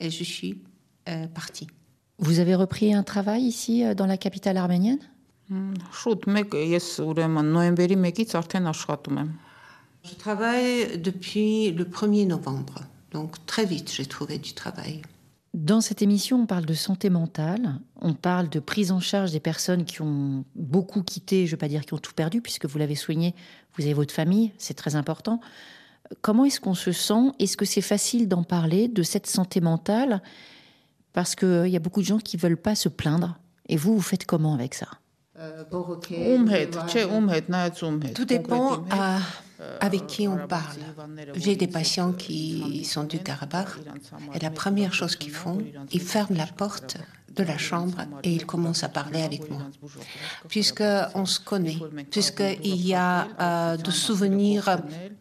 et 0.00 0.08
je 0.10 0.24
suis 0.24 0.62
euh, 1.06 1.26
partie. 1.26 1.66
Vous 2.18 2.38
avez 2.38 2.54
repris 2.54 2.94
un 2.94 3.02
travail 3.02 3.42
ici, 3.42 3.84
euh, 3.84 3.92
dans 3.92 4.06
la 4.06 4.16
capitale 4.16 4.56
arménienne? 4.56 5.00
Je 10.02 10.14
travaille 10.14 10.96
depuis 10.96 11.72
le 11.72 11.84
1er 11.84 12.26
novembre. 12.26 12.80
Donc 13.12 13.44
très 13.44 13.66
vite, 13.66 13.92
j'ai 13.92 14.06
trouvé 14.06 14.38
du 14.38 14.54
travail. 14.54 15.02
Dans 15.58 15.80
cette 15.80 16.02
émission, 16.02 16.42
on 16.42 16.46
parle 16.46 16.66
de 16.66 16.72
santé 16.72 17.10
mentale, 17.10 17.80
on 18.00 18.14
parle 18.14 18.48
de 18.48 18.60
prise 18.60 18.92
en 18.92 19.00
charge 19.00 19.32
des 19.32 19.40
personnes 19.40 19.84
qui 19.84 20.02
ont 20.02 20.44
beaucoup 20.54 21.02
quitté, 21.02 21.46
je 21.46 21.50
ne 21.50 21.50
veux 21.50 21.56
pas 21.56 21.66
dire 21.66 21.84
qui 21.84 21.94
ont 21.94 21.98
tout 21.98 22.12
perdu, 22.14 22.40
puisque 22.40 22.66
vous 22.66 22.78
l'avez 22.78 22.94
soigné, 22.94 23.34
vous 23.76 23.82
avez 23.82 23.92
votre 23.92 24.14
famille, 24.14 24.52
c'est 24.56 24.74
très 24.74 24.94
important. 24.94 25.40
Comment 26.20 26.44
est-ce 26.44 26.60
qu'on 26.60 26.76
se 26.76 26.92
sent? 26.92 27.32
Est-ce 27.40 27.56
que 27.56 27.64
c'est 27.64 27.80
facile 27.80 28.28
d'en 28.28 28.44
parler, 28.44 28.86
de 28.86 29.02
cette 29.02 29.26
santé 29.26 29.60
mentale? 29.60 30.22
Parce 31.12 31.34
qu'il 31.34 31.66
y 31.66 31.76
a 31.76 31.80
beaucoup 31.80 32.02
de 32.02 32.06
gens 32.06 32.18
qui 32.18 32.36
ne 32.36 32.42
veulent 32.42 32.56
pas 32.56 32.76
se 32.76 32.88
plaindre. 32.88 33.36
Et 33.68 33.76
vous, 33.76 33.96
vous 33.96 34.00
faites 34.00 34.26
comment 34.26 34.54
avec 34.54 34.74
ça? 34.74 34.86
Tout 38.14 38.24
dépend 38.24 38.84
à 38.90 39.18
avec 39.80 40.06
qui 40.06 40.28
on 40.28 40.46
parle. 40.46 40.76
J'ai 41.34 41.56
des 41.56 41.66
patients 41.66 42.12
qui 42.12 42.84
sont 42.84 43.04
du 43.04 43.18
Karabakh 43.18 43.68
et 44.34 44.38
la 44.38 44.50
première 44.50 44.94
chose 44.94 45.16
qu'ils 45.16 45.32
font, 45.32 45.58
ils 45.92 46.00
ferment 46.00 46.36
la 46.36 46.46
porte 46.46 46.98
de 47.34 47.42
la 47.42 47.58
chambre 47.58 47.98
et 48.22 48.32
ils 48.32 48.46
commencent 48.46 48.84
à 48.84 48.88
parler 48.88 49.22
avec 49.22 49.50
moi. 49.50 49.62
Puisqu'on 50.48 51.26
se 51.26 51.40
connaît, 51.40 51.78
puisqu'il 52.10 52.86
y 52.86 52.94
a 52.94 53.28
euh, 53.40 53.76
de 53.76 53.90
souvenirs 53.90 54.80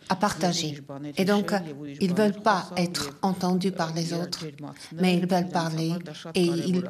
à 0.10 0.16
partager. 0.16 0.82
Et 1.18 1.26
donc, 1.26 1.54
ils 2.00 2.12
ne 2.12 2.16
veulent 2.16 2.42
pas 2.42 2.70
être 2.78 3.10
entendus 3.22 3.72
par 3.72 3.94
les 3.94 4.14
autres, 4.14 4.46
mais 4.94 5.18
ils 5.18 5.28
veulent 5.28 5.50
parler 5.50 5.94
et 6.34 6.44
ils, 6.44 6.84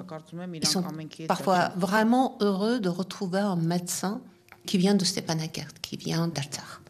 ils 0.53 0.67
sont 0.67 0.83
parfois 1.27 1.71
vraiment 1.75 2.37
heureux 2.41 2.79
de 2.79 2.89
retrouver 2.89 3.39
un 3.39 3.55
médecin 3.55 4.21
qui 4.65 4.77
vient 4.77 4.95
de 4.95 5.05
Stepanakert, 5.05 5.69
qui 5.81 5.97
vient 5.97 6.27
d'Altar 6.27 6.81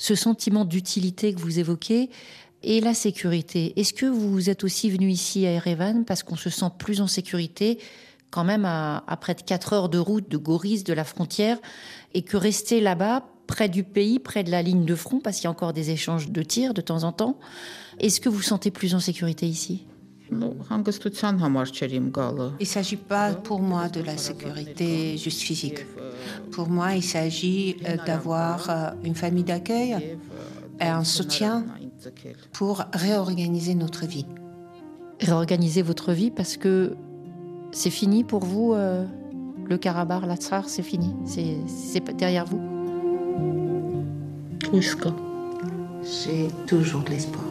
ce 0.00 0.14
sentiment 0.14 0.64
d'utilité 0.64 1.34
que 1.34 1.40
vous 1.40 1.58
évoquez 1.58 2.08
et 2.62 2.80
la 2.80 2.94
sécurité. 2.94 3.72
Est-ce 3.76 3.92
que 3.92 4.06
vous 4.06 4.50
êtes 4.50 4.64
aussi 4.64 4.90
venu 4.90 5.10
ici 5.10 5.46
à 5.46 5.52
Erevan 5.52 6.04
parce 6.04 6.22
qu'on 6.22 6.36
se 6.36 6.50
sent 6.50 6.70
plus 6.78 7.00
en 7.00 7.06
sécurité 7.06 7.78
quand 8.30 8.44
même 8.44 8.64
à, 8.64 9.02
près 9.20 9.34
de 9.34 9.42
4 9.42 9.72
heures 9.72 9.88
de 9.88 9.98
route 9.98 10.28
de 10.28 10.36
Goris, 10.36 10.84
de 10.84 10.92
la 10.92 11.04
frontière, 11.04 11.58
et 12.14 12.22
que 12.22 12.36
rester 12.36 12.80
là-bas, 12.80 13.24
près 13.46 13.68
du 13.68 13.82
pays, 13.82 14.20
près 14.20 14.44
de 14.44 14.50
la 14.50 14.62
ligne 14.62 14.84
de 14.84 14.94
front, 14.94 15.18
parce 15.18 15.38
qu'il 15.38 15.44
y 15.44 15.46
a 15.48 15.50
encore 15.50 15.72
des 15.72 15.90
échanges 15.90 16.30
de 16.30 16.42
tirs 16.42 16.72
de 16.72 16.80
temps 16.80 17.02
en 17.02 17.12
temps, 17.12 17.38
est-ce 17.98 18.20
que 18.20 18.28
vous 18.28 18.42
sentez 18.42 18.70
plus 18.70 18.94
en 18.94 19.00
sécurité 19.00 19.46
ici? 19.46 19.84
Il 22.60 22.62
ne 22.62 22.66
s'agit 22.66 22.96
pas 22.96 23.32
pour 23.32 23.60
moi 23.60 23.88
de 23.88 24.00
la 24.00 24.16
sécurité 24.16 25.16
juste 25.18 25.40
physique. 25.40 25.80
Pour 26.52 26.68
moi, 26.68 26.94
il 26.94 27.02
s'agit 27.02 27.76
euh, 27.84 27.96
d'avoir 28.06 28.70
euh, 28.70 28.90
une 29.02 29.16
famille 29.16 29.42
d'accueil 29.42 30.16
et 30.80 30.84
un 30.84 31.02
soutien 31.02 31.64
pour 32.52 32.84
réorganiser 32.92 33.74
notre 33.74 34.06
vie. 34.06 34.26
Réorganiser 35.20 35.82
votre 35.82 36.12
vie 36.12 36.30
parce 36.30 36.56
que 36.56 36.96
c'est 37.72 37.90
fini 37.90 38.24
pour 38.24 38.44
vous, 38.44 38.72
euh, 38.72 39.04
le 39.68 39.78
Karabakh, 39.78 40.26
l'Atsar, 40.26 40.68
c'est 40.68 40.82
fini, 40.82 41.14
c'est 41.26 42.16
derrière 42.16 42.46
vous. 42.46 42.60
J'ai 46.02 46.48
toujours 46.66 47.02
de 47.02 47.10
l'espoir. 47.10 47.44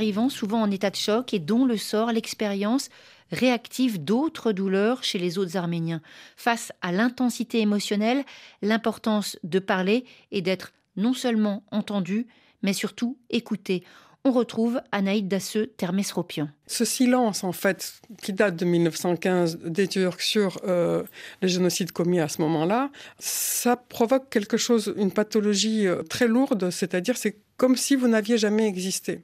Arrivants, 0.00 0.30
souvent 0.30 0.62
en 0.62 0.70
état 0.70 0.88
de 0.88 0.96
choc, 0.96 1.34
et 1.34 1.38
dont 1.38 1.66
le 1.66 1.76
sort, 1.76 2.10
l'expérience 2.10 2.88
réactive 3.30 4.02
d'autres 4.02 4.52
douleurs 4.52 5.04
chez 5.04 5.18
les 5.18 5.36
autres 5.36 5.58
Arméniens. 5.58 6.00
Face 6.36 6.72
à 6.80 6.90
l'intensité 6.90 7.60
émotionnelle, 7.60 8.24
l'importance 8.62 9.38
de 9.44 9.58
parler 9.58 10.06
et 10.32 10.40
d'être 10.40 10.72
non 10.96 11.12
seulement 11.12 11.62
entendu, 11.70 12.26
mais 12.62 12.72
surtout 12.72 13.18
écouté. 13.28 13.84
On 14.24 14.32
retrouve 14.32 14.80
Anaïd 14.90 15.28
Dasseux 15.28 15.66
Termesropian. 15.76 16.48
Ce 16.66 16.86
silence, 16.86 17.44
en 17.44 17.52
fait, 17.52 18.00
qui 18.22 18.32
date 18.32 18.56
de 18.56 18.64
1915 18.64 19.58
des 19.64 19.86
Turcs 19.86 20.20
sur 20.20 20.58
euh, 20.66 21.04
les 21.42 21.48
génocides 21.48 21.92
commis 21.92 22.20
à 22.20 22.28
ce 22.28 22.40
moment-là, 22.42 22.90
ça 23.18 23.76
provoque 23.76 24.30
quelque 24.30 24.56
chose, 24.56 24.94
une 24.96 25.10
pathologie 25.10 25.86
euh, 25.86 26.02
très 26.02 26.26
lourde, 26.26 26.70
c'est-à-dire 26.70 27.18
c'est 27.18 27.36
comme 27.56 27.76
si 27.76 27.96
vous 27.96 28.08
n'aviez 28.08 28.38
jamais 28.38 28.66
existé. 28.66 29.22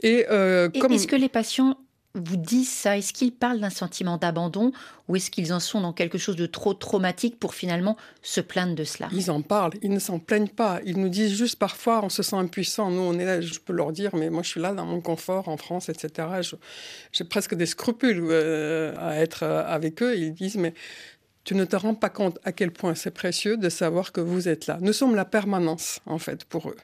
Et, 0.00 0.26
euh, 0.30 0.68
est-ce 0.72 1.06
que 1.06 1.16
les 1.16 1.28
patients 1.28 1.78
vous 2.14 2.36
disent 2.36 2.70
ça? 2.70 2.96
Est-ce 2.96 3.12
qu'ils 3.12 3.32
parlent 3.32 3.60
d'un 3.60 3.70
sentiment 3.70 4.16
d'abandon 4.16 4.72
ou 5.08 5.16
est-ce 5.16 5.30
qu'ils 5.30 5.52
en 5.52 5.60
sont 5.60 5.80
dans 5.80 5.92
quelque 5.92 6.16
chose 6.16 6.36
de 6.36 6.46
trop 6.46 6.72
traumatique 6.72 7.38
pour 7.38 7.54
finalement 7.54 7.96
se 8.22 8.40
plaindre 8.40 8.74
de 8.74 8.84
cela? 8.84 9.08
Ils 9.12 9.30
en 9.30 9.42
parlent, 9.42 9.72
ils 9.82 9.90
ne 9.90 9.98
s'en 9.98 10.18
plaignent 10.18 10.48
pas. 10.48 10.80
Ils 10.84 10.98
nous 10.98 11.08
disent 11.08 11.36
juste 11.36 11.58
parfois 11.58 12.04
on 12.04 12.08
se 12.08 12.22
sent 12.22 12.36
impuissant. 12.36 12.90
Nous, 12.90 13.00
on 13.00 13.18
est 13.18 13.24
là, 13.24 13.40
je 13.40 13.58
peux 13.58 13.72
leur 13.72 13.92
dire, 13.92 14.14
mais 14.14 14.30
moi 14.30 14.42
je 14.42 14.50
suis 14.50 14.60
là 14.60 14.72
dans 14.72 14.86
mon 14.86 15.00
confort 15.00 15.48
en 15.48 15.56
France, 15.56 15.88
etc. 15.88 16.28
J'ai 17.12 17.24
presque 17.24 17.54
des 17.54 17.66
scrupules 17.66 18.22
euh, 18.22 18.94
à 18.98 19.16
être 19.16 19.42
euh, 19.42 19.64
avec 19.66 20.02
eux. 20.02 20.16
Ils 20.16 20.32
disent, 20.32 20.56
mais 20.56 20.74
tu 21.44 21.54
ne 21.54 21.64
te 21.64 21.76
rends 21.76 21.94
pas 21.94 22.08
compte 22.08 22.38
à 22.44 22.52
quel 22.52 22.70
point 22.70 22.94
c'est 22.94 23.10
précieux 23.10 23.56
de 23.56 23.68
savoir 23.68 24.12
que 24.12 24.20
vous 24.20 24.48
êtes 24.48 24.66
là. 24.66 24.78
Nous 24.80 24.92
sommes 24.92 25.14
la 25.14 25.24
permanence, 25.24 26.00
en 26.06 26.18
fait, 26.18 26.44
pour 26.44 26.70
eux. 26.70 26.76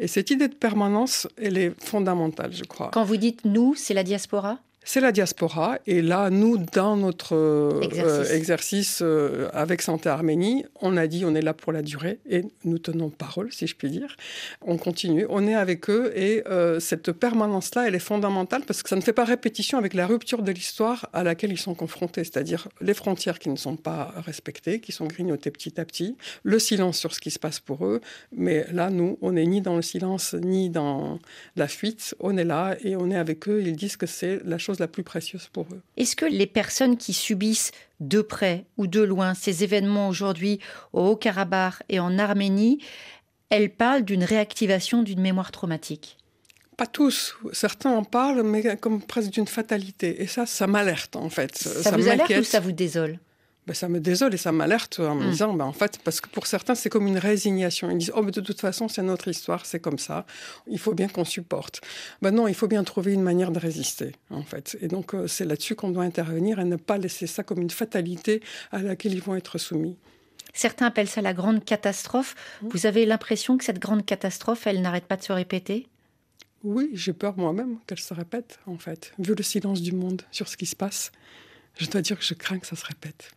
Et 0.00 0.08
cette 0.08 0.30
idée 0.30 0.48
de 0.48 0.54
permanence, 0.54 1.28
elle 1.40 1.56
est 1.56 1.72
fondamentale, 1.82 2.52
je 2.52 2.64
crois. 2.64 2.90
Quand 2.92 3.04
vous 3.04 3.16
dites 3.16 3.44
nous, 3.44 3.74
c'est 3.76 3.94
la 3.94 4.02
diaspora? 4.02 4.58
C'est 4.84 5.00
la 5.00 5.12
diaspora. 5.12 5.78
Et 5.86 6.00
là, 6.00 6.30
nous, 6.30 6.56
dans 6.56 6.96
notre 6.96 7.36
euh, 7.36 8.24
exercice, 8.32 9.00
euh, 9.02 9.48
avec 9.52 9.82
Santé 9.82 10.08
Arménie, 10.08 10.64
on 10.80 10.96
a 10.96 11.06
dit 11.06 11.24
on 11.26 11.34
est 11.34 11.42
là 11.42 11.52
pour 11.52 11.72
la 11.72 11.82
durée 11.82 12.20
et 12.28 12.44
nous 12.64 12.78
tenons 12.78 13.10
parole, 13.10 13.52
si 13.52 13.66
je 13.66 13.76
puis 13.76 13.90
dire. 13.90 14.16
On 14.62 14.78
continue, 14.78 15.26
on 15.28 15.46
est 15.46 15.54
avec 15.54 15.90
eux 15.90 16.12
et 16.16 16.42
euh, 16.48 16.80
cette 16.80 17.12
permanence-là, 17.12 17.86
elle 17.86 17.94
est 17.94 17.98
fondamentale 17.98 18.62
parce 18.66 18.82
que 18.82 18.88
ça 18.88 18.96
ne 18.96 19.00
fait 19.00 19.12
pas 19.12 19.24
répétition 19.24 19.78
avec 19.78 19.94
la 19.94 20.06
rupture 20.06 20.42
de 20.42 20.52
l'histoire 20.52 21.08
à 21.12 21.22
laquelle 21.22 21.52
ils 21.52 21.58
sont 21.58 21.74
confrontés, 21.74 22.24
c'est-à-dire 22.24 22.68
les 22.80 22.94
frontières 22.94 23.38
qui 23.38 23.50
ne 23.50 23.56
sont 23.56 23.76
pas 23.76 24.14
respectées, 24.24 24.80
qui 24.80 24.92
sont 24.92 25.06
grignotées 25.06 25.50
petit 25.50 25.80
à 25.80 25.84
petit, 25.84 26.16
le 26.44 26.58
silence 26.58 26.98
sur 26.98 27.14
ce 27.14 27.20
qui 27.20 27.30
se 27.30 27.38
passe 27.38 27.60
pour 27.60 27.84
eux. 27.84 28.00
Mais 28.32 28.66
là, 28.72 28.90
nous, 28.90 29.18
on 29.20 29.32
n'est 29.32 29.46
ni 29.46 29.60
dans 29.60 29.76
le 29.76 29.82
silence 29.82 30.34
ni 30.34 30.70
dans 30.70 31.18
la 31.56 31.68
fuite. 31.68 32.14
On 32.20 32.36
est 32.36 32.44
là 32.44 32.76
et 32.82 32.96
on 32.96 33.10
est 33.10 33.16
avec 33.16 33.48
eux. 33.48 33.62
Ils 33.62 33.76
disent 33.76 33.96
que 33.96 34.06
c'est 34.06 34.40
la 34.44 34.58
chose 34.58 34.67
la 34.78 34.88
plus 34.88 35.02
précieuse 35.02 35.48
pour 35.52 35.66
eux. 35.72 35.80
Est-ce 35.96 36.16
que 36.16 36.26
les 36.26 36.46
personnes 36.46 36.96
qui 36.96 37.12
subissent 37.12 37.72
de 38.00 38.20
près 38.20 38.64
ou 38.76 38.86
de 38.86 39.00
loin 39.00 39.34
ces 39.34 39.64
événements 39.64 40.08
aujourd'hui 40.08 40.60
au 40.92 41.00
Haut-Karabakh 41.08 41.82
et 41.88 41.98
en 42.00 42.18
Arménie, 42.18 42.78
elles 43.50 43.70
parlent 43.70 44.04
d'une 44.04 44.24
réactivation 44.24 45.02
d'une 45.02 45.20
mémoire 45.20 45.50
traumatique? 45.50 46.16
Pas 46.76 46.86
tous. 46.86 47.34
Certains 47.52 47.90
en 47.90 48.04
parlent, 48.04 48.42
mais 48.42 48.76
comme 48.76 49.02
presque 49.02 49.30
d'une 49.30 49.48
fatalité. 49.48 50.22
Et 50.22 50.26
ça, 50.26 50.46
ça 50.46 50.66
m'alerte, 50.66 51.16
en 51.16 51.28
fait. 51.28 51.56
Ça, 51.56 51.82
ça 51.82 51.96
vous 51.96 52.06
alerte 52.08 52.30
ou 52.38 52.44
ça 52.44 52.60
vous 52.60 52.72
désole? 52.72 53.18
Ben, 53.68 53.74
ça 53.74 53.90
me 53.90 54.00
désole 54.00 54.32
et 54.32 54.38
ça 54.38 54.50
m'alerte 54.50 54.98
en 54.98 55.14
me 55.14 55.26
mm. 55.26 55.30
disant, 55.30 55.52
ben, 55.52 55.66
en 55.66 55.74
fait, 55.74 55.98
parce 56.02 56.22
que 56.22 56.28
pour 56.30 56.46
certains, 56.46 56.74
c'est 56.74 56.88
comme 56.88 57.06
une 57.06 57.18
résignation. 57.18 57.90
Ils 57.90 57.98
disent, 57.98 58.12
oh, 58.16 58.22
mais 58.22 58.30
de 58.30 58.40
toute 58.40 58.62
façon, 58.62 58.88
c'est 58.88 59.02
notre 59.02 59.28
histoire, 59.28 59.66
c'est 59.66 59.78
comme 59.78 59.98
ça. 59.98 60.24
Il 60.66 60.78
faut 60.78 60.94
bien 60.94 61.06
qu'on 61.06 61.26
supporte. 61.26 61.82
Ben 62.22 62.30
non, 62.30 62.48
il 62.48 62.54
faut 62.54 62.66
bien 62.66 62.82
trouver 62.82 63.12
une 63.12 63.22
manière 63.22 63.50
de 63.50 63.58
résister, 63.58 64.12
en 64.30 64.42
fait. 64.42 64.78
Et 64.80 64.88
donc, 64.88 65.12
euh, 65.12 65.26
c'est 65.26 65.44
là-dessus 65.44 65.74
qu'on 65.74 65.90
doit 65.90 66.04
intervenir 66.04 66.58
et 66.58 66.64
ne 66.64 66.76
pas 66.76 66.96
laisser 66.96 67.26
ça 67.26 67.42
comme 67.42 67.60
une 67.60 67.68
fatalité 67.68 68.42
à 68.72 68.78
laquelle 68.78 69.12
ils 69.12 69.20
vont 69.20 69.34
être 69.34 69.58
soumis. 69.58 69.98
Certains 70.54 70.86
appellent 70.86 71.06
ça 71.06 71.20
la 71.20 71.34
grande 71.34 71.62
catastrophe. 71.62 72.36
Mm. 72.62 72.68
Vous 72.70 72.86
avez 72.86 73.04
l'impression 73.04 73.58
que 73.58 73.64
cette 73.64 73.78
grande 73.78 74.06
catastrophe, 74.06 74.66
elle 74.66 74.80
n'arrête 74.80 75.04
pas 75.04 75.18
de 75.18 75.24
se 75.24 75.32
répéter? 75.34 75.88
Oui, 76.64 76.88
j'ai 76.94 77.12
peur 77.12 77.36
moi-même 77.36 77.80
qu'elle 77.86 78.00
se 78.00 78.14
répète, 78.14 78.60
en 78.64 78.78
fait. 78.78 79.12
Vu 79.18 79.34
le 79.34 79.42
silence 79.42 79.82
du 79.82 79.92
monde 79.92 80.22
sur 80.30 80.48
ce 80.48 80.56
qui 80.56 80.64
se 80.64 80.74
passe, 80.74 81.12
je 81.76 81.86
dois 81.86 82.00
dire 82.00 82.18
que 82.18 82.24
je 82.24 82.32
crains 82.32 82.58
que 82.58 82.66
ça 82.66 82.76
se 82.76 82.86
répète. 82.86 83.30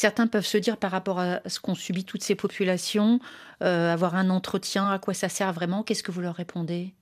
Certains 0.00 0.28
peuvent 0.28 0.46
se 0.46 0.56
dire 0.56 0.78
par 0.78 0.92
rapport 0.92 1.20
à 1.20 1.42
ce 1.46 1.60
qu'ont 1.60 1.74
subi 1.74 2.06
toutes 2.06 2.24
ces 2.24 2.34
populations, 2.34 3.20
euh, 3.62 3.92
avoir 3.92 4.14
un 4.14 4.30
entretien, 4.30 4.88
à 4.88 4.98
quoi 4.98 5.12
ça 5.12 5.28
sert 5.28 5.52
vraiment? 5.52 5.82
Qu'est-ce 5.82 6.02
que 6.02 6.10
vous 6.10 6.22
leur 6.22 6.36
répondez? 6.36 6.94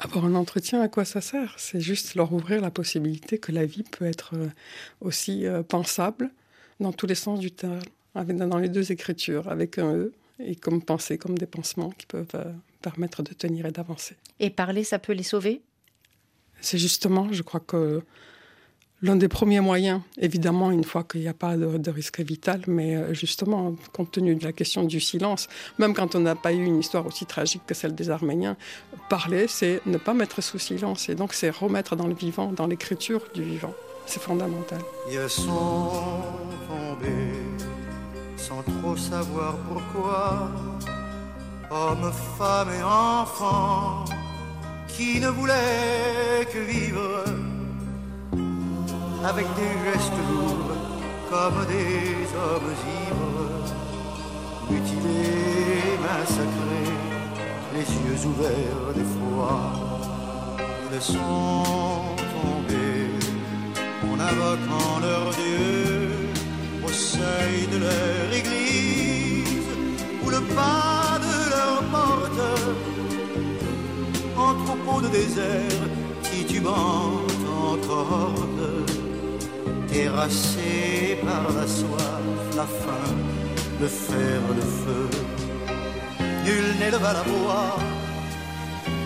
Avoir 0.00 0.24
un 0.24 0.34
entretien, 0.34 0.80
à 0.80 0.88
quoi 0.88 1.04
ça 1.04 1.20
sert? 1.20 1.54
C'est 1.58 1.80
juste 1.80 2.16
leur 2.16 2.32
ouvrir 2.32 2.60
la 2.60 2.72
possibilité 2.72 3.38
que 3.38 3.52
la 3.52 3.64
vie 3.66 3.84
peut 3.84 4.04
être 4.04 4.34
euh, 4.34 4.48
aussi 5.00 5.46
euh, 5.46 5.62
pensable 5.62 6.32
dans 6.80 6.92
tous 6.92 7.06
les 7.06 7.14
sens 7.14 7.38
du 7.38 7.52
terme, 7.52 7.78
dans 8.16 8.58
les 8.58 8.68
deux 8.68 8.90
écritures, 8.90 9.48
avec 9.48 9.78
un 9.78 9.94
E 9.94 10.12
et 10.40 10.56
comme 10.56 10.82
pensée, 10.82 11.18
comme 11.18 11.38
des 11.38 11.46
pansements 11.46 11.90
qui 11.90 12.06
peuvent 12.06 12.34
permettre 12.82 13.22
de 13.22 13.32
tenir 13.32 13.64
et 13.64 13.70
d'avancer. 13.70 14.16
Et 14.40 14.50
parler, 14.50 14.82
ça 14.82 14.98
peut 14.98 15.12
les 15.12 15.22
sauver? 15.22 15.62
C'est 16.60 16.78
justement, 16.78 17.32
je 17.32 17.42
crois 17.42 17.60
que 17.60 18.02
l'un 19.04 19.16
des 19.16 19.28
premiers 19.28 19.60
moyens, 19.60 20.00
évidemment, 20.18 20.70
une 20.70 20.82
fois 20.82 21.04
qu'il 21.04 21.20
n'y 21.20 21.28
a 21.28 21.34
pas 21.34 21.56
de, 21.56 21.90
risque 21.90 22.20
vital, 22.20 22.62
mais 22.66 22.96
euh, 22.96 23.12
justement, 23.12 23.74
compte 23.92 24.12
tenu 24.12 24.34
de 24.34 24.42
la 24.42 24.52
question 24.52 24.82
du 24.82 24.98
silence, 24.98 25.46
même 25.78 25.92
quand 25.92 26.14
on 26.14 26.20
n'a 26.20 26.34
pas 26.34 26.52
eu 26.52 26.64
une 26.64 26.78
histoire 26.78 27.06
aussi 27.06 27.26
tragique 27.26 27.62
que 27.66 27.74
celle 27.74 27.94
des 27.94 28.08
Arméniens, 28.08 28.56
parler, 29.10 29.46
c'est 29.46 29.82
ne 29.84 29.98
pas 29.98 30.14
mettre 30.14 30.42
sous 30.42 30.58
silence. 30.58 31.10
Et 31.10 31.14
donc, 31.14 31.34
c'est 31.34 31.50
remettre 31.50 31.96
dans 31.96 32.06
le 32.06 32.14
vivant, 32.14 32.50
dans 32.50 32.66
l'écriture 32.66 33.20
du 33.34 33.42
vivant. 33.42 33.74
C'est 34.06 34.22
fondamental. 34.22 34.80
Ils 35.10 35.28
sont 35.28 35.92
sans 38.36 38.62
trop 38.62 38.96
savoir 38.96 39.56
pourquoi, 39.68 40.50
hommes, 41.70 42.12
femmes 42.38 42.72
et 42.78 42.82
enfants 42.82 44.04
qui 44.88 45.20
ne 45.20 45.28
voulaient 45.28 46.46
que 46.52 46.58
vivre 46.58 47.24
avec 49.24 49.46
des 49.54 49.74
gestes 49.84 50.20
lourds 50.28 50.76
comme 51.30 51.66
des 51.66 52.26
hommes 52.36 52.72
ivres, 53.02 53.50
mutilés, 54.70 55.96
massacrés, 56.02 56.92
les 57.74 57.88
yeux 58.02 58.26
ouverts 58.26 58.92
d'effroi. 58.94 59.72
Ils 60.92 61.02
sont 61.02 62.14
tombés 62.34 63.10
en 64.08 64.20
invoquant 64.20 65.00
leur 65.00 65.30
Dieu 65.30 66.28
au 66.86 66.92
seuil 66.92 67.66
de 67.72 67.78
leur 67.78 68.32
église 68.32 69.70
ou 70.24 70.30
le 70.30 70.40
pas 70.54 71.18
de 71.26 71.50
leur 71.54 71.82
porte 71.94 72.44
en 74.36 74.54
troupeau 74.64 75.00
de 75.00 75.08
désert 75.08 75.82
titubant 76.22 77.22
encore 77.72 78.34
terrassé 79.94 81.16
par 81.24 81.44
la 81.56 81.66
soif, 81.78 82.26
la 82.56 82.66
faim, 82.80 83.14
le 83.80 83.88
fer, 84.06 84.40
le 84.58 84.64
feu. 84.80 85.06
Nul 86.44 86.66
n'éleva 86.80 87.12
la 87.18 87.24
voix 87.32 87.76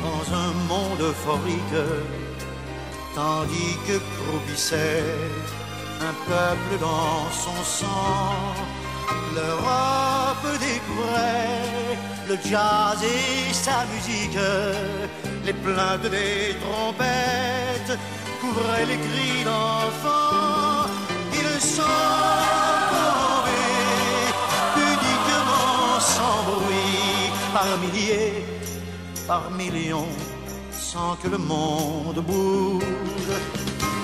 dans 0.07 0.25
un 0.45 0.53
monde 0.71 1.03
euphorique, 1.11 1.85
tandis 3.15 3.75
que 3.87 3.97
croupissait 4.15 5.05
un 6.09 6.15
peuple 6.31 6.75
dans 6.89 7.21
son 7.45 7.59
sang. 7.79 8.35
L'Europe 9.37 10.49
découvrait 10.69 11.97
le 12.31 12.37
jazz 12.49 13.01
et 13.17 13.53
sa 13.53 13.79
musique, 13.93 14.43
les 15.47 15.57
plaintes 15.65 16.11
des 16.17 16.57
trompettes 16.63 17.68
couvraient 18.41 18.87
les 18.87 18.97
cris 18.97 19.45
d'enfants 19.45 20.49
sont 21.61 23.43
pudiquement 24.75 26.01
sans 26.01 26.43
bruit, 26.51 27.33
par 27.53 27.69
milliers, 27.79 28.45
par 29.27 29.51
millions, 29.51 30.15
sans 30.73 31.17
que 31.17 31.29
le 31.29 31.39
monde 31.39 32.21
bouge, 32.29 33.35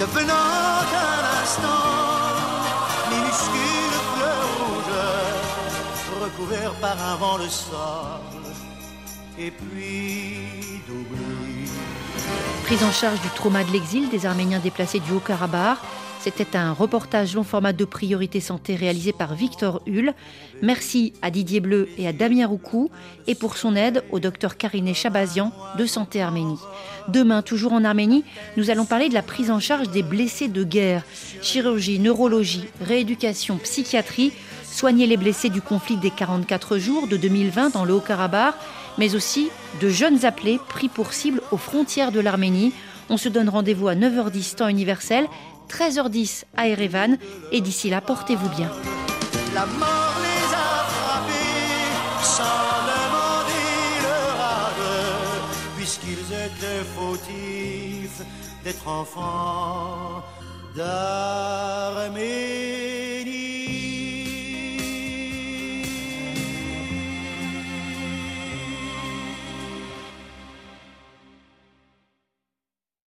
devenant 0.01 0.79
un 1.07 1.23
instant 1.43 1.87
minuscule 3.11 3.99
fleur 4.13 4.45
rouge, 4.59 5.03
recouvert 6.25 6.73
par 6.81 6.97
un 7.11 7.17
vent 7.17 7.39
de 7.39 7.49
sable, 7.49 8.49
et 9.39 9.51
puis 9.51 10.83
d'oubli. 10.87 11.71
Prise 12.65 12.83
en 12.83 12.93
charge 12.93 13.21
du 13.21 13.29
trauma 13.31 13.65
de 13.65 13.73
l'exil 13.73 14.09
des 14.09 14.27
Arméniens 14.27 14.59
déplacés 14.59 15.01
du 15.01 15.13
Haut-Karabakh, 15.13 15.79
c'était 16.25 16.57
un 16.57 16.73
reportage 16.73 17.35
long 17.35 17.45
format 17.45 17.75
de 17.75 17.85
priorité 17.85 18.41
santé 18.41 18.77
réalisé 18.77 19.13
par 19.13 19.35
Victor 19.35 19.83
Hull. 19.87 20.15
Merci 20.63 21.13
à 21.21 21.31
Didier 21.31 21.61
Bleu 21.61 21.87
et 21.99 22.09
à 22.09 22.15
Damien 22.15 22.47
Roucou 22.47 22.91
et 23.27 23.35
pour 23.35 23.59
son 23.59 23.77
aide 23.77 24.03
au 24.11 24.21
docteur 24.21 24.57
Karine 24.57 24.95
Chabazian 24.95 25.53
de 25.77 25.85
Santé 25.85 26.23
Arménie. 26.23 26.59
Demain, 27.09 27.43
toujours 27.43 27.75
en 27.75 27.85
Arménie, 27.85 28.25
nous 28.57 28.71
allons 28.71 28.87
parler 28.87 29.11
de 29.11 29.15
la 29.15 29.21
prise 29.21 29.51
en 29.51 29.61
charge 29.61 29.91
des 29.91 30.03
blessés 30.03 30.49
de 30.49 30.65
guerre. 30.65 31.03
Chirurgie, 31.43 31.99
neurologie, 31.99 32.69
rééducation, 32.81 33.59
psychiatrie, 33.59 34.33
soigner 34.65 35.07
les 35.07 35.19
blessés 35.19 35.51
du 35.51 35.61
conflit 35.61 35.99
des 35.99 36.11
44 36.11 36.79
jours 36.79 37.07
de 37.07 37.19
2020 37.19 37.75
dans 37.75 37.85
le 37.85 37.93
Haut-Karabakh, 37.93 38.55
mais 38.99 39.15
aussi 39.15 39.51
de 39.81 39.89
jeunes 39.89 40.25
appelés 40.25 40.59
pris 40.69 40.89
pour 40.89 41.13
cible 41.13 41.41
aux 41.51 41.57
frontières 41.57 42.13
de 42.13 42.21
l'Arménie. 42.21 42.73
On 43.11 43.17
se 43.17 43.29
donne 43.29 43.49
rendez-vous 43.49 43.89
à 43.89 43.95
9h10 43.95 44.57
temps 44.57 44.69
universel 44.69 45.27
13h10 45.69 46.45
à 46.57 46.69
Erevan. 46.69 47.19
Et 47.53 47.61
d'ici 47.61 47.91
là, 47.91 48.01
portez-vous 48.01 48.49
bien. 48.51 48.71
La 49.55 49.67
mort 49.67 50.17
les 50.23 50.55
a 50.55 50.85
frappés 50.85 51.55
puisqu'ils 55.77 56.33
étaient 56.33 56.85
fautifs 56.97 58.23
d'être 58.65 58.89
enfants 58.89 60.23
d'armée. 60.75 62.35